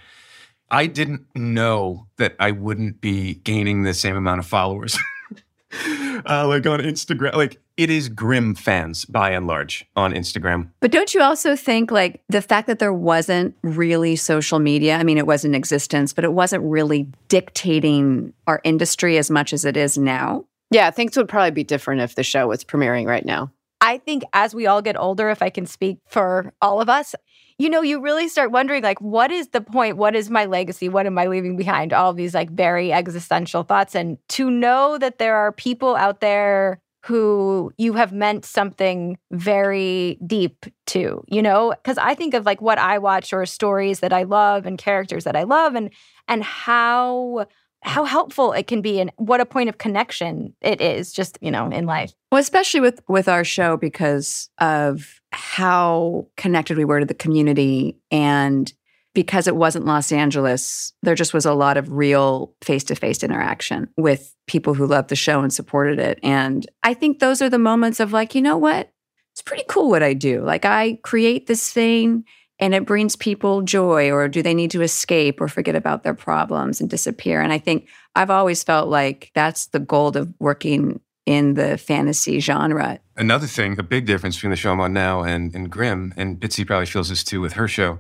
I 0.70 0.86
didn't 0.88 1.28
know 1.34 2.08
that 2.18 2.36
I 2.42 2.52
wouldn't 2.52 3.00
be 3.00 3.36
gaining 3.36 3.84
the 3.84 3.94
same 3.94 4.18
amount 4.18 4.40
of 4.40 4.46
followers. 4.46 5.00
uh, 6.26 6.46
like 6.46 6.68
on 6.68 6.82
Instagram, 6.82 7.34
like 7.36 7.62
it 7.78 7.90
is 7.90 8.10
Grimm 8.10 8.54
fans 8.54 9.06
by 9.06 9.30
and 9.30 9.48
large 9.48 9.86
on 9.96 10.12
Instagram. 10.12 10.72
But 10.82 10.92
don't 10.92 11.14
you 11.14 11.22
also 11.22 11.56
think 11.56 11.90
like 11.90 12.22
the 12.28 12.42
fact 12.42 12.68
that 12.68 12.80
there 12.80 12.92
wasn't 12.92 13.56
really 13.62 14.18
social 14.18 14.60
media? 14.60 14.98
I 14.98 15.04
mean, 15.04 15.18
it 15.18 15.26
was 15.26 15.46
in 15.46 15.56
existence, 15.56 16.12
but 16.12 16.26
it 16.26 16.34
wasn't 16.34 16.66
really 16.66 17.08
dictating 17.30 18.34
our 18.46 18.60
industry 18.66 19.18
as 19.18 19.32
much 19.32 19.54
as 19.54 19.64
it 19.64 19.78
is 19.78 19.98
now. 19.98 20.44
Yeah, 20.70 20.92
things 20.92 21.16
would 21.16 21.30
probably 21.30 21.52
be 21.52 21.64
different 21.64 22.02
if 22.02 22.16
the 22.16 22.24
show 22.24 22.48
was 22.48 22.66
premiering 22.66 23.08
right 23.08 23.26
now. 23.26 23.54
I 23.84 23.98
think 23.98 24.24
as 24.32 24.56
we 24.56 24.66
all 24.66 24.82
get 24.82 24.98
older, 24.98 25.30
if 25.30 25.42
I 25.42 25.50
can 25.50 25.66
speak 25.66 25.98
for 26.08 26.54
all 26.62 26.80
of 26.80 26.88
us, 26.88 27.16
you 27.58 27.70
know, 27.70 27.82
you 27.82 28.02
really 28.02 28.30
start 28.30 28.50
wondering, 28.50 28.82
like, 28.82 29.02
what 29.02 29.30
is 29.30 29.50
the 29.50 29.60
point? 29.60 29.98
What 29.98 30.16
is 30.16 30.30
my 30.30 30.46
legacy? 30.46 30.88
What 30.88 31.06
am 31.06 31.20
I 31.20 31.28
leaving 31.28 31.58
behind? 31.58 31.92
All 31.92 32.14
these, 32.14 32.34
like, 32.34 32.50
very 32.50 32.94
existential 32.94 33.64
thoughts. 33.64 33.94
And 33.94 34.18
to 34.30 34.50
know 34.50 34.98
that 35.00 35.20
there 35.20 35.36
are 35.36 35.52
people 35.52 35.98
out 35.98 36.22
there 36.22 36.80
who 37.04 37.74
you 37.78 37.92
have 37.94 38.14
meant 38.14 38.46
something 38.46 39.18
very 39.32 40.18
deep 40.26 40.66
to, 40.88 41.22
you 41.28 41.42
know? 41.42 41.74
Because 41.84 41.98
I 41.98 42.16
think 42.16 42.34
of 42.34 42.46
like 42.46 42.62
what 42.62 42.78
I 42.80 42.98
watch 42.98 43.34
or 43.34 43.46
stories 43.46 44.00
that 44.00 44.14
I 44.14 44.24
love 44.24 44.66
and 44.66 44.78
characters 44.78 45.26
that 45.26 45.36
I 45.36 45.44
love 45.44 45.76
and 45.76 45.90
and 46.30 46.42
how 46.42 47.46
how 47.84 48.06
helpful 48.06 48.54
it 48.54 48.68
can 48.68 48.82
be 48.82 49.00
and 49.00 49.12
what 49.18 49.42
a 49.42 49.46
point 49.46 49.70
of 49.70 49.78
connection 49.78 50.56
it 50.62 50.82
is 50.82 51.14
just, 51.14 51.38
you 51.42 51.52
know, 51.52 51.70
in 51.70 51.86
life. 51.86 52.14
Well, 52.32 52.42
especially 52.42 52.80
with 52.80 53.02
with 53.08 53.28
our 53.28 53.44
show 53.44 53.78
because 53.78 54.50
of 54.60 55.20
how 55.32 56.28
connected 56.38 56.78
we 56.78 56.86
were 56.86 57.00
to 57.00 57.06
the 57.06 57.14
community 57.14 57.98
and 58.10 58.72
because 59.14 59.48
it 59.48 59.56
wasn't 59.56 59.86
Los 59.86 60.12
Angeles, 60.12 60.94
there 61.04 61.14
just 61.14 61.36
was 61.36 61.46
a 61.46 61.54
lot 61.54 61.78
of 61.78 61.92
real 61.92 62.56
face-to-face 62.64 63.24
interaction 63.24 63.88
with 63.96 64.36
people 64.48 64.74
who 64.74 64.88
loved 64.88 65.10
the 65.10 65.16
show 65.16 65.42
and 65.42 65.54
supported 65.54 66.00
it. 66.00 66.20
And 66.24 66.66
I 66.82 66.96
think 66.96 67.20
those 67.20 67.40
are 67.42 67.50
the 67.50 67.60
moments 67.60 68.00
of 68.00 68.12
like, 68.12 68.34
you 68.34 68.42
know 68.42 68.58
what? 68.58 68.92
It's 69.34 69.44
pretty 69.44 69.66
cool 69.68 69.90
what 69.90 70.02
I 70.02 70.14
do. 70.14 70.42
Like 70.42 70.66
I 70.66 71.00
create 71.04 71.46
this 71.48 71.72
thing 71.72 72.24
and 72.64 72.74
it 72.74 72.86
brings 72.86 73.18
people 73.18 73.62
joy 73.62 74.10
or 74.10 74.30
do 74.30 74.42
they 74.42 74.54
need 74.54 74.72
to 74.72 74.82
escape 74.82 75.42
or 75.42 75.50
forget 75.50 75.76
about 75.76 76.04
their 76.04 76.14
problems 76.14 76.80
and 76.80 76.90
disappear? 76.90 77.42
And 77.42 77.52
I 77.52 77.58
think 77.58 77.90
I've 78.16 78.30
always 78.30 78.64
felt 78.64 78.88
like 78.88 79.32
that's 79.36 79.66
the 79.66 79.82
goal 79.82 80.16
of 80.16 80.34
working 80.40 81.02
in 81.26 81.56
the 81.56 81.78
fantasy 81.78 82.40
genre. 82.40 83.00
Another 83.18 83.48
thing, 83.48 83.78
a 83.78 83.84
big 83.84 84.06
difference 84.06 84.38
between 84.38 84.52
the 84.52 84.56
show 84.56 84.72
I'm 84.72 84.80
on 84.80 84.94
now 84.94 85.24
and, 85.24 85.54
and 85.54 85.70
Grimm, 85.70 86.14
and 86.16 86.40
Bitsie 86.40 86.66
probably 86.66 86.86
feels 86.86 87.10
this 87.10 87.26
too 87.26 87.42
with 87.42 87.54
her 87.54 87.68
show, 87.68 88.00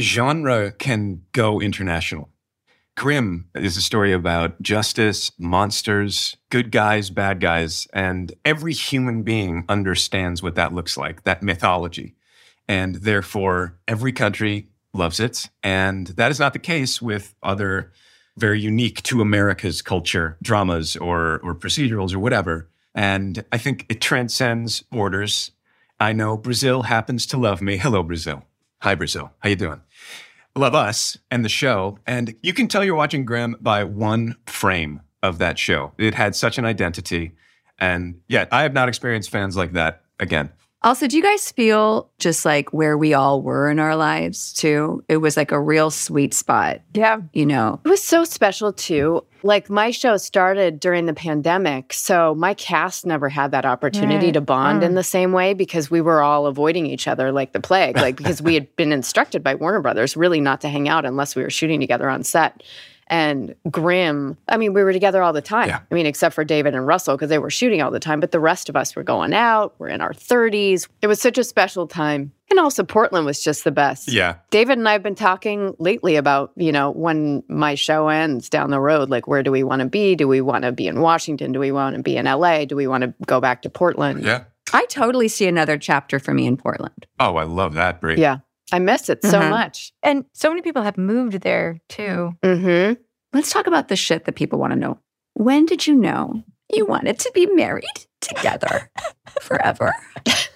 genre 0.00 0.70
can 0.70 1.22
go 1.32 1.60
international. 1.60 2.30
Grimm 2.96 3.48
is 3.56 3.76
a 3.76 3.82
story 3.82 4.12
about 4.12 4.62
justice, 4.62 5.32
monsters, 5.36 6.36
good 6.50 6.70
guys, 6.70 7.10
bad 7.10 7.40
guys, 7.40 7.88
and 7.92 8.32
every 8.44 8.72
human 8.72 9.24
being 9.24 9.64
understands 9.68 10.44
what 10.44 10.54
that 10.54 10.72
looks 10.72 10.96
like, 10.96 11.24
that 11.24 11.42
mythology. 11.42 12.15
And 12.68 12.96
therefore, 12.96 13.78
every 13.86 14.12
country 14.12 14.68
loves 14.92 15.20
it. 15.20 15.48
And 15.62 16.08
that 16.08 16.30
is 16.30 16.40
not 16.40 16.52
the 16.52 16.58
case 16.58 17.00
with 17.00 17.34
other 17.42 17.92
very 18.36 18.60
unique 18.60 19.02
to 19.04 19.20
America's 19.20 19.82
culture 19.82 20.36
dramas 20.42 20.96
or, 20.96 21.40
or 21.42 21.54
procedurals 21.54 22.14
or 22.14 22.18
whatever. 22.18 22.68
And 22.94 23.44
I 23.52 23.58
think 23.58 23.86
it 23.88 24.00
transcends 24.00 24.82
borders. 24.82 25.52
I 26.00 26.12
know 26.12 26.36
Brazil 26.36 26.82
happens 26.82 27.26
to 27.26 27.36
love 27.36 27.62
me. 27.62 27.76
Hello, 27.76 28.02
Brazil. 28.02 28.44
Hi, 28.82 28.94
Brazil. 28.94 29.32
How 29.38 29.48
you 29.48 29.56
doing? 29.56 29.80
Love 30.54 30.74
us 30.74 31.18
and 31.30 31.44
the 31.44 31.50
show. 31.50 31.98
And 32.06 32.34
you 32.42 32.52
can 32.52 32.68
tell 32.68 32.84
you're 32.84 32.94
watching 32.94 33.24
Grimm 33.24 33.56
by 33.60 33.84
one 33.84 34.36
frame 34.46 35.00
of 35.22 35.38
that 35.38 35.58
show. 35.58 35.92
It 35.98 36.14
had 36.14 36.34
such 36.34 36.58
an 36.58 36.64
identity. 36.64 37.32
And 37.78 38.20
yet, 38.28 38.48
I 38.52 38.62
have 38.62 38.72
not 38.72 38.88
experienced 38.88 39.30
fans 39.30 39.56
like 39.56 39.72
that 39.72 40.02
again. 40.18 40.50
Also, 40.86 41.08
do 41.08 41.16
you 41.16 41.22
guys 41.22 41.50
feel 41.50 42.08
just 42.20 42.44
like 42.44 42.72
where 42.72 42.96
we 42.96 43.12
all 43.12 43.42
were 43.42 43.68
in 43.68 43.80
our 43.80 43.96
lives 43.96 44.52
too? 44.52 45.02
It 45.08 45.16
was 45.16 45.36
like 45.36 45.50
a 45.50 45.60
real 45.60 45.90
sweet 45.90 46.32
spot, 46.32 46.80
Yeah. 46.94 47.18
you 47.32 47.44
know. 47.44 47.80
It 47.84 47.88
was 47.88 48.04
so 48.04 48.22
special 48.22 48.72
too. 48.72 49.24
Like 49.42 49.68
my 49.68 49.90
show 49.90 50.16
started 50.16 50.78
during 50.78 51.06
the 51.06 51.12
pandemic, 51.12 51.92
so 51.92 52.36
my 52.36 52.54
cast 52.54 53.04
never 53.04 53.28
had 53.28 53.50
that 53.50 53.64
opportunity 53.66 54.26
Right. 54.26 54.34
to 54.34 54.40
bond 54.40 54.84
in 54.84 54.92
Mm. 54.92 54.94
the 54.94 55.02
same 55.02 55.32
way 55.32 55.54
because 55.54 55.90
we 55.90 56.00
were 56.00 56.22
all 56.22 56.46
avoiding 56.46 56.86
each 56.86 57.08
other 57.08 57.32
like 57.32 57.52
the 57.52 57.60
plague. 57.60 57.96
Like 57.96 58.14
because 58.14 58.40
we 58.40 58.54
had 58.54 58.68
been 58.76 58.92
instructed 58.92 59.42
by 59.42 59.56
Warner 59.56 59.80
Brothers 59.80 60.16
really 60.16 60.40
not 60.40 60.60
to 60.60 60.68
hang 60.68 60.88
out 60.88 61.04
unless 61.04 61.34
we 61.34 61.42
were 61.42 61.50
shooting 61.50 61.80
together 61.80 62.08
on 62.08 62.22
set. 62.22 62.62
And 63.08 63.54
Grimm. 63.70 64.36
I 64.48 64.56
mean, 64.56 64.72
we 64.72 64.82
were 64.82 64.92
together 64.92 65.22
all 65.22 65.32
the 65.32 65.42
time. 65.42 65.68
Yeah. 65.68 65.80
I 65.90 65.94
mean, 65.94 66.06
except 66.06 66.34
for 66.34 66.44
David 66.44 66.74
and 66.74 66.86
Russell 66.86 67.16
because 67.16 67.28
they 67.28 67.38
were 67.38 67.50
shooting 67.50 67.80
all 67.80 67.90
the 67.90 68.00
time, 68.00 68.18
but 68.18 68.32
the 68.32 68.40
rest 68.40 68.68
of 68.68 68.76
us 68.76 68.96
were 68.96 69.04
going 69.04 69.32
out. 69.32 69.74
We're 69.78 69.88
in 69.88 70.00
our 70.00 70.12
30s. 70.12 70.88
It 71.02 71.06
was 71.06 71.20
such 71.20 71.38
a 71.38 71.44
special 71.44 71.86
time. 71.86 72.32
And 72.50 72.60
also, 72.60 72.84
Portland 72.84 73.26
was 73.26 73.42
just 73.42 73.64
the 73.64 73.72
best. 73.72 74.10
Yeah. 74.10 74.36
David 74.50 74.78
and 74.78 74.88
I 74.88 74.92
have 74.92 75.02
been 75.02 75.16
talking 75.16 75.74
lately 75.78 76.16
about, 76.16 76.52
you 76.56 76.70
know, 76.70 76.92
when 76.92 77.42
my 77.48 77.74
show 77.74 78.08
ends 78.08 78.48
down 78.48 78.70
the 78.70 78.80
road, 78.80 79.10
like 79.10 79.26
where 79.26 79.42
do 79.42 79.50
we 79.50 79.64
want 79.64 79.80
to 79.80 79.86
be? 79.86 80.14
Do 80.14 80.28
we 80.28 80.40
want 80.40 80.62
to 80.62 80.72
be 80.72 80.86
in 80.86 81.00
Washington? 81.00 81.52
Do 81.52 81.58
we 81.58 81.72
want 81.72 81.96
to 81.96 82.02
be 82.02 82.16
in 82.16 82.26
LA? 82.26 82.64
Do 82.64 82.76
we 82.76 82.86
want 82.86 83.02
to 83.02 83.14
go 83.26 83.40
back 83.40 83.62
to 83.62 83.70
Portland? 83.70 84.24
Yeah. 84.24 84.44
I 84.72 84.84
totally 84.86 85.28
see 85.28 85.46
another 85.46 85.78
chapter 85.78 86.18
for 86.18 86.34
me 86.34 86.46
in 86.46 86.56
Portland. 86.56 87.06
Oh, 87.20 87.36
I 87.36 87.44
love 87.44 87.74
that, 87.74 88.00
Bree. 88.00 88.16
Yeah. 88.16 88.38
I 88.72 88.78
miss 88.78 89.08
it 89.08 89.22
so 89.24 89.40
Mhm. 89.40 89.50
much. 89.50 89.92
And 90.02 90.24
so 90.32 90.48
many 90.50 90.62
people 90.62 90.82
have 90.82 90.98
moved 90.98 91.40
there 91.42 91.78
too. 91.88 92.32
Mm-hmm. 92.42 93.00
let's 93.32 93.50
talk 93.52 93.66
about 93.66 93.88
the 93.88 93.96
shit 93.96 94.24
that 94.24 94.34
people 94.34 94.58
want 94.58 94.72
to 94.72 94.78
know. 94.78 94.98
When 95.34 95.66
did 95.66 95.86
you 95.86 95.94
know 95.94 96.42
you 96.72 96.86
wanted 96.86 97.18
to 97.18 97.30
be 97.34 97.44
married 97.46 97.84
together 98.22 98.90
forever? 99.42 99.92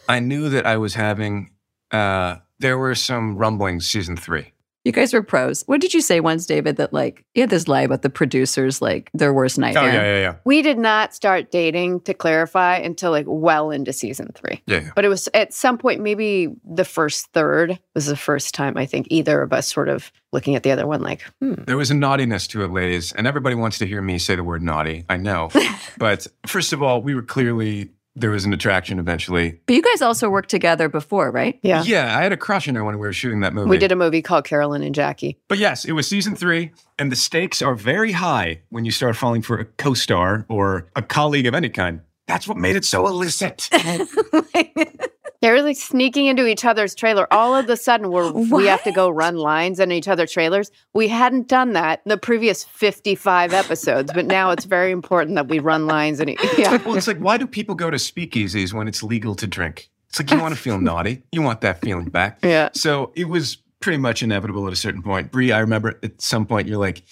I 0.09 0.20
knew 0.20 0.49
that 0.49 0.66
I 0.66 0.77
was 0.79 0.94
having. 0.94 1.51
Uh, 1.90 2.37
there 2.59 2.79
were 2.79 2.94
some 2.94 3.37
rumblings 3.37 3.87
season 3.88 4.16
three. 4.16 4.53
You 4.85 4.93
guys 4.93 5.12
were 5.12 5.23
pros. 5.23 5.62
What 5.66 5.81
did 5.81 5.93
you 5.93 6.01
say 6.01 6.21
once, 6.21 6.47
David? 6.47 6.77
That 6.77 6.93
like 6.93 7.25
you 7.35 7.43
had 7.43 7.51
this 7.51 7.69
lie 7.69 7.83
about 7.83 8.03
the 8.03 8.09
producers, 8.09 8.81
like 8.81 9.11
their 9.12 9.33
worst 9.33 9.59
nightmare. 9.59 9.83
Oh 9.83 9.87
yeah, 9.87 10.03
yeah, 10.03 10.21
yeah, 10.21 10.35
We 10.45 10.62
did 10.62 10.79
not 10.79 11.14
start 11.14 11.51
dating, 11.51 12.01
to 12.03 12.14
clarify, 12.14 12.77
until 12.77 13.11
like 13.11 13.27
well 13.29 13.71
into 13.71 13.93
season 13.93 14.31
three. 14.35 14.62
yeah. 14.66 14.81
yeah. 14.81 14.90
But 14.95 15.05
it 15.05 15.09
was 15.09 15.29
at 15.35 15.53
some 15.53 15.77
point, 15.77 16.01
maybe 16.01 16.49
the 16.64 16.85
first 16.85 17.27
third 17.33 17.79
was 17.95 18.07
the 18.07 18.16
first 18.16 18.55
time 18.55 18.77
I 18.77 18.87
think 18.87 19.07
either 19.11 19.43
of 19.43 19.53
us 19.53 19.71
sort 19.71 19.88
of 19.88 20.11
looking 20.33 20.55
at 20.55 20.62
the 20.62 20.71
other 20.71 20.87
one 20.87 21.03
like, 21.03 21.23
hmm. 21.40 21.55
There 21.66 21.77
was 21.77 21.90
a 21.90 21.95
naughtiness 21.95 22.47
to 22.49 22.64
it, 22.64 22.71
ladies, 22.71 23.12
and 23.12 23.27
everybody 23.27 23.57
wants 23.57 23.79
to 23.79 23.87
hear 23.87 24.01
me 24.01 24.19
say 24.19 24.35
the 24.35 24.45
word 24.45 24.62
naughty. 24.62 25.05
I 25.11 25.19
know, 25.19 25.51
but 25.99 26.27
first 26.47 26.73
of 26.73 26.83
all, 26.83 27.03
we 27.03 27.14
were 27.14 27.23
clearly 27.23 27.90
there 28.16 28.31
was 28.31 28.44
an 28.44 28.53
attraction 28.53 28.99
eventually. 28.99 29.61
But 29.66 29.75
you 29.75 29.83
guys 29.83 30.03
also 30.03 30.29
worked 30.29 30.51
together 30.51 30.88
before, 30.88 31.31
right? 31.31 31.59
Yeah. 31.62 31.83
Yeah, 31.83 32.16
I 32.16 32.23
had 32.23 32.33
a 32.33 32.37
crush 32.37 32.68
on 32.68 32.75
her 32.75 32.85
when 32.85 32.94
we 32.96 33.01
were 33.01 33.12
shooting 33.12 33.40
that 33.40 33.55
movie. 33.55 33.70
We 33.70 33.79
did 33.79 33.92
a 33.92 33.96
movie 33.96 34.23
called 34.23 34.44
Caroline 34.44 34.83
and 34.83 34.94
Jackie. 34.94 35.38
But 35.49 35.59
yes, 35.59 35.85
it 35.85 35.92
was 35.92 36.09
season 36.09 36.37
three, 36.37 36.73
and 36.99 37.11
the 37.11 37.16
stakes 37.16 37.62
are 37.62 37.75
very 37.75 38.12
high 38.12 38.62
when 38.70 38.85
you 38.85 38.90
start 38.90 39.16
falling 39.16 39.42
for 39.42 39.59
a 39.59 39.64
co 39.64 39.94
star 39.94 40.46
or 40.49 40.88
a 40.96 41.03
colleague 41.03 41.46
of 41.46 41.55
any 41.55 41.68
kind. 41.68 42.01
That's 42.27 42.46
what 42.46 42.57
made 42.57 42.77
it 42.77 42.85
so 42.85 43.07
illicit. 43.07 43.68
They're 45.40 45.55
really 45.55 45.74
sneaking 45.74 46.26
into 46.26 46.46
each 46.46 46.64
other's 46.64 46.94
trailer. 46.94 47.26
All 47.33 47.55
of 47.55 47.68
a 47.68 47.76
sudden, 47.76 48.11
we're, 48.11 48.31
we 48.50 48.66
have 48.66 48.83
to 48.85 48.92
go 48.92 49.09
run 49.09 49.37
lines 49.37 49.81
in 49.81 49.90
each 49.92 50.09
other's 50.09 50.33
trailers. 50.33 50.70
We 50.92 51.09
hadn't 51.09 51.48
done 51.48 51.72
that 51.72 52.03
in 52.05 52.11
the 52.11 52.18
previous 52.18 52.64
55 52.64 53.53
episodes, 53.53 54.12
but 54.12 54.26
now 54.26 54.50
it's 54.50 54.64
very 54.64 54.90
important 54.90 55.37
that 55.37 55.48
we 55.48 55.59
run 55.59 55.87
lines. 55.87 56.20
And 56.20 56.31
yeah. 56.59 56.76
well, 56.85 56.96
it's 56.96 57.07
like, 57.07 57.18
why 57.18 57.37
do 57.37 57.46
people 57.46 57.74
go 57.74 57.90
to 57.90 57.96
speakeasies 57.96 58.72
when 58.72 58.88
it's 58.88 59.03
legal 59.03 59.35
to 59.37 59.46
drink? 59.46 59.90
It's 60.09 60.18
like, 60.18 60.31
you 60.31 60.40
want 60.40 60.55
to 60.55 60.61
feel 60.61 60.79
naughty. 60.81 61.22
You 61.33 61.42
want 61.42 61.61
that 61.62 61.81
feeling 61.81 62.11
back. 62.11 62.40
Yeah. 62.42 62.70
So 62.74 63.12
it 63.14 63.29
was 63.29 63.57
pretty 63.81 63.98
much 63.98 64.22
inevitable 64.22 64.66
at 64.66 64.72
a 64.72 64.76
certain 64.76 65.03
point. 65.03 65.31
Bree, 65.31 65.53
I 65.53 65.61
remember 65.61 65.98
at 66.03 66.20
some 66.20 66.44
point 66.46 66.68
you're 66.68 66.79
like, 66.79 67.03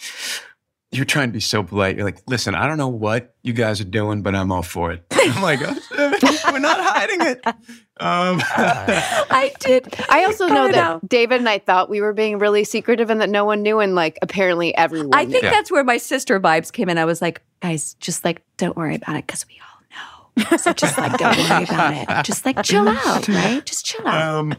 you're 0.90 1.04
trying 1.04 1.28
to 1.28 1.32
be 1.32 1.40
so 1.40 1.62
polite. 1.62 1.96
You're 1.96 2.04
like, 2.04 2.22
listen, 2.26 2.54
I 2.54 2.66
don't 2.66 2.78
know 2.78 2.88
what 2.88 3.34
you 3.42 3.52
guys 3.52 3.80
are 3.80 3.84
doing, 3.84 4.22
but 4.22 4.34
I'm 4.34 4.50
all 4.50 4.62
for 4.62 4.92
it. 4.92 5.04
I'm 5.10 5.42
like, 5.42 5.60
oh, 5.62 6.18
we're 6.62 6.68
not 6.68 6.80
hiding 6.80 7.20
it. 7.22 7.40
Um, 7.46 7.54
I 8.00 9.52
did. 9.60 9.94
I 10.08 10.24
also 10.24 10.46
cut 10.48 10.54
know 10.54 10.66
it 10.66 10.72
that 10.72 10.84
out. 10.84 11.08
David 11.08 11.38
and 11.40 11.48
I 11.48 11.58
thought 11.58 11.90
we 11.90 12.00
were 12.00 12.12
being 12.12 12.38
really 12.38 12.64
secretive 12.64 13.10
and 13.10 13.20
that 13.20 13.30
no 13.30 13.44
one 13.44 13.62
knew. 13.62 13.80
And 13.80 13.94
like, 13.94 14.18
apparently 14.22 14.74
everyone 14.76 15.10
I 15.14 15.24
knew. 15.24 15.32
think 15.32 15.44
Yeah. 15.44 15.50
that's 15.50 15.70
where 15.70 15.84
my 15.84 15.96
sister 15.96 16.38
vibes 16.40 16.72
came 16.72 16.88
in. 16.88 16.98
I 16.98 17.04
was 17.04 17.20
like, 17.22 17.42
guys, 17.60 17.94
just 17.94 18.24
like, 18.24 18.42
don't 18.56 18.76
worry 18.76 18.94
about 18.96 19.16
it 19.16 19.26
because 19.26 19.46
we 19.48 19.54
all 19.60 20.44
know. 20.50 20.56
So 20.58 20.72
just 20.72 20.96
like, 20.98 21.16
don't 21.18 21.36
worry 21.38 21.64
about 21.64 21.94
it. 22.20 22.24
Just 22.24 22.44
like, 22.46 22.62
chill 22.62 22.88
out, 22.88 23.26
right? 23.28 23.64
Just 23.64 23.84
chill 23.86 24.06
out. 24.06 24.38
um, 24.38 24.54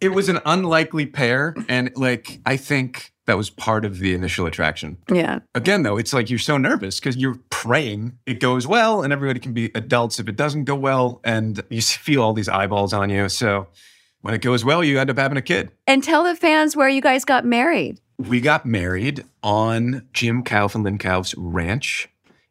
it 0.00 0.10
was 0.10 0.28
an 0.28 0.38
unlikely 0.46 1.06
pair. 1.06 1.54
And 1.68 1.90
like, 1.96 2.40
I 2.46 2.56
think 2.56 3.12
that 3.26 3.36
was 3.36 3.50
part 3.50 3.84
of 3.84 3.98
the 3.98 4.14
initial 4.14 4.46
attraction. 4.46 4.98
Yeah. 5.10 5.40
Again, 5.54 5.82
though, 5.82 5.96
it's 5.96 6.12
like 6.12 6.30
you're 6.30 6.38
so 6.38 6.56
nervous 6.58 7.00
because 7.00 7.16
you're 7.16 7.38
praying 7.50 8.18
it 8.26 8.40
goes 8.40 8.66
well 8.66 9.02
and 9.02 9.12
everybody 9.12 9.40
can 9.40 9.52
be 9.52 9.70
adults 9.74 10.18
if 10.18 10.28
it 10.28 10.36
doesn't 10.36 10.64
go 10.64 10.74
well. 10.74 11.20
And 11.24 11.62
you 11.70 11.80
feel 11.80 12.22
all 12.22 12.34
these 12.34 12.48
eyeballs 12.48 12.92
on 12.92 13.10
you. 13.10 13.28
So 13.28 13.68
when 14.20 14.34
it 14.34 14.42
goes 14.42 14.64
well, 14.64 14.84
you 14.84 14.98
end 14.98 15.10
up 15.10 15.18
having 15.18 15.38
a 15.38 15.42
kid. 15.42 15.70
And 15.86 16.02
tell 16.02 16.24
the 16.24 16.36
fans 16.36 16.76
where 16.76 16.88
you 16.88 17.00
guys 17.00 17.24
got 17.24 17.44
married. 17.44 18.00
We 18.18 18.40
got 18.40 18.64
married 18.66 19.24
on 19.42 20.06
Jim 20.12 20.44
Kouf 20.44 20.74
and 20.74 20.84
Lynn 20.84 20.98
Kouf's 20.98 21.34
ranch 21.36 22.08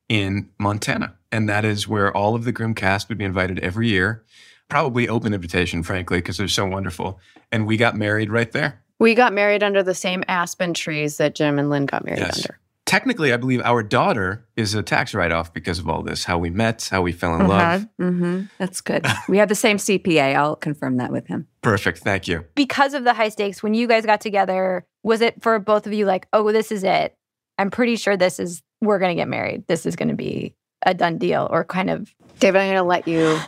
in 0.10 0.50
Montana. 0.60 1.16
And 1.32 1.48
that 1.50 1.66
is 1.66 1.88
where 1.88 2.16
all 2.16 2.36
of 2.36 2.44
the 2.44 2.52
Grimm 2.52 2.76
cast 2.76 3.10
would 3.10 3.18
be 3.18 3.26
invited 3.26 3.60
every 3.60 3.88
year. 3.88 4.24
Probably 4.70 5.08
open 5.08 5.34
invitation, 5.34 5.84
frankly, 5.84 6.18
because 6.18 6.38
they're 6.38 6.48
so 6.48 6.66
wonderful. 6.66 7.20
And 7.52 7.66
we 7.66 7.78
got 7.78 7.96
married 7.96 8.32
right 8.32 8.52
there. 8.52 8.83
We 9.00 9.16
got 9.16 9.34
married 9.34 9.64
under 9.64 9.84
the 9.84 9.94
same 9.96 10.24
aspen 10.28 10.74
trees 10.74 11.18
that 11.18 11.36
Jim 11.36 11.60
and 11.60 11.70
Lynn 11.70 11.86
got 11.86 12.06
married 12.06 12.20
Yes. 12.20 12.38
under. 12.38 12.60
Technically, 12.86 13.34
I 13.34 13.38
believe 13.38 13.62
our 13.64 13.82
daughter 13.82 14.46
is 14.58 14.76
a 14.76 14.84
tax 14.84 15.14
write 15.16 15.32
off 15.32 15.52
because 15.54 15.80
of 15.80 15.88
all 15.90 16.04
this 16.04 16.26
how 16.26 16.38
we 16.38 16.50
met, 16.50 16.90
how 16.92 17.02
we 17.02 17.12
fell 17.12 17.36
in 17.40 17.48
love. 17.48 17.88
Mm-hmm. 18.00 18.44
That's 18.60 18.82
good. 18.82 19.06
We 19.30 19.38
have 19.38 19.50
the 19.50 19.56
same 19.56 19.78
CPA. 19.78 20.36
I'll 20.36 20.58
confirm 20.58 20.98
that 20.98 21.12
with 21.12 21.26
him. 21.28 21.48
Perfect. 21.62 22.00
Thank 22.00 22.28
you. 22.28 22.46
because 22.56 22.94
of 22.94 23.04
the 23.06 23.14
high 23.14 23.30
stakes, 23.30 23.64
when 23.64 23.74
you 23.74 23.88
guys 23.88 24.06
got 24.06 24.22
together, 24.22 24.86
was 25.02 25.22
it 25.22 25.42
for 25.42 25.58
both 25.60 25.88
of 25.88 25.94
you 25.94 26.06
like, 26.06 26.28
oh, 26.34 26.52
this 26.52 26.72
is 26.72 26.84
it? 26.84 27.16
I'm 27.58 27.72
pretty 27.72 27.96
sure 27.96 28.18
this 28.18 28.38
is, 28.40 28.62
we're 28.82 29.00
going 29.00 29.16
to 29.16 29.20
get 29.20 29.30
married. 29.30 29.66
This 29.68 29.86
is 29.86 29.96
going 29.96 30.10
to 30.10 30.16
be 30.16 30.54
a 30.86 30.94
done 30.94 31.18
deal 31.18 31.48
or 31.50 31.64
kind 31.64 31.90
of, 31.90 32.14
David, 32.40 32.60
I'm 32.60 32.68
going 32.68 32.78
to 32.78 32.84
let 32.84 33.08
you 33.08 33.40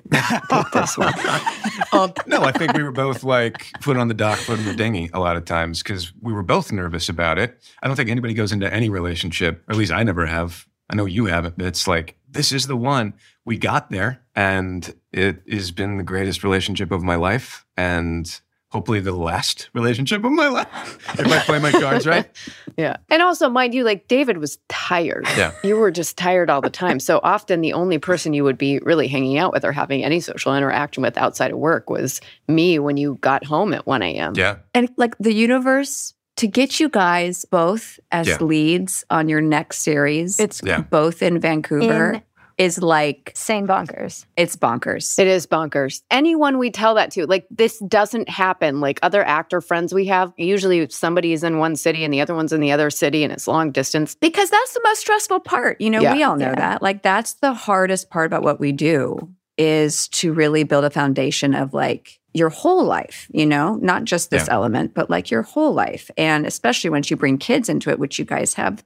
take 0.49 0.71
this 0.71 0.97
one. 0.97 1.13
um, 1.91 2.13
no, 2.27 2.43
I 2.43 2.51
think 2.51 2.73
we 2.73 2.83
were 2.83 2.91
both 2.91 3.23
like 3.23 3.71
foot 3.81 3.97
on 3.97 4.07
the 4.07 4.13
dock, 4.13 4.37
foot 4.39 4.59
in 4.59 4.65
the 4.65 4.73
dinghy 4.73 5.09
a 5.13 5.19
lot 5.19 5.35
of 5.37 5.45
times 5.45 5.83
because 5.83 6.13
we 6.21 6.33
were 6.33 6.43
both 6.43 6.71
nervous 6.71 7.09
about 7.09 7.37
it. 7.37 7.61
I 7.81 7.87
don't 7.87 7.95
think 7.95 8.09
anybody 8.09 8.33
goes 8.33 8.51
into 8.51 8.71
any 8.73 8.89
relationship, 8.89 9.63
or 9.67 9.73
at 9.73 9.77
least 9.77 9.91
I 9.91 10.03
never 10.03 10.25
have. 10.25 10.67
I 10.89 10.95
know 10.95 11.05
you 11.05 11.25
haven't, 11.25 11.57
but 11.57 11.65
it's 11.65 11.87
like, 11.87 12.17
this 12.29 12.51
is 12.51 12.67
the 12.67 12.77
one. 12.77 13.13
We 13.43 13.57
got 13.57 13.89
there, 13.89 14.21
and 14.35 14.93
it 15.11 15.41
has 15.49 15.71
been 15.71 15.97
the 15.97 16.03
greatest 16.03 16.43
relationship 16.43 16.91
of 16.91 17.01
my 17.01 17.15
life, 17.15 17.65
and 17.75 18.39
hopefully 18.71 18.99
the 18.99 19.11
last 19.13 19.69
relationship 19.73 20.23
of 20.23 20.31
my 20.31 20.47
life, 20.49 20.67
if 21.19 21.27
I 21.27 21.39
play 21.39 21.59
my 21.59 21.71
cards 21.71 22.05
right. 22.05 22.29
Yeah. 22.77 22.97
And 23.09 23.21
also, 23.21 23.47
mind 23.47 23.73
you, 23.73 23.85
like 23.85 24.09
David 24.09 24.37
was 24.37 24.57
tired. 24.67 25.25
Yeah. 25.37 25.53
You 25.63 25.77
were 25.77 25.91
just 25.91 26.17
tired 26.17 26.49
all 26.49 26.59
the 26.59 26.69
time. 26.69 26.99
So 26.99 27.21
often 27.23 27.61
the 27.61 27.71
only 27.71 27.99
person 27.99 28.33
you 28.33 28.43
would 28.43 28.57
be 28.57 28.79
really 28.79 29.07
hanging 29.07 29.37
out 29.37 29.53
with 29.53 29.63
or 29.63 29.71
having 29.71 30.03
any 30.03 30.19
social 30.19 30.53
interaction 30.53 31.01
with 31.01 31.17
outside 31.17 31.51
of 31.51 31.57
work 31.57 31.89
was 31.89 32.19
me 32.49 32.77
when 32.79 32.97
you 32.97 33.17
got 33.21 33.45
home 33.45 33.73
at 33.73 33.87
1 33.87 34.01
a.m. 34.01 34.33
Yeah. 34.35 34.57
And 34.73 34.89
like 34.97 35.15
the 35.19 35.33
universe 35.33 36.13
to 36.35 36.47
get 36.47 36.81
you 36.81 36.89
guys 36.89 37.45
both 37.45 37.97
as 38.11 38.27
Yeah. 38.27 38.37
leads 38.41 39.05
on 39.09 39.29
your 39.29 39.39
next 39.39 39.77
series, 39.83 40.37
it's 40.37 40.61
Yeah. 40.61 40.81
both 40.81 41.21
in 41.21 41.39
Vancouver, 41.39 42.21
is 42.57 42.81
like 42.81 43.31
sane 43.35 43.67
bonkers. 43.67 44.25
it's 44.37 44.55
bonkers. 44.55 45.19
It 45.19 45.27
is 45.27 45.45
bonkers. 45.45 46.01
Anyone 46.09 46.57
we 46.57 46.71
tell 46.71 46.95
that 46.95 47.11
to, 47.11 47.25
like, 47.27 47.45
this 47.51 47.79
doesn't 47.79 48.29
happen. 48.29 48.79
Like 48.79 48.99
other 49.03 49.23
actor 49.25 49.59
friends 49.59 49.93
we 49.93 50.05
have, 50.05 50.31
usually 50.37 50.87
somebody 50.89 51.33
is 51.33 51.43
in 51.43 51.57
one 51.57 51.75
city 51.75 52.03
and 52.05 52.13
the 52.13 52.21
other 52.21 52.33
one's 52.33 52.53
in 52.53 52.61
the 52.61 52.71
other 52.71 52.89
city 52.89 53.23
and 53.23 53.33
it's 53.33 53.47
long 53.47 53.71
distance. 53.71 54.15
because 54.15 54.49
that's 54.49 54.73
the 54.73 54.81
most 54.85 55.01
stressful 55.01 55.41
part. 55.41 55.81
You 55.81 55.89
know, 55.89 56.01
Yeah. 56.01 56.13
we 56.13 56.23
all 56.23 56.37
know 56.37 56.49
Yeah. 56.51 56.55
that. 56.55 56.81
Like 56.81 57.03
that's 57.03 57.33
the 57.33 57.53
hardest 57.53 58.09
part 58.09 58.25
about 58.27 58.43
what 58.43 58.59
we 58.59 58.71
do 58.71 59.29
is 59.57 60.07
to 60.09 60.31
really 60.33 60.63
build 60.63 60.85
a 60.85 60.89
foundation 60.89 61.53
of 61.55 61.73
like 61.73 62.19
your 62.33 62.49
whole 62.49 62.83
life, 62.83 63.27
you 63.31 63.45
know, 63.45 63.75
not 63.81 64.03
just 64.03 64.29
this 64.29 64.47
Yeah. 64.47 64.53
element, 64.55 64.93
but 64.93 65.09
like 65.09 65.31
your 65.31 65.41
whole 65.41 65.73
life. 65.73 66.09
And 66.17 66.45
especially 66.45 66.89
once 66.89 67.09
you 67.09 67.15
bring 67.17 67.37
kids 67.37 67.69
into 67.69 67.89
it, 67.89 67.99
which 67.99 68.17
you 68.19 68.25
guys 68.25 68.53
have. 68.55 68.83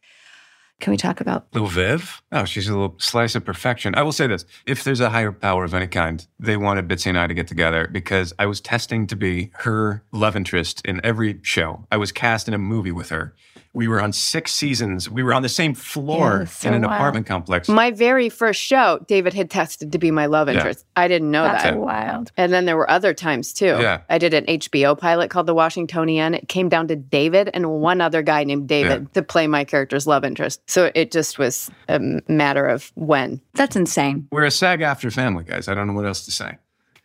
Can 0.79 0.91
we 0.91 0.97
talk 0.97 1.19
about 1.19 1.47
Little 1.53 1.67
Viv? 1.67 2.21
Oh, 2.31 2.45
she's 2.45 2.69
a 2.69 2.71
little 2.71 2.95
slice 2.99 3.35
of 3.35 3.43
perfection. 3.43 3.95
I 3.95 4.01
will 4.01 4.13
say 4.13 4.27
this 4.27 4.45
if 4.65 4.83
there's 4.83 5.01
a 5.01 5.09
higher 5.09 5.33
power 5.33 5.65
of 5.65 5.73
any 5.73 5.87
kind, 5.87 6.25
they 6.39 6.55
wanted 6.55 6.87
Bitsie 6.87 7.07
and 7.07 7.19
I 7.19 7.27
to 7.27 7.33
get 7.33 7.47
together 7.47 7.87
because 7.91 8.33
I 8.39 8.45
was 8.45 8.61
testing 8.61 9.05
to 9.07 9.15
be 9.17 9.51
her 9.55 10.03
love 10.13 10.37
interest 10.37 10.81
in 10.85 11.01
every 11.03 11.39
show. 11.43 11.85
I 11.91 11.97
was 11.97 12.13
cast 12.13 12.47
in 12.47 12.53
a 12.53 12.57
movie 12.57 12.93
with 12.93 13.09
her. 13.09 13.35
We 13.79 13.87
were 13.87 14.01
on 14.01 14.11
six 14.11 14.51
seasons. 14.53 15.09
We 15.09 15.23
were 15.23 15.33
on 15.33 15.41
the 15.41 15.47
same 15.47 15.73
floor 15.73 16.39
Yeah, 16.41 16.45
so 16.49 16.67
in 16.67 16.73
an 16.73 16.81
wild. 16.81 16.93
apartment 16.95 17.25
complex. 17.27 17.69
My 17.69 17.91
very 17.91 18.27
first 18.27 18.59
show, 18.61 18.99
David 19.07 19.33
had 19.33 19.49
tested 19.49 19.93
to 19.93 19.97
be 19.97 20.11
my 20.11 20.25
love 20.25 20.49
Yeah. 20.49 20.55
interest. 20.55 20.83
I 20.97 21.07
didn't 21.07 21.31
know 21.31 21.43
That's 21.43 21.63
that. 21.63 21.75
it. 21.75 21.79
wild. 21.79 22.33
And 22.35 22.51
then 22.51 22.65
there 22.65 22.75
were 22.75 22.91
other 22.91 23.13
times 23.13 23.53
too. 23.53 23.77
Yeah. 23.79 24.01
I 24.09 24.17
did 24.17 24.33
an 24.33 24.43
HBO 24.49 24.95
pilot 24.99 25.29
called 25.29 25.47
The 25.47 25.53
Washingtonian. 25.55 26.33
It 26.33 26.49
came 26.49 26.67
down 26.67 26.89
to 26.89 26.97
David 26.97 27.51
and 27.53 27.71
one 27.71 28.01
other 28.01 28.21
guy 28.21 28.43
named 28.43 28.67
David 28.67 29.13
to 29.13 29.21
play 29.21 29.47
my 29.47 29.63
character's 29.63 30.05
love 30.05 30.25
interest. 30.25 30.59
So 30.69 30.91
it 30.93 31.11
just 31.13 31.39
was 31.39 31.71
a 31.87 32.01
matter 32.27 32.65
of 32.67 32.91
when. 32.95 33.39
that's 33.53 33.77
insane. 33.77 34.27
We're 34.29 34.43
a 34.43 34.51
SAG-AFTRA 34.51 35.13
family, 35.13 35.45
guys. 35.45 35.69
I 35.69 35.73
don't 35.73 35.87
know 35.87 35.93
what 35.93 36.05
else 36.05 36.25
to 36.25 36.31
say. 36.31 36.57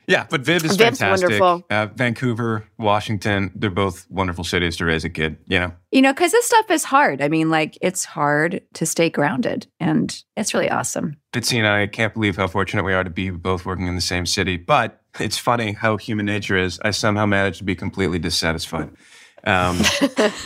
Yeah, 0.07 0.27
but 0.29 0.43
Viv 0.43 0.65
is 0.65 0.77
Viv's 0.77 0.99
fantastic. 0.99 1.41
wonderful. 1.41 1.67
Uh, 1.71 1.87
Vancouver, 1.95 2.69
Washington, 2.79 3.51
they're 3.55 3.71
both 3.71 4.07
wonderful 4.11 4.45
cities 4.45 4.77
to 4.77 4.85
raise 4.85 5.05
a 5.05 5.11
kid, 5.11 5.39
you 5.47 5.59
know? 5.59 5.73
You 5.91 6.03
know, 6.03 6.13
because 6.13 6.33
this 6.33 6.47
stuff 6.47 6.71
is 6.71 6.85
hard. 6.85 7.23
I 7.23 7.29
mean, 7.29 7.51
like 7.51 7.79
it's 7.81 8.05
hard 8.05 8.63
to 8.75 8.87
stay 8.87 9.11
grounded 9.11 9.67
and 9.81 10.23
it's 10.37 10.53
really 10.55 10.71
awesome. 10.71 11.17
Bitsie 11.33 11.59
and 11.59 11.67
I 11.67 11.87
can't 11.87 12.13
believe 12.13 12.37
how 12.37 12.47
fortunate 12.47 12.85
we 12.85 12.93
are 12.93 13.05
to 13.05 13.11
be 13.11 13.31
both 13.31 13.65
working 13.65 13.87
in 13.87 13.95
the 13.95 14.01
same 14.01 14.27
city. 14.27 14.57
But 14.57 15.01
it's 15.21 15.39
funny 15.39 15.73
how 15.73 15.97
human 15.97 16.27
nature 16.27 16.57
is. 16.57 16.81
I 16.85 16.91
somehow 16.91 17.27
managed 17.27 17.59
to 17.59 17.65
be 17.65 17.75
completely 17.75 18.19
dissatisfied. 18.19 18.91
Um, 19.45 19.81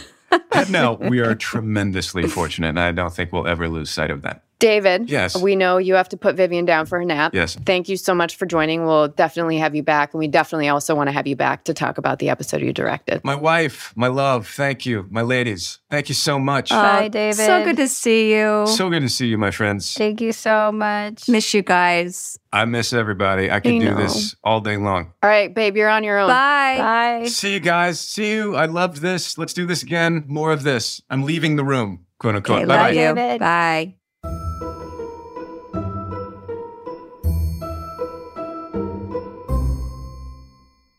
no, 0.70 0.94
we 0.94 1.20
are 1.20 1.34
tremendously 1.34 2.26
fortunate, 2.28 2.70
and 2.70 2.80
I 2.80 2.92
don't 2.92 3.12
think 3.12 3.32
we'll 3.32 3.46
ever 3.46 3.68
lose 3.68 3.90
sight 3.90 4.10
of 4.10 4.22
that. 4.22 4.44
David, 4.58 5.08
Yes. 5.08 5.36
we 5.40 5.54
know 5.54 5.78
you 5.78 5.94
have 5.94 6.08
to 6.08 6.16
put 6.16 6.34
Vivian 6.34 6.64
down 6.64 6.86
for 6.86 6.98
her 6.98 7.04
nap. 7.04 7.32
Yes. 7.34 7.54
Thank 7.64 7.88
you 7.88 7.96
so 7.96 8.14
much 8.14 8.36
for 8.36 8.44
joining. 8.44 8.84
We'll 8.86 9.08
definitely 9.08 9.58
have 9.58 9.74
you 9.76 9.82
back. 9.84 10.12
And 10.14 10.18
we 10.18 10.26
definitely 10.26 10.68
also 10.68 10.94
want 10.96 11.08
to 11.08 11.12
have 11.12 11.26
you 11.28 11.36
back 11.36 11.64
to 11.64 11.74
talk 11.74 11.96
about 11.98 12.18
the 12.18 12.28
episode 12.28 12.60
you 12.62 12.72
directed. 12.72 13.22
My 13.24 13.36
wife, 13.36 13.92
my 13.94 14.08
love, 14.08 14.48
thank 14.48 14.84
you. 14.84 15.06
My 15.10 15.22
ladies, 15.22 15.78
thank 15.90 16.08
you 16.08 16.14
so 16.16 16.38
much. 16.40 16.70
Bye, 16.70 17.04
Oh, 17.06 17.08
David. 17.08 17.36
So 17.36 17.64
good 17.64 17.76
to 17.76 17.86
see 17.88 18.34
you. 18.34 18.66
so 18.66 18.90
good 18.90 19.02
to 19.02 19.08
see 19.08 19.26
you, 19.28 19.38
my 19.38 19.50
friends. 19.52 19.94
Thank 19.94 20.20
you 20.20 20.32
so 20.32 20.72
much. 20.72 21.28
Miss 21.28 21.54
you 21.54 21.62
guys. 21.62 22.38
I 22.52 22.64
miss 22.64 22.92
everybody. 22.92 23.50
I 23.50 23.60
could 23.60 23.74
I 23.74 23.78
do 23.78 23.94
this 23.94 24.34
all 24.42 24.60
day 24.60 24.76
long. 24.76 25.12
All 25.22 25.28
right, 25.30 25.54
babe, 25.54 25.76
you're 25.76 25.88
on 25.88 26.02
your 26.02 26.18
own. 26.18 26.28
Bye. 26.28 26.76
Bye. 26.78 27.26
See 27.28 27.52
you 27.52 27.60
guys. 27.60 28.00
See 28.00 28.32
you. 28.32 28.56
I 28.56 28.64
loved 28.64 29.02
this. 29.02 29.36
Let's 29.38 29.52
do 29.52 29.66
this 29.66 29.82
again. 29.82 30.24
More 30.26 30.50
of 30.50 30.62
this. 30.64 31.00
I'm 31.10 31.22
leaving 31.24 31.56
the 31.56 31.64
room, 31.64 32.06
quote 32.18 32.34
unquote. 32.36 32.58
Okay, 32.60 32.66
Bye 32.66 32.74
love 32.74 32.86
bye. 32.88 32.92
David. 32.94 33.38
Bye. 33.40 33.94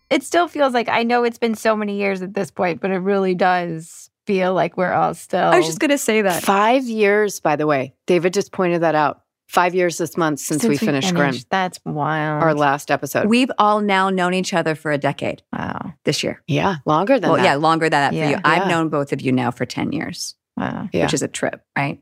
It 0.10 0.24
still 0.24 0.48
feels 0.48 0.74
like 0.74 0.90
I 0.90 1.04
know 1.04 1.24
it's 1.24 1.38
been 1.38 1.56
so 1.56 1.76
many 1.76 1.98
years 1.98 2.22
at 2.22 2.34
this 2.34 2.50
point, 2.52 2.82
but 2.82 2.92
it 2.92 2.98
really 2.98 3.36
does 3.36 4.10
feel 4.26 4.54
like 4.54 4.78
we're 4.78 4.94
all 4.94 5.14
still. 5.14 5.46
I 5.48 5.58
was 5.58 5.68
just 5.68 5.80
going 5.80 5.92
to 5.92 5.98
say 5.98 6.22
that. 6.22 6.44
Five 6.44 6.84
years, 6.84 7.40
by 7.40 7.56
the 7.56 7.68
way. 7.68 7.94
David 8.08 8.34
just 8.34 8.52
pointed 8.52 8.82
that 8.82 8.96
out. 8.96 9.22
Five 9.48 9.74
years 9.74 9.98
this 9.98 10.16
month 10.16 10.40
since, 10.40 10.64
we 10.64 10.78
finished 10.78 11.16
Grimm, 11.16 11.34
That's 11.50 11.80
wild. 11.84 12.44
our 12.44 12.54
last 12.54 12.92
episode. 12.92 13.26
We've 13.28 13.50
all 13.58 13.82
now 13.82 14.12
known 14.12 14.36
each 14.36 14.54
other 14.54 14.76
for 14.76 14.92
a 14.92 15.00
decade 15.00 15.42
wow. 15.52 15.94
this 16.06 16.22
year. 16.24 16.44
yeah, 16.48 16.76
longer 16.86 17.20
than 17.20 17.32
well, 17.32 17.38
that. 17.38 17.44
yeah, 17.44 17.56
longer 17.56 17.90
than 17.90 18.12
that 18.12 18.14
Yeah. 18.14 18.26
for 18.26 18.32
you. 18.36 18.42
I've 18.46 18.68
known 18.68 18.90
both 18.90 19.12
of 19.12 19.22
you 19.22 19.32
now 19.32 19.50
for 19.50 19.66
10 19.66 19.92
years, 19.92 20.36
Wow. 20.56 20.88
Yeah. 20.94 21.06
which 21.06 21.16
is 21.16 21.24
a 21.24 21.28
trip, 21.28 21.64
right? 21.76 22.00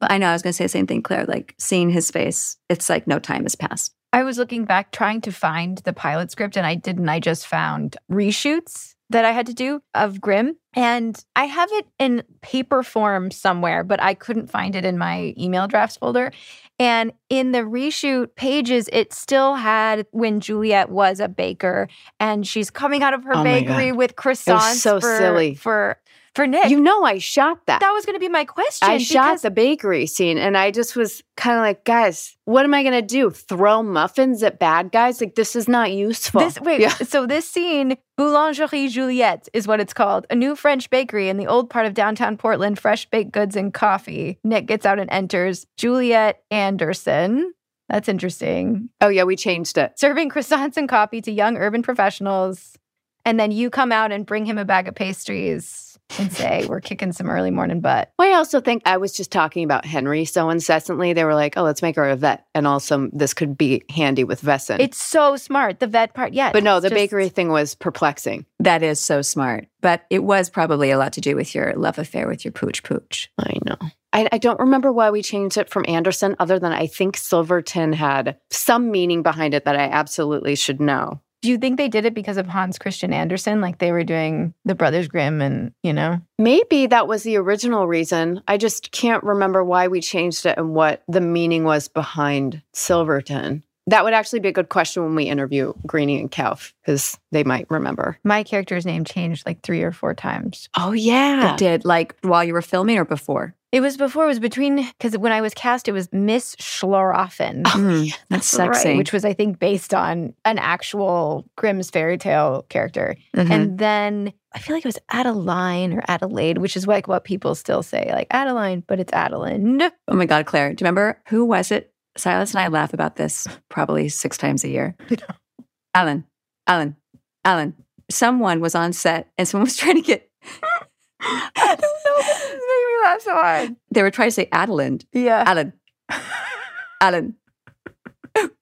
But 0.00 0.10
I 0.10 0.18
know 0.18 0.26
I 0.28 0.32
was 0.32 0.42
going 0.42 0.50
to 0.50 0.56
say 0.56 0.64
the 0.64 0.68
same 0.70 0.88
thing, 0.88 1.02
Claire. 1.02 1.24
Like 1.26 1.54
seeing 1.56 1.90
his 1.90 2.10
face, 2.10 2.56
it's 2.68 2.90
like 2.90 3.06
no 3.06 3.20
time 3.20 3.44
has 3.44 3.54
passed. 3.54 3.94
I 4.12 4.22
was 4.22 4.38
looking 4.38 4.64
back 4.64 4.90
trying 4.90 5.20
to 5.22 5.32
find 5.32 5.78
the 5.78 5.92
pilot 5.92 6.30
script 6.30 6.56
and 6.56 6.66
I 6.66 6.74
didn't. 6.74 7.08
I 7.08 7.20
just 7.20 7.46
found 7.46 7.96
reshoots 8.10 8.94
that 9.10 9.24
I 9.24 9.32
had 9.32 9.46
to 9.46 9.54
do 9.54 9.80
of 9.94 10.20
Grimm. 10.20 10.56
And 10.74 11.22
I 11.34 11.44
have 11.46 11.68
it 11.72 11.86
in 11.98 12.22
paper 12.42 12.82
form 12.82 13.30
somewhere, 13.30 13.82
but 13.82 14.02
I 14.02 14.14
couldn't 14.14 14.50
find 14.50 14.76
it 14.76 14.84
in 14.84 14.98
my 14.98 15.34
email 15.36 15.66
drafts 15.66 15.96
folder. 15.96 16.30
And 16.78 17.12
in 17.28 17.52
the 17.52 17.60
reshoot 17.60 18.36
pages, 18.36 18.88
it 18.92 19.12
still 19.12 19.56
had 19.56 20.06
when 20.12 20.40
Juliet 20.40 20.90
was 20.90 21.20
a 21.20 21.28
baker 21.28 21.88
and 22.20 22.46
she's 22.46 22.70
coming 22.70 23.02
out 23.02 23.14
of 23.14 23.24
her 23.24 23.36
Oh 23.36 23.42
bakery 23.42 23.92
with 23.92 24.14
croissants 24.14 24.76
so 24.76 25.00
for, 25.00 25.18
silly. 25.18 25.54
for 25.54 25.98
for 26.38 26.46
Nick. 26.46 26.70
You 26.70 26.78
know, 26.78 27.02
I 27.02 27.18
shot 27.18 27.66
that. 27.66 27.80
that 27.80 27.90
was 27.90 28.06
going 28.06 28.14
to 28.14 28.20
be 28.20 28.28
my 28.28 28.44
question. 28.44 28.88
I 28.88 28.98
shot 28.98 29.42
the 29.42 29.50
bakery 29.50 30.06
scene 30.06 30.38
and 30.38 30.56
I 30.56 30.70
just 30.70 30.94
was 30.94 31.20
kind 31.36 31.56
of 31.56 31.62
like, 31.62 31.84
guys, 31.84 32.36
what 32.44 32.64
am 32.64 32.72
I 32.74 32.84
going 32.84 32.94
to 32.94 33.02
do? 33.02 33.30
Throw 33.30 33.82
muffins 33.82 34.44
at 34.44 34.60
bad 34.60 34.92
guys? 34.92 35.20
Like, 35.20 35.34
this 35.34 35.56
is 35.56 35.66
not 35.66 35.90
useful. 35.90 36.40
This 36.42 36.60
wait, 36.60 36.80
Yeah. 36.80 36.90
so 36.90 37.26
this 37.26 37.50
scene, 37.50 37.96
Boulangerie 38.16 38.88
Juliette, 38.88 39.48
is 39.52 39.66
what 39.66 39.80
it's 39.80 39.92
called. 39.92 40.28
A 40.30 40.36
new 40.36 40.54
French 40.54 40.88
bakery 40.90 41.28
in 41.28 41.38
the 41.38 41.48
old 41.48 41.70
part 41.70 41.86
of 41.86 41.94
downtown 41.94 42.36
Portland, 42.36 42.78
fresh 42.78 43.10
baked 43.10 43.32
goods 43.32 43.56
and 43.56 43.74
coffee. 43.74 44.38
Nick 44.44 44.66
gets 44.66 44.86
out 44.86 45.00
and 45.00 45.10
enters. 45.10 45.66
Juliet 45.76 46.40
Anderson. 46.52 47.52
That's 47.88 48.08
interesting. 48.08 48.90
Oh, 49.00 49.08
yeah, 49.08 49.24
we 49.24 49.34
changed 49.34 49.76
it. 49.76 49.98
Serving 49.98 50.30
croissants 50.30 50.76
and 50.76 50.88
coffee 50.88 51.20
to 51.22 51.32
young 51.32 51.56
urban 51.56 51.82
professionals. 51.82 52.76
And 53.24 53.40
then 53.40 53.50
you 53.50 53.70
come 53.70 53.90
out 53.90 54.12
and 54.12 54.24
bring 54.24 54.46
him 54.46 54.56
a 54.56 54.64
bag 54.64 54.86
of 54.86 54.94
pastries 54.94 55.87
and 56.18 56.32
say, 56.32 56.66
We're 56.66 56.80
kicking 56.80 57.12
some 57.12 57.28
early 57.28 57.50
morning 57.50 57.80
butt. 57.80 58.12
Well, 58.18 58.32
I 58.32 58.36
also 58.36 58.60
think 58.60 58.82
I 58.86 58.96
was 58.96 59.12
just 59.12 59.30
talking 59.30 59.64
about 59.64 59.84
Henry 59.84 60.24
so 60.24 60.50
incessantly. 60.50 61.12
They 61.12 61.24
were 61.24 61.34
like, 61.34 61.56
oh, 61.56 61.62
let's 61.62 61.82
make 61.82 61.96
her 61.96 62.08
a 62.08 62.16
vet. 62.16 62.46
And 62.54 62.66
also, 62.66 63.08
this 63.12 63.34
could 63.34 63.58
be 63.58 63.82
handy 63.90 64.24
with 64.24 64.42
Wesen. 64.42 64.78
It's 64.80 65.02
so 65.02 65.36
smart. 65.36 65.80
The 65.80 65.86
vet 65.86 66.14
part, 66.14 66.32
yeah. 66.32 66.52
but 66.52 66.62
no, 66.62 66.80
the 66.80 66.88
just- 66.88 66.98
bakery 66.98 67.28
thing 67.28 67.48
was 67.50 67.74
perplexing. 67.74 68.46
That 68.60 68.82
is 68.82 69.00
so 69.00 69.22
smart. 69.22 69.68
But 69.80 70.04
it 70.10 70.24
was 70.24 70.50
probably 70.50 70.90
a 70.90 70.98
lot 70.98 71.12
to 71.14 71.20
do 71.20 71.36
with 71.36 71.54
your 71.54 71.72
love 71.74 71.98
affair 71.98 72.26
with 72.26 72.44
your 72.44 72.52
pooch 72.52 72.82
pooch. 72.82 73.30
I 73.38 73.54
know. 73.64 73.76
I, 74.12 74.28
I 74.32 74.38
don't 74.38 74.58
remember 74.58 74.90
why 74.90 75.10
we 75.10 75.22
changed 75.22 75.58
it 75.58 75.70
from 75.70 75.84
Anderson, 75.86 76.34
other 76.38 76.58
than 76.58 76.72
I 76.72 76.86
think 76.86 77.16
Silverton 77.16 77.92
had 77.92 78.38
some 78.50 78.90
meaning 78.90 79.22
behind 79.22 79.54
it 79.54 79.64
that 79.66 79.76
I 79.76 79.84
absolutely 79.84 80.56
should 80.56 80.80
know. 80.80 81.20
Do 81.40 81.50
you 81.50 81.58
think 81.58 81.76
they 81.76 81.88
did 81.88 82.04
it 82.04 82.14
because 82.14 82.36
of 82.36 82.48
Hans 82.48 82.78
Christian 82.78 83.12
Andersen? 83.12 83.60
Like 83.60 83.78
they 83.78 83.92
were 83.92 84.04
doing 84.04 84.54
the 84.64 84.74
Brothers 84.74 85.06
Grimm 85.06 85.40
and, 85.40 85.72
you 85.82 85.92
know? 85.92 86.20
Maybe 86.38 86.86
that 86.86 87.06
was 87.06 87.22
the 87.22 87.36
original 87.36 87.86
reason. 87.86 88.42
I 88.48 88.56
just 88.56 88.90
can't 88.90 89.22
remember 89.22 89.62
why 89.62 89.86
we 89.86 90.00
changed 90.00 90.46
it 90.46 90.58
and 90.58 90.74
what 90.74 91.02
the 91.06 91.20
meaning 91.20 91.62
was 91.64 91.86
behind 91.86 92.62
Silverton. 92.72 93.62
That 93.88 94.04
would 94.04 94.12
actually 94.14 94.40
be 94.40 94.48
a 94.48 94.52
good 94.52 94.68
question 94.68 95.02
when 95.02 95.14
we 95.14 95.24
interview 95.24 95.72
Greenie 95.86 96.20
and 96.20 96.30
Kouf 96.30 96.72
because 96.84 97.18
they 97.32 97.44
might 97.44 97.66
remember. 97.70 98.18
My 98.24 98.42
character's 98.42 98.84
name 98.86 99.04
changed 99.04 99.46
like 99.46 99.62
three 99.62 99.82
or 99.82 99.92
four 99.92 100.14
times. 100.14 100.68
Oh, 100.76 100.92
yeah. 100.92 101.52
It 101.52 101.58
did, 101.58 101.84
like 101.84 102.14
while 102.22 102.44
you 102.44 102.52
were 102.52 102.62
filming 102.62 102.98
or 102.98 103.04
before? 103.04 103.54
It 103.70 103.80
was 103.82 103.98
before, 103.98 104.24
it 104.24 104.28
was 104.28 104.38
between, 104.40 104.76
because 104.76 105.18
when 105.18 105.30
I 105.32 105.42
was 105.42 105.52
cast, 105.52 105.88
it 105.88 105.92
was 105.92 106.10
Miss 106.10 106.56
Schloroffen. 106.56 107.64
Mm, 107.64 108.14
that's 108.30 108.46
sexy. 108.46 108.96
Which 108.96 109.12
was, 109.12 109.26
I 109.26 109.34
think, 109.34 109.58
based 109.58 109.92
on 109.92 110.32
an 110.46 110.58
actual 110.58 111.44
Grimm's 111.56 111.90
fairy 111.90 112.16
tale 112.16 112.64
character. 112.70 113.14
Mhm. 113.36 113.50
And 113.50 113.78
then 113.78 114.32
I 114.54 114.58
feel 114.58 114.74
like 114.74 114.84
it 114.86 114.88
was 114.88 114.98
Adeline 115.10 115.92
or 115.92 116.02
Adelaide, 116.08 116.58
which 116.58 116.76
is 116.76 116.86
like 116.86 117.08
what 117.08 117.24
people 117.24 117.54
still 117.54 117.82
say, 117.82 118.08
like 118.12 118.26
Adeline, 118.30 118.84
but 118.86 119.00
it's 119.00 119.12
Adeline. 119.12 119.82
oh 120.08 120.14
my 120.14 120.24
God, 120.24 120.46
Claire, 120.46 120.68
do 120.72 120.82
you 120.82 120.84
remember 120.86 121.20
who 121.28 121.44
was 121.44 121.70
it? 121.70 121.92
Silas 122.18 122.52
and 122.52 122.60
I 122.60 122.68
laugh 122.68 122.92
about 122.92 123.16
this 123.16 123.46
probably 123.68 124.08
six 124.08 124.36
times 124.36 124.64
a 124.64 124.68
year. 124.68 124.96
Alan, 125.94 126.24
Alan, 126.66 126.96
Alan. 127.44 127.74
Someone 128.10 128.60
was 128.60 128.74
on 128.74 128.92
set 128.92 129.30
and 129.36 129.46
someone 129.46 129.66
was 129.66 129.76
trying 129.78 129.96
to 129.96 130.02
get, 130.02 130.28
I 130.42 131.50
don't 131.54 131.80
know. 131.80 132.16
This 132.18 132.42
is 132.42 132.50
making 132.50 132.60
me 132.60 133.02
laugh 133.04 133.20
so 133.20 133.32
hard. 133.32 133.76
they 133.90 134.02
were 134.02 134.10
trying 134.10 134.28
to 134.28 134.32
say 134.32 134.48
Adeline. 134.52 135.00
Yeah. 135.12 135.44
Alan. 135.46 135.72
Alan. 137.00 137.34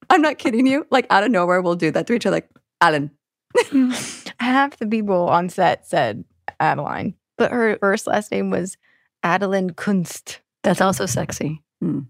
I'm 0.08 0.22
not 0.22 0.38
kidding 0.38 0.66
you. 0.66 0.86
Like 0.90 1.06
out 1.10 1.24
of 1.24 1.30
nowhere, 1.30 1.60
we'll 1.60 1.76
do 1.76 1.90
that 1.90 2.06
to 2.06 2.14
each 2.14 2.26
other. 2.26 2.36
Like, 2.36 2.50
Alan. 2.80 3.10
Half 4.38 4.78
the 4.78 4.86
people 4.86 5.28
on 5.28 5.48
set 5.48 5.86
said 5.86 6.24
Adeline, 6.60 7.14
but 7.38 7.50
her 7.50 7.76
first 7.78 8.06
last 8.06 8.30
name 8.30 8.50
was 8.50 8.76
Adeline 9.22 9.70
Kunst. 9.70 10.40
That's 10.62 10.80
also 10.80 11.06
sexy. 11.06 11.62
Hmm. 11.80 12.00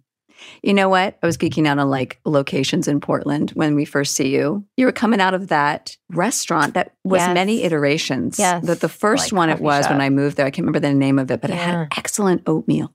You 0.63 0.75
know 0.75 0.89
what? 0.89 1.19
I 1.23 1.27
was 1.27 1.37
geeking 1.37 1.67
out 1.67 1.79
on 1.79 1.89
like 1.91 2.19
locations 2.25 2.89
in 2.89 3.01
Portland 3.01 3.51
when 3.51 3.75
we 3.75 3.85
first 3.85 4.15
see 4.15 4.29
you. 4.29 4.65
You 4.77 4.87
were 4.87 4.93
coming 4.93 5.21
out 5.21 5.35
of 5.35 5.49
that 5.49 5.97
restaurant 6.11 6.75
that 6.75 6.93
was 7.05 7.21
Yes. 7.21 7.35
many 7.35 7.63
iterations. 7.63 8.39
Yes. 8.39 8.65
The, 8.67 8.75
the 8.75 8.89
first 8.89 9.33
Like 9.33 9.39
one 9.39 9.49
it 9.51 9.53
coffee 9.55 9.65
was 9.65 9.89
when. 9.89 10.01
I 10.01 10.11
moved 10.11 10.37
there. 10.37 10.47
I 10.47 10.51
can't 10.51 10.67
remember 10.67 10.81
the 10.81 10.93
name 10.95 11.19
of 11.19 11.31
it, 11.31 11.41
but 11.41 11.51
it 11.51 11.55
Yeah. 11.57 11.79
had 11.81 11.89
excellent 11.97 12.43
oatmeal. 12.47 12.93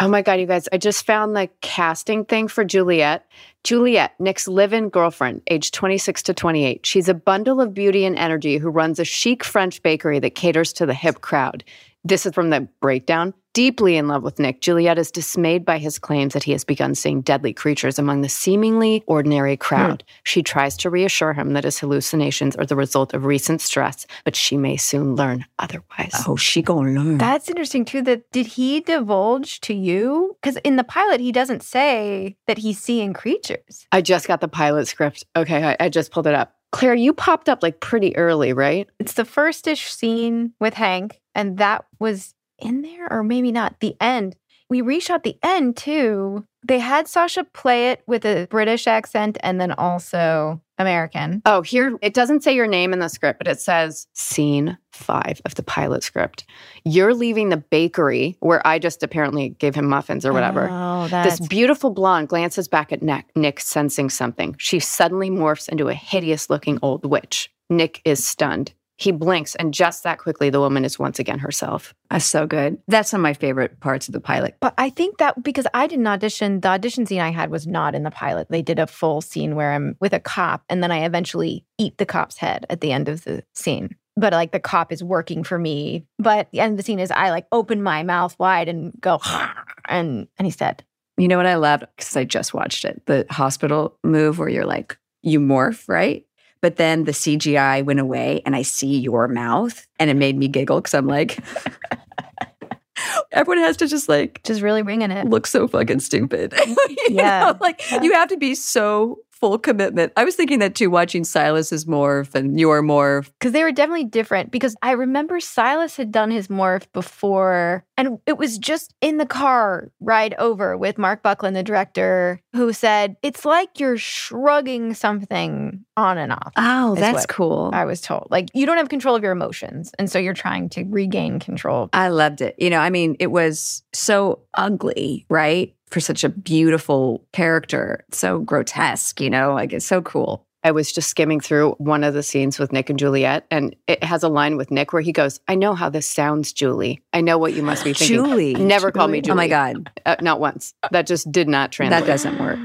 Oh 0.00 0.08
my 0.08 0.22
God, 0.22 0.40
you 0.40 0.46
guys, 0.46 0.68
I 0.72 0.78
just 0.78 1.06
found 1.06 1.36
the 1.36 1.48
casting 1.60 2.24
thing 2.24 2.48
for 2.48 2.64
Juliet. 2.64 3.24
Juliet, 3.62 4.14
Nick's 4.18 4.48
live 4.48 4.72
in 4.72 4.88
girlfriend, 4.88 5.42
age 5.46 5.70
26 5.70 6.24
to 6.24 6.34
28. 6.34 6.84
She's 6.84 7.08
a 7.08 7.14
bundle 7.14 7.60
of 7.60 7.72
beauty 7.72 8.04
and 8.04 8.16
energy 8.16 8.58
who 8.58 8.68
runs 8.68 8.98
a 8.98 9.04
chic 9.04 9.44
French 9.44 9.80
bakery 9.82 10.18
that 10.18 10.34
caters 10.34 10.72
to 10.74 10.86
the 10.86 10.94
hip 10.94 11.20
crowd. 11.20 11.62
This 12.04 12.26
is 12.26 12.34
from 12.34 12.50
the 12.50 12.62
breakdown. 12.80 13.32
Deeply 13.54 13.98
in 13.98 14.08
love 14.08 14.22
with 14.22 14.38
Nick, 14.38 14.62
Juliet 14.62 14.96
is 14.96 15.10
dismayed 15.10 15.62
by 15.62 15.76
his 15.76 15.98
claims 15.98 16.32
that 16.32 16.42
he 16.42 16.52
has 16.52 16.64
begun 16.64 16.94
seeing 16.94 17.20
deadly 17.20 17.52
creatures 17.52 17.98
among 17.98 18.22
the 18.22 18.28
seemingly 18.28 19.04
ordinary 19.06 19.58
crowd. 19.58 20.02
Hmm. 20.06 20.14
She 20.24 20.42
tries 20.42 20.74
to 20.78 20.88
reassure 20.88 21.34
him 21.34 21.52
that 21.52 21.64
his 21.64 21.78
hallucinations 21.78 22.56
are 22.56 22.64
the 22.64 22.76
result 22.76 23.12
of 23.12 23.26
recent 23.26 23.60
stress, 23.60 24.06
but 24.24 24.34
she 24.34 24.56
may 24.56 24.78
soon 24.78 25.16
learn 25.16 25.44
otherwise. 25.58 26.14
Oh, 26.26 26.36
she 26.36 26.62
gonna 26.62 26.92
learn. 26.92 27.18
That's 27.18 27.50
interesting 27.50 27.84
too. 27.84 28.00
That 28.00 28.30
did 28.30 28.46
he 28.46 28.80
divulge 28.80 29.60
to 29.62 29.74
you? 29.74 30.34
Because 30.40 30.56
in 30.64 30.76
the 30.76 30.84
pilot, 30.84 31.20
he 31.20 31.30
doesn't 31.30 31.62
say 31.62 32.36
that 32.46 32.56
he's 32.56 32.78
seeing 32.78 33.12
creatures. 33.12 33.86
I 33.92 34.00
just 34.00 34.28
got 34.28 34.40
the 34.40 34.48
pilot 34.48 34.88
script. 34.88 35.24
Okay, 35.36 35.62
I, 35.62 35.76
I 35.78 35.88
just 35.90 36.10
pulled 36.10 36.26
it 36.26 36.34
up. 36.34 36.56
Claire, 36.70 36.94
you 36.94 37.12
popped 37.12 37.50
up 37.50 37.62
like 37.62 37.80
pretty 37.80 38.16
early, 38.16 38.54
right? 38.54 38.88
It's 38.98 39.12
the 39.12 39.26
first 39.26 39.66
ish 39.66 39.92
scene 39.92 40.54
with 40.58 40.72
Hank, 40.72 41.20
and 41.34 41.58
that 41.58 41.84
was 41.98 42.34
in 42.62 42.82
there, 42.82 43.08
or 43.10 43.22
maybe 43.22 43.52
not. 43.52 43.80
The 43.80 43.96
end. 44.00 44.36
We 44.70 44.80
reshot 44.80 45.22
the 45.22 45.36
end 45.42 45.76
too. 45.76 46.46
They 46.66 46.78
had 46.78 47.06
Sasha 47.06 47.44
play 47.44 47.90
it 47.90 48.02
with 48.06 48.24
a 48.24 48.46
British 48.48 48.86
accent 48.86 49.36
and 49.42 49.60
then 49.60 49.72
also 49.72 50.62
American. 50.78 51.42
Oh, 51.44 51.60
here 51.60 51.98
it 52.00 52.14
doesn't 52.14 52.42
say 52.42 52.54
your 52.54 52.66
name 52.66 52.94
in 52.94 52.98
the 52.98 53.08
script, 53.08 53.38
but 53.38 53.48
it 53.48 53.60
says 53.60 54.06
scene 54.14 54.78
five 54.92 55.42
of 55.44 55.56
the 55.56 55.62
pilot 55.62 56.02
script. 56.02 56.46
You're 56.84 57.12
leaving 57.12 57.50
the 57.50 57.58
bakery 57.58 58.38
where 58.40 58.66
I 58.66 58.78
just 58.78 59.02
apparently 59.02 59.50
gave 59.50 59.74
him 59.74 59.88
muffins 59.88 60.24
or 60.24 60.32
whatever. 60.32 60.68
Oh, 60.70 61.06
that's 61.08 61.38
This 61.38 61.48
beautiful 61.48 61.90
blonde 61.90 62.28
glances 62.28 62.66
back 62.66 62.92
at 62.92 63.02
Nick, 63.02 63.26
Nick 63.36 63.60
sensing 63.60 64.08
something. 64.08 64.56
She 64.58 64.78
suddenly 64.78 65.28
morphs 65.28 65.68
into 65.68 65.88
a 65.88 65.94
hideous 65.94 66.48
looking 66.48 66.78
old 66.80 67.04
witch. 67.04 67.50
Nick 67.68 68.00
is 68.04 68.26
stunned. 68.26 68.72
He 69.02 69.10
blinks, 69.10 69.56
and 69.56 69.74
just 69.74 70.04
that 70.04 70.18
quickly, 70.18 70.48
the 70.48 70.60
woman 70.60 70.84
is 70.84 70.96
once 70.96 71.18
again 71.18 71.40
herself. 71.40 71.92
That's 72.08 72.24
so 72.24 72.46
good. 72.46 72.78
That's 72.86 73.10
some 73.10 73.20
of 73.20 73.22
my 73.22 73.34
favorite 73.34 73.80
parts 73.80 74.06
of 74.06 74.12
the 74.12 74.20
pilot. 74.20 74.56
But 74.60 74.74
I 74.78 74.90
think 74.90 75.18
that 75.18 75.42
because 75.42 75.66
I 75.74 75.88
didn't 75.88 76.06
audition, 76.06 76.60
the 76.60 76.68
audition 76.68 77.04
scene 77.06 77.20
I 77.20 77.30
had 77.30 77.50
was 77.50 77.66
not 77.66 77.96
in 77.96 78.04
the 78.04 78.12
pilot. 78.12 78.46
They 78.48 78.62
did 78.62 78.78
a 78.78 78.86
full 78.86 79.20
scene 79.20 79.56
where 79.56 79.72
I'm 79.72 79.96
with 80.00 80.12
a 80.12 80.20
cop, 80.20 80.62
and 80.68 80.84
then 80.84 80.92
I 80.92 81.04
eventually 81.04 81.64
eat 81.78 81.98
the 81.98 82.06
cop's 82.06 82.36
head 82.36 82.64
at 82.70 82.80
the 82.80 82.92
end 82.92 83.08
of 83.08 83.24
the 83.24 83.42
scene. 83.54 83.96
But 84.16 84.32
like 84.32 84.52
the 84.52 84.60
cop 84.60 84.92
is 84.92 85.02
working 85.02 85.42
for 85.42 85.58
me. 85.58 86.06
But 86.20 86.48
the 86.52 86.60
end 86.60 86.72
of 86.72 86.76
the 86.76 86.84
scene 86.84 87.00
is 87.00 87.10
I 87.10 87.30
like 87.30 87.46
open 87.50 87.82
my 87.82 88.04
mouth 88.04 88.38
wide 88.38 88.68
and 88.68 88.92
go, 89.00 89.20
and 89.88 90.28
and 90.38 90.46
he's 90.46 90.56
dead. 90.56 90.84
You 91.16 91.26
know 91.26 91.36
what 91.36 91.46
I 91.46 91.56
loved? 91.56 91.86
Because 91.96 92.16
I 92.16 92.24
just 92.24 92.54
watched 92.54 92.84
it. 92.84 93.02
The 93.06 93.26
hospital 93.30 93.98
move 94.04 94.38
where 94.38 94.48
you're 94.48 94.64
like, 94.64 94.96
you 95.22 95.40
morph, 95.40 95.88
right? 95.88 96.24
But 96.62 96.76
then 96.76 97.04
the 97.04 97.12
CGI 97.12 97.84
went 97.84 98.00
away 98.00 98.40
and 98.46 98.56
I 98.56 98.62
see 98.62 98.96
your 98.98 99.28
mouth 99.28 99.86
and 99.98 100.08
it 100.08 100.14
made 100.14 100.38
me 100.38 100.48
giggle 100.48 100.80
because 100.80 100.94
I'm 100.94 101.08
like, 101.08 101.38
everyone 103.32 103.58
has 103.64 103.76
to 103.78 103.86
just 103.88 104.08
like 104.08 104.40
Just 104.44 104.62
really 104.62 104.82
ringing 104.82 105.10
it. 105.10 105.26
look 105.28 105.46
so 105.46 105.66
fucking 105.68 106.00
stupid. 106.00 106.54
Yeah. 107.08 107.52
know, 107.52 107.58
Like 107.60 107.82
Yeah. 107.90 108.02
you 108.02 108.12
have 108.12 108.28
to 108.28 108.36
be 108.36 108.54
so 108.54 109.18
full 109.42 109.58
commitment. 109.58 110.12
I 110.16 110.24
was 110.24 110.36
thinking 110.36 110.60
that 110.60 110.76
too, 110.76 110.88
watching 110.88 111.24
Silas's 111.24 111.84
morph 111.84 112.36
and 112.36 112.60
your 112.60 112.80
morph. 112.80 113.28
Because 113.40 113.50
they 113.50 113.64
were 113.64 113.72
definitely 113.72 114.04
different. 114.04 114.52
Because 114.52 114.76
I 114.82 114.92
remember 114.92 115.40
Silas 115.40 115.96
had 115.96 116.12
done 116.12 116.30
his 116.30 116.46
morph 116.46 116.84
before, 116.92 117.84
and 117.96 118.20
it 118.24 118.38
was 118.38 118.56
just 118.56 118.94
in 119.00 119.16
the 119.16 119.26
car 119.26 119.90
ride 119.98 120.34
over 120.38 120.76
with 120.78 120.96
Marc 120.96 121.24
Buckland, 121.24 121.56
the 121.56 121.64
director, 121.64 122.40
who 122.52 122.72
said, 122.72 123.16
It's 123.22 123.44
like 123.44 123.80
you're 123.80 123.98
shrugging 123.98 124.94
something 124.94 125.84
on 125.96 126.18
and 126.18 126.30
off. 126.32 126.52
Oh, 126.56 126.94
that's 126.94 127.26
cool. 127.26 127.70
I 127.72 127.84
was 127.84 128.00
told. 128.00 128.28
Like, 128.30 128.48
you 128.54 128.64
don't 128.64 128.76
have 128.76 128.90
control 128.90 129.16
of 129.16 129.24
your 129.24 129.32
emotions. 129.32 129.90
And 129.98 130.08
so 130.08 130.20
you're 130.20 130.34
trying 130.34 130.68
to 130.70 130.84
regain 130.84 131.40
control. 131.40 131.90
I 131.92 132.08
loved 132.08 132.42
it. 132.42 132.54
You 132.58 132.70
know, 132.70 132.78
I 132.78 132.90
mean, 132.90 133.16
it 133.18 133.32
was 133.32 133.82
so 133.92 134.38
ugly, 134.54 135.26
right? 135.28 135.74
For 135.92 136.00
such 136.00 136.24
a 136.24 136.30
beautiful 136.30 137.22
character, 137.32 138.04
so 138.10 138.40
grotesque, 138.40 139.20
you 139.20 139.30
know, 139.30 139.52
like 139.52 139.72
it's 139.72 139.86
so 139.86 140.00
cool. 140.02 140.46
I 140.64 140.70
was 140.70 140.90
just 140.90 141.10
skimming 141.10 141.38
through 141.38 141.72
one 141.72 142.02
of 142.02 142.14
the 142.14 142.22
scenes 142.22 142.58
with 142.58 142.72
Nick 142.72 142.88
and 142.88 142.98
Juliet, 142.98 143.46
and 143.50 143.76
it 143.86 144.02
has 144.02 144.22
a 144.22 144.28
line 144.28 144.56
with 144.56 144.70
Nick 144.70 144.92
where 144.92 145.02
he 145.02 145.12
goes, 145.12 145.40
I 145.48 145.54
know 145.54 145.74
how 145.74 145.90
this 145.90 146.08
sounds, 146.08 146.52
Julie. 146.52 147.02
I 147.12 147.20
know 147.20 147.36
what 147.36 147.52
you 147.52 147.62
must 147.62 147.84
be 147.84 147.92
thinking. 147.92 148.16
Julie. 148.16 148.54
Never 148.54 148.90
call 148.90 149.08
me 149.08 149.20
Julie. 149.20 149.32
Oh 149.32 149.36
my 149.36 149.48
God. 149.48 149.90
Uh, 150.06 150.16
not 150.22 150.40
once. 150.40 150.72
That 150.92 151.06
just 151.06 151.30
did 151.30 151.48
not 151.48 151.72
translate. 151.72 152.00
That 152.00 152.06
doesn't 152.06 152.38
work. 152.38 152.58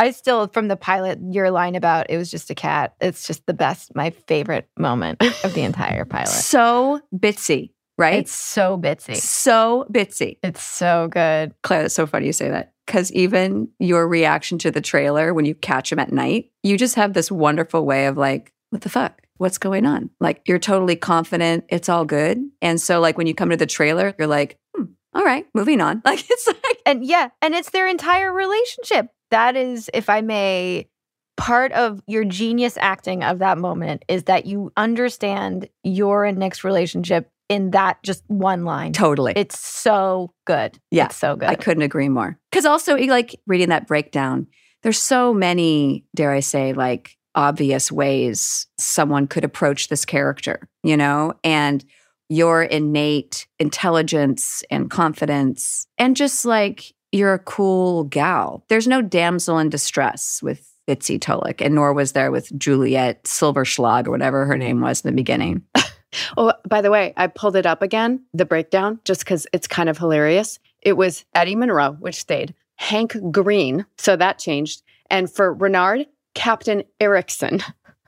I 0.00 0.12
still, 0.12 0.46
from 0.48 0.68
the 0.68 0.76
pilot, 0.76 1.18
your 1.30 1.50
line 1.50 1.74
about 1.74 2.06
it 2.08 2.16
was 2.16 2.30
just 2.30 2.50
a 2.50 2.54
cat. 2.54 2.94
It's 3.00 3.26
just 3.26 3.46
the 3.46 3.54
best, 3.54 3.94
my 3.94 4.10
favorite 4.10 4.68
moment 4.78 5.22
of 5.44 5.54
the 5.54 5.62
entire 5.62 6.04
pilot. 6.04 6.28
So 6.28 7.00
bitsy, 7.14 7.70
right? 7.98 8.20
It's 8.20 8.32
so 8.32 8.78
bitsy. 8.78 9.16
so 9.16 9.86
bitsy. 9.92 10.38
It's 10.42 10.62
so 10.62 11.08
good. 11.10 11.52
Claire, 11.62 11.82
that's 11.82 11.94
so 11.94 12.06
funny 12.06 12.26
you 12.26 12.32
say 12.32 12.48
that. 12.48 12.72
Because 12.86 13.12
even 13.12 13.68
your 13.78 14.08
reaction 14.08 14.56
to 14.58 14.70
the 14.70 14.80
trailer 14.80 15.34
when 15.34 15.44
you 15.44 15.54
catch 15.54 15.92
him 15.92 15.98
at 15.98 16.10
night, 16.10 16.50
you 16.62 16.78
just 16.78 16.94
have 16.94 17.12
this 17.12 17.30
wonderful 17.30 17.84
way 17.84 18.06
of 18.06 18.16
like, 18.16 18.54
what 18.70 18.82
the 18.82 18.88
fuck? 18.88 19.20
What's 19.36 19.58
going 19.58 19.84
on? 19.84 20.10
Like, 20.20 20.42
you're 20.46 20.58
totally 20.58 20.96
confident 20.96 21.64
it's 21.68 21.88
all 21.88 22.04
good. 22.04 22.40
And 22.62 22.80
so, 22.80 23.00
like, 23.00 23.18
when 23.18 23.26
you 23.26 23.34
come 23.34 23.50
to 23.50 23.56
the 23.56 23.66
trailer, 23.66 24.14
you're 24.18 24.26
like, 24.26 24.58
hmm, 24.74 24.84
all 25.12 25.24
right, 25.24 25.46
moving 25.54 25.80
on. 25.80 26.02
Like, 26.04 26.24
it's 26.28 26.46
like, 26.46 26.78
And 26.86 27.04
yeah, 27.04 27.28
and 27.42 27.54
it's 27.54 27.70
their 27.70 27.86
entire 27.86 28.32
relationship. 28.32 29.08
That 29.30 29.54
is, 29.56 29.90
if 29.92 30.08
I 30.08 30.22
may, 30.22 30.88
part 31.36 31.72
of 31.72 32.02
your 32.06 32.24
genius 32.24 32.76
acting 32.80 33.22
of 33.22 33.38
that 33.38 33.58
moment 33.58 34.04
is 34.08 34.24
that 34.24 34.46
you 34.46 34.72
understand 34.76 35.68
your 35.84 36.24
and 36.24 36.38
Nick's 36.38 36.64
relationship 36.64 37.30
in 37.48 37.70
that 37.70 38.02
just 38.02 38.22
one 38.26 38.64
line. 38.64 38.92
totally. 38.92 39.32
It's 39.36 39.58
so 39.58 40.32
good. 40.46 40.78
Yeah, 40.90 41.06
It's 41.06 41.16
so 41.16 41.36
good. 41.36 41.48
I 41.48 41.54
couldn't 41.54 41.82
agree 41.82 42.08
more. 42.08 42.38
Because 42.50 42.66
also, 42.66 42.96
like 42.96 43.38
reading 43.46 43.70
that 43.70 43.86
breakdown, 43.86 44.46
there's 44.82 45.00
so 45.00 45.32
many, 45.34 46.04
dare 46.14 46.32
I 46.32 46.40
say, 46.40 46.72
like 46.72 47.16
obvious 47.34 47.90
ways 47.92 48.66
someone 48.78 49.26
could 49.26 49.44
approach 49.44 49.88
this 49.88 50.04
character, 50.04 50.68
you 50.82 50.96
know? 50.96 51.34
And 51.44 51.84
your 52.28 52.62
innate 52.62 53.46
intelligence 53.58 54.62
and 54.70 54.90
confidence, 54.90 55.86
and 55.96 56.14
just 56.16 56.44
like 56.44 56.92
you're 57.10 57.34
a 57.34 57.38
cool 57.38 58.04
gal. 58.04 58.64
There's 58.68 58.86
no 58.86 59.00
damsel 59.00 59.58
in 59.58 59.70
distress 59.70 60.42
with 60.42 60.70
Bitsie 60.86 61.20
Tulloch, 61.20 61.60
and 61.60 61.74
nor 61.74 61.92
was 61.92 62.12
there 62.12 62.30
with 62.30 62.56
Juliet 62.58 63.24
Silverschlag 63.24 64.06
or 64.06 64.10
whatever 64.10 64.44
her 64.46 64.58
name 64.58 64.80
was 64.80 65.02
in 65.02 65.10
the 65.10 65.16
beginning. 65.16 65.62
Oh, 66.36 66.52
by 66.68 66.80
the 66.80 66.90
way, 66.90 67.12
I 67.16 67.26
pulled 67.26 67.56
it 67.56 67.66
up 67.66 67.82
again, 67.82 68.24
the 68.32 68.44
breakdown, 68.44 69.00
just 69.04 69.20
because 69.20 69.46
it's 69.52 69.66
kind 69.66 69.88
of 69.88 69.98
hilarious. 69.98 70.58
It 70.82 70.94
was 70.94 71.24
Eddie 71.34 71.56
Monroe, 71.56 71.96
which 72.00 72.16
stayed, 72.16 72.54
Hank 72.76 73.16
Green, 73.32 73.84
so 73.96 74.16
that 74.16 74.38
changed. 74.38 74.82
And 75.10 75.30
for 75.30 75.52
Renard, 75.52 76.06
Captain 76.34 76.82
Erickson. 77.00 77.60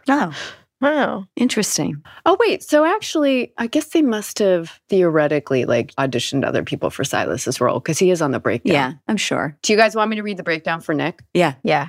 Oh, 0.08 0.34
wow. 0.80 1.26
interesting. 1.36 2.02
Oh, 2.24 2.36
wait. 2.40 2.62
So 2.62 2.84
actually, 2.84 3.52
I 3.58 3.66
guess 3.66 3.88
they 3.88 4.02
must 4.02 4.38
have 4.38 4.80
theoretically 4.88 5.64
like 5.64 5.94
auditioned 5.96 6.44
other 6.44 6.62
people 6.62 6.90
for 6.90 7.04
Silas's 7.04 7.60
role 7.60 7.80
because 7.80 7.98
he 7.98 8.10
is 8.10 8.22
on 8.22 8.30
the 8.30 8.40
breakdown. 8.40 8.74
Yeah, 8.74 8.92
I'm 9.08 9.16
sure. 9.16 9.56
Do 9.62 9.72
you 9.72 9.78
guys 9.78 9.94
want 9.94 10.10
me 10.10 10.16
to 10.16 10.22
read 10.22 10.36
the 10.36 10.42
breakdown 10.42 10.80
for 10.80 10.94
Nick? 10.94 11.22
Yeah. 11.34 11.54
Yeah. 11.62 11.88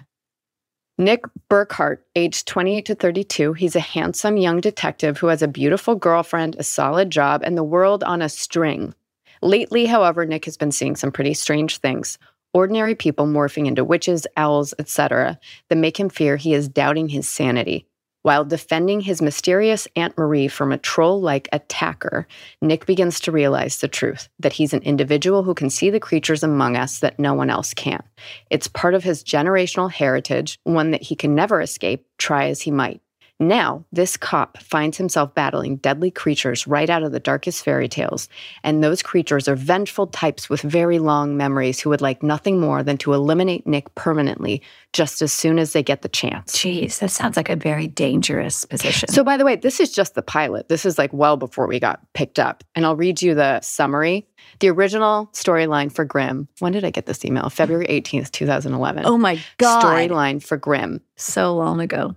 Nick 1.01 1.23
Burkhardt, 1.49 2.05
aged 2.15 2.47
28 2.47 2.85
to 2.85 2.93
32. 2.93 3.53
He's 3.53 3.75
a 3.75 3.79
handsome 3.79 4.37
young 4.37 4.61
detective 4.61 5.17
who 5.17 5.27
has 5.27 5.41
a 5.41 5.47
beautiful 5.47 5.95
girlfriend, 5.95 6.55
a 6.59 6.63
solid 6.63 7.09
job, 7.09 7.41
and 7.43 7.57
the 7.57 7.63
world 7.63 8.03
on 8.03 8.21
a 8.21 8.29
string. 8.29 8.93
Lately, 9.41 9.87
however, 9.87 10.27
Nick 10.27 10.45
has 10.45 10.57
been 10.57 10.71
seeing 10.71 10.95
some 10.95 11.11
pretty 11.11 11.33
strange 11.33 11.79
things. 11.79 12.19
Ordinary 12.53 12.93
people 12.93 13.25
morphing 13.25 13.65
into 13.65 13.83
witches, 13.83 14.27
owls, 14.37 14.75
etc., 14.77 15.39
that 15.69 15.75
make 15.75 15.99
him 15.99 16.07
fear 16.07 16.37
he 16.37 16.53
is 16.53 16.69
doubting 16.69 17.09
his 17.09 17.27
sanity. 17.27 17.87
While 18.23 18.45
defending 18.45 19.01
his 19.01 19.21
mysterious 19.21 19.87
Aunt 19.95 20.15
Marie 20.15 20.47
from 20.47 20.71
a 20.71 20.77
troll 20.77 21.19
like 21.19 21.49
attacker, 21.51 22.27
Nick 22.61 22.85
begins 22.85 23.19
to 23.21 23.31
realize 23.31 23.79
the 23.79 23.87
truth 23.87 24.29
that 24.39 24.53
he's 24.53 24.73
an 24.73 24.83
individual 24.83 25.41
who 25.41 25.55
can 25.55 25.71
see 25.71 25.89
the 25.89 25.99
creatures 25.99 26.43
among 26.43 26.77
us 26.77 26.99
that 26.99 27.17
no 27.17 27.33
one 27.33 27.49
else 27.49 27.73
can. 27.73 28.03
It's 28.51 28.67
part 28.67 28.93
of 28.93 29.03
his 29.03 29.23
generational 29.23 29.91
heritage, 29.91 30.59
one 30.65 30.91
that 30.91 31.01
he 31.01 31.15
can 31.15 31.33
never 31.33 31.61
escape, 31.61 32.05
try 32.19 32.49
as 32.49 32.61
he 32.61 32.69
might. 32.69 33.01
Now, 33.41 33.83
this 33.91 34.17
cop 34.17 34.59
finds 34.59 34.97
himself 34.97 35.33
battling 35.33 35.77
deadly 35.77 36.11
creatures 36.11 36.67
right 36.67 36.87
out 36.87 37.01
of 37.01 37.11
the 37.11 37.19
darkest 37.19 37.65
fairy 37.65 37.87
tales, 37.87 38.29
and 38.63 38.83
those 38.83 39.01
creatures 39.01 39.47
are 39.47 39.55
vengeful 39.55 40.05
types 40.05 40.47
with 40.47 40.61
very 40.61 40.99
long 40.99 41.35
memories 41.35 41.79
who 41.79 41.89
would 41.89 42.01
like 42.01 42.21
nothing 42.21 42.59
more 42.59 42.83
than 42.83 42.99
to 42.99 43.13
eliminate 43.13 43.65
Nick 43.65 43.95
permanently 43.95 44.61
just 44.93 45.23
as 45.23 45.33
soon 45.33 45.57
as 45.57 45.73
they 45.73 45.81
get 45.81 46.03
the 46.03 46.07
chance. 46.07 46.55
Jeez, 46.55 46.99
that 46.99 47.09
sounds 47.09 47.35
like 47.35 47.49
a 47.49 47.55
very 47.55 47.87
dangerous 47.87 48.63
position. 48.63 49.09
So, 49.09 49.23
by 49.23 49.37
the 49.37 49.45
way, 49.45 49.55
this 49.55 49.79
is 49.79 49.91
just 49.91 50.13
the 50.13 50.21
pilot. 50.21 50.69
This 50.69 50.85
is 50.85 50.99
like 50.99 51.11
well 51.11 51.35
before 51.35 51.65
we 51.65 51.79
got 51.79 51.99
picked 52.13 52.37
up. 52.37 52.63
And 52.75 52.85
I'll 52.85 52.95
read 52.95 53.23
you 53.23 53.33
the 53.33 53.59
summary. 53.61 54.27
The 54.59 54.69
original 54.69 55.29
storyline 55.33 55.91
for 55.91 56.05
Grimm. 56.05 56.47
When 56.59 56.73
did 56.73 56.83
I 56.83 56.91
get 56.91 57.07
this 57.07 57.25
email? 57.25 57.49
February 57.49 57.87
18th, 57.87 58.29
2011. 58.31 59.05
oh 59.05 59.17
my 59.17 59.39
God. 59.57 59.83
Storyline 59.83 60.43
for 60.43 60.57
Grimm. 60.57 61.01
So 61.15 61.55
long 61.55 61.81
ago. 61.81 62.15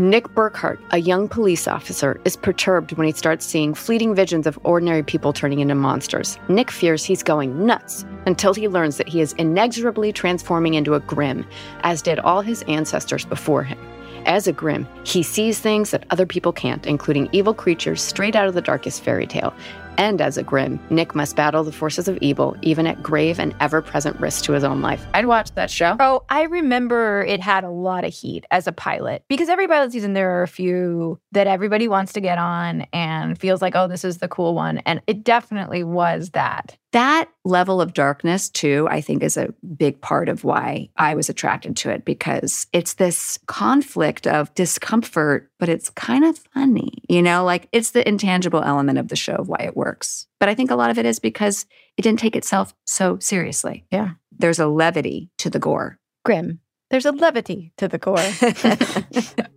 Nick 0.00 0.34
Burkhardt, 0.34 0.80
a 0.92 0.98
young 0.98 1.28
police 1.28 1.68
officer, 1.68 2.18
is 2.24 2.34
perturbed 2.34 2.92
when 2.92 3.06
he 3.06 3.12
starts 3.12 3.44
seeing 3.44 3.74
fleeting 3.74 4.14
visions 4.14 4.46
of 4.46 4.58
ordinary 4.64 5.02
people 5.02 5.30
turning 5.30 5.60
into 5.60 5.74
monsters. 5.74 6.38
Nick 6.48 6.70
fears 6.70 7.04
he's 7.04 7.22
going 7.22 7.66
nuts 7.66 8.06
until 8.24 8.54
he 8.54 8.66
learns 8.66 8.96
that 8.96 9.10
he 9.10 9.20
is 9.20 9.34
inexorably 9.34 10.10
transforming 10.10 10.72
into 10.72 10.94
a 10.94 11.00
Grimm, 11.00 11.44
as 11.82 12.00
did 12.00 12.18
all 12.18 12.40
his 12.40 12.62
ancestors 12.62 13.26
before 13.26 13.62
him. 13.62 13.78
As 14.24 14.46
a 14.46 14.54
Grimm, 14.54 14.88
he 15.04 15.22
sees 15.22 15.58
things 15.58 15.90
that 15.90 16.06
other 16.08 16.24
people 16.24 16.54
can't, 16.54 16.86
including 16.86 17.28
evil 17.32 17.52
creatures 17.52 18.00
straight 18.00 18.34
out 18.34 18.48
of 18.48 18.54
the 18.54 18.62
darkest 18.62 19.02
fairy 19.02 19.26
tale. 19.26 19.52
And 19.96 20.20
as 20.20 20.36
a 20.36 20.42
Grimm, 20.42 20.80
Nick 20.90 21.14
must 21.14 21.36
battle 21.36 21.64
the 21.64 21.72
forces 21.72 22.08
of 22.08 22.16
evil, 22.20 22.56
even 22.62 22.86
at 22.86 23.02
grave 23.02 23.38
and 23.38 23.54
ever 23.60 23.82
present 23.82 24.18
risk 24.20 24.44
to 24.44 24.52
his 24.52 24.64
own 24.64 24.80
life. 24.80 25.06
I'd 25.14 25.26
watch 25.26 25.52
that 25.52 25.70
show. 25.70 25.96
Oh, 26.00 26.24
I 26.28 26.42
remember 26.44 27.22
it 27.24 27.40
had 27.40 27.64
a 27.64 27.70
lot 27.70 28.04
of 28.04 28.12
heat 28.12 28.44
as 28.50 28.66
a 28.66 28.72
pilot 28.72 29.24
because 29.28 29.48
every 29.48 29.68
pilot 29.68 29.92
season 29.92 30.14
there 30.14 30.38
are 30.38 30.42
a 30.42 30.48
few 30.48 31.20
that 31.32 31.46
everybody 31.46 31.88
wants 31.88 32.12
to 32.14 32.20
get 32.20 32.38
on 32.38 32.86
and 32.92 33.38
feels 33.38 33.62
like, 33.62 33.74
oh, 33.76 33.88
this 33.88 34.04
is 34.04 34.18
the 34.18 34.28
cool 34.28 34.54
one. 34.54 34.78
And 34.78 35.02
it 35.06 35.24
definitely 35.24 35.84
was 35.84 36.30
that. 36.30 36.76
That 36.92 37.30
level 37.44 37.80
of 37.80 37.94
darkness, 37.94 38.48
too, 38.48 38.88
I 38.90 39.00
think 39.00 39.22
is 39.22 39.36
a 39.36 39.54
big 39.76 40.00
part 40.00 40.28
of 40.28 40.42
why 40.42 40.88
I 40.96 41.14
was 41.14 41.28
attracted 41.28 41.76
to 41.78 41.90
it 41.90 42.04
because 42.04 42.66
it's 42.72 42.94
this 42.94 43.38
conflict 43.46 44.26
of 44.26 44.52
discomfort, 44.54 45.50
but 45.60 45.68
it's 45.68 45.90
kind 45.90 46.24
of 46.24 46.38
funny. 46.52 46.90
You 47.08 47.22
know, 47.22 47.44
like 47.44 47.68
it's 47.70 47.92
the 47.92 48.06
intangible 48.08 48.62
element 48.62 48.98
of 48.98 49.06
the 49.06 49.14
show 49.14 49.34
of 49.34 49.48
why 49.48 49.58
it 49.58 49.76
works. 49.80 50.26
But 50.38 50.50
I 50.50 50.54
think 50.54 50.70
a 50.70 50.76
lot 50.76 50.90
of 50.90 50.98
it 50.98 51.06
is 51.06 51.18
because 51.18 51.64
it 51.96 52.02
didn't 52.02 52.20
take 52.20 52.36
itself 52.36 52.74
so 52.86 53.18
seriously. 53.18 53.86
Yeah. 53.90 54.10
There's 54.38 54.60
a 54.60 54.68
levity 54.68 55.30
to 55.38 55.48
the 55.48 55.58
gore. 55.58 55.98
Grim. 56.22 56.60
There's 56.90 57.06
a 57.06 57.12
levity 57.12 57.72
to 57.78 57.88
the 57.88 57.98
core. 57.98 58.18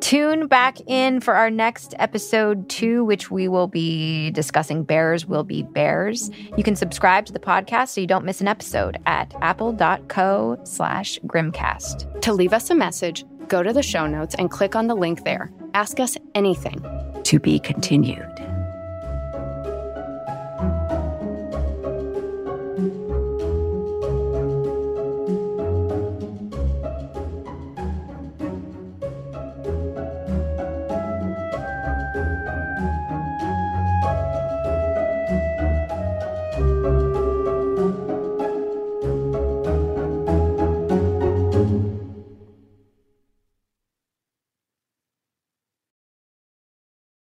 Tune 0.00 0.48
back 0.48 0.78
in 0.86 1.20
for 1.20 1.34
our 1.34 1.48
next 1.48 1.94
episode 1.98 2.68
two, 2.68 3.04
which 3.04 3.30
we 3.30 3.48
will 3.48 3.68
be 3.68 4.30
discussing 4.32 4.84
Bears 4.84 5.24
Will 5.24 5.44
Be 5.44 5.62
Bears. 5.62 6.30
You 6.58 6.62
can 6.62 6.76
subscribe 6.76 7.24
to 7.24 7.32
the 7.32 7.38
podcast 7.38 7.88
so 7.88 8.02
you 8.02 8.06
don't 8.06 8.26
miss 8.26 8.42
an 8.42 8.48
episode 8.48 8.98
at 9.06 9.32
apple.co 9.40 10.58
slash 10.64 11.18
grimmcast. 11.26 12.20
To 12.20 12.34
leave 12.34 12.52
us 12.52 12.68
a 12.68 12.74
message, 12.74 13.24
go 13.48 13.62
to 13.62 13.72
the 13.72 13.82
show 13.82 14.06
notes 14.06 14.34
and 14.34 14.50
click 14.50 14.76
on 14.76 14.88
the 14.88 14.94
link 14.94 15.24
there. 15.24 15.50
Ask 15.74 15.98
us 15.98 16.16
anything. 16.36 16.80
To 17.24 17.40
be 17.40 17.58
continued. 17.58 18.33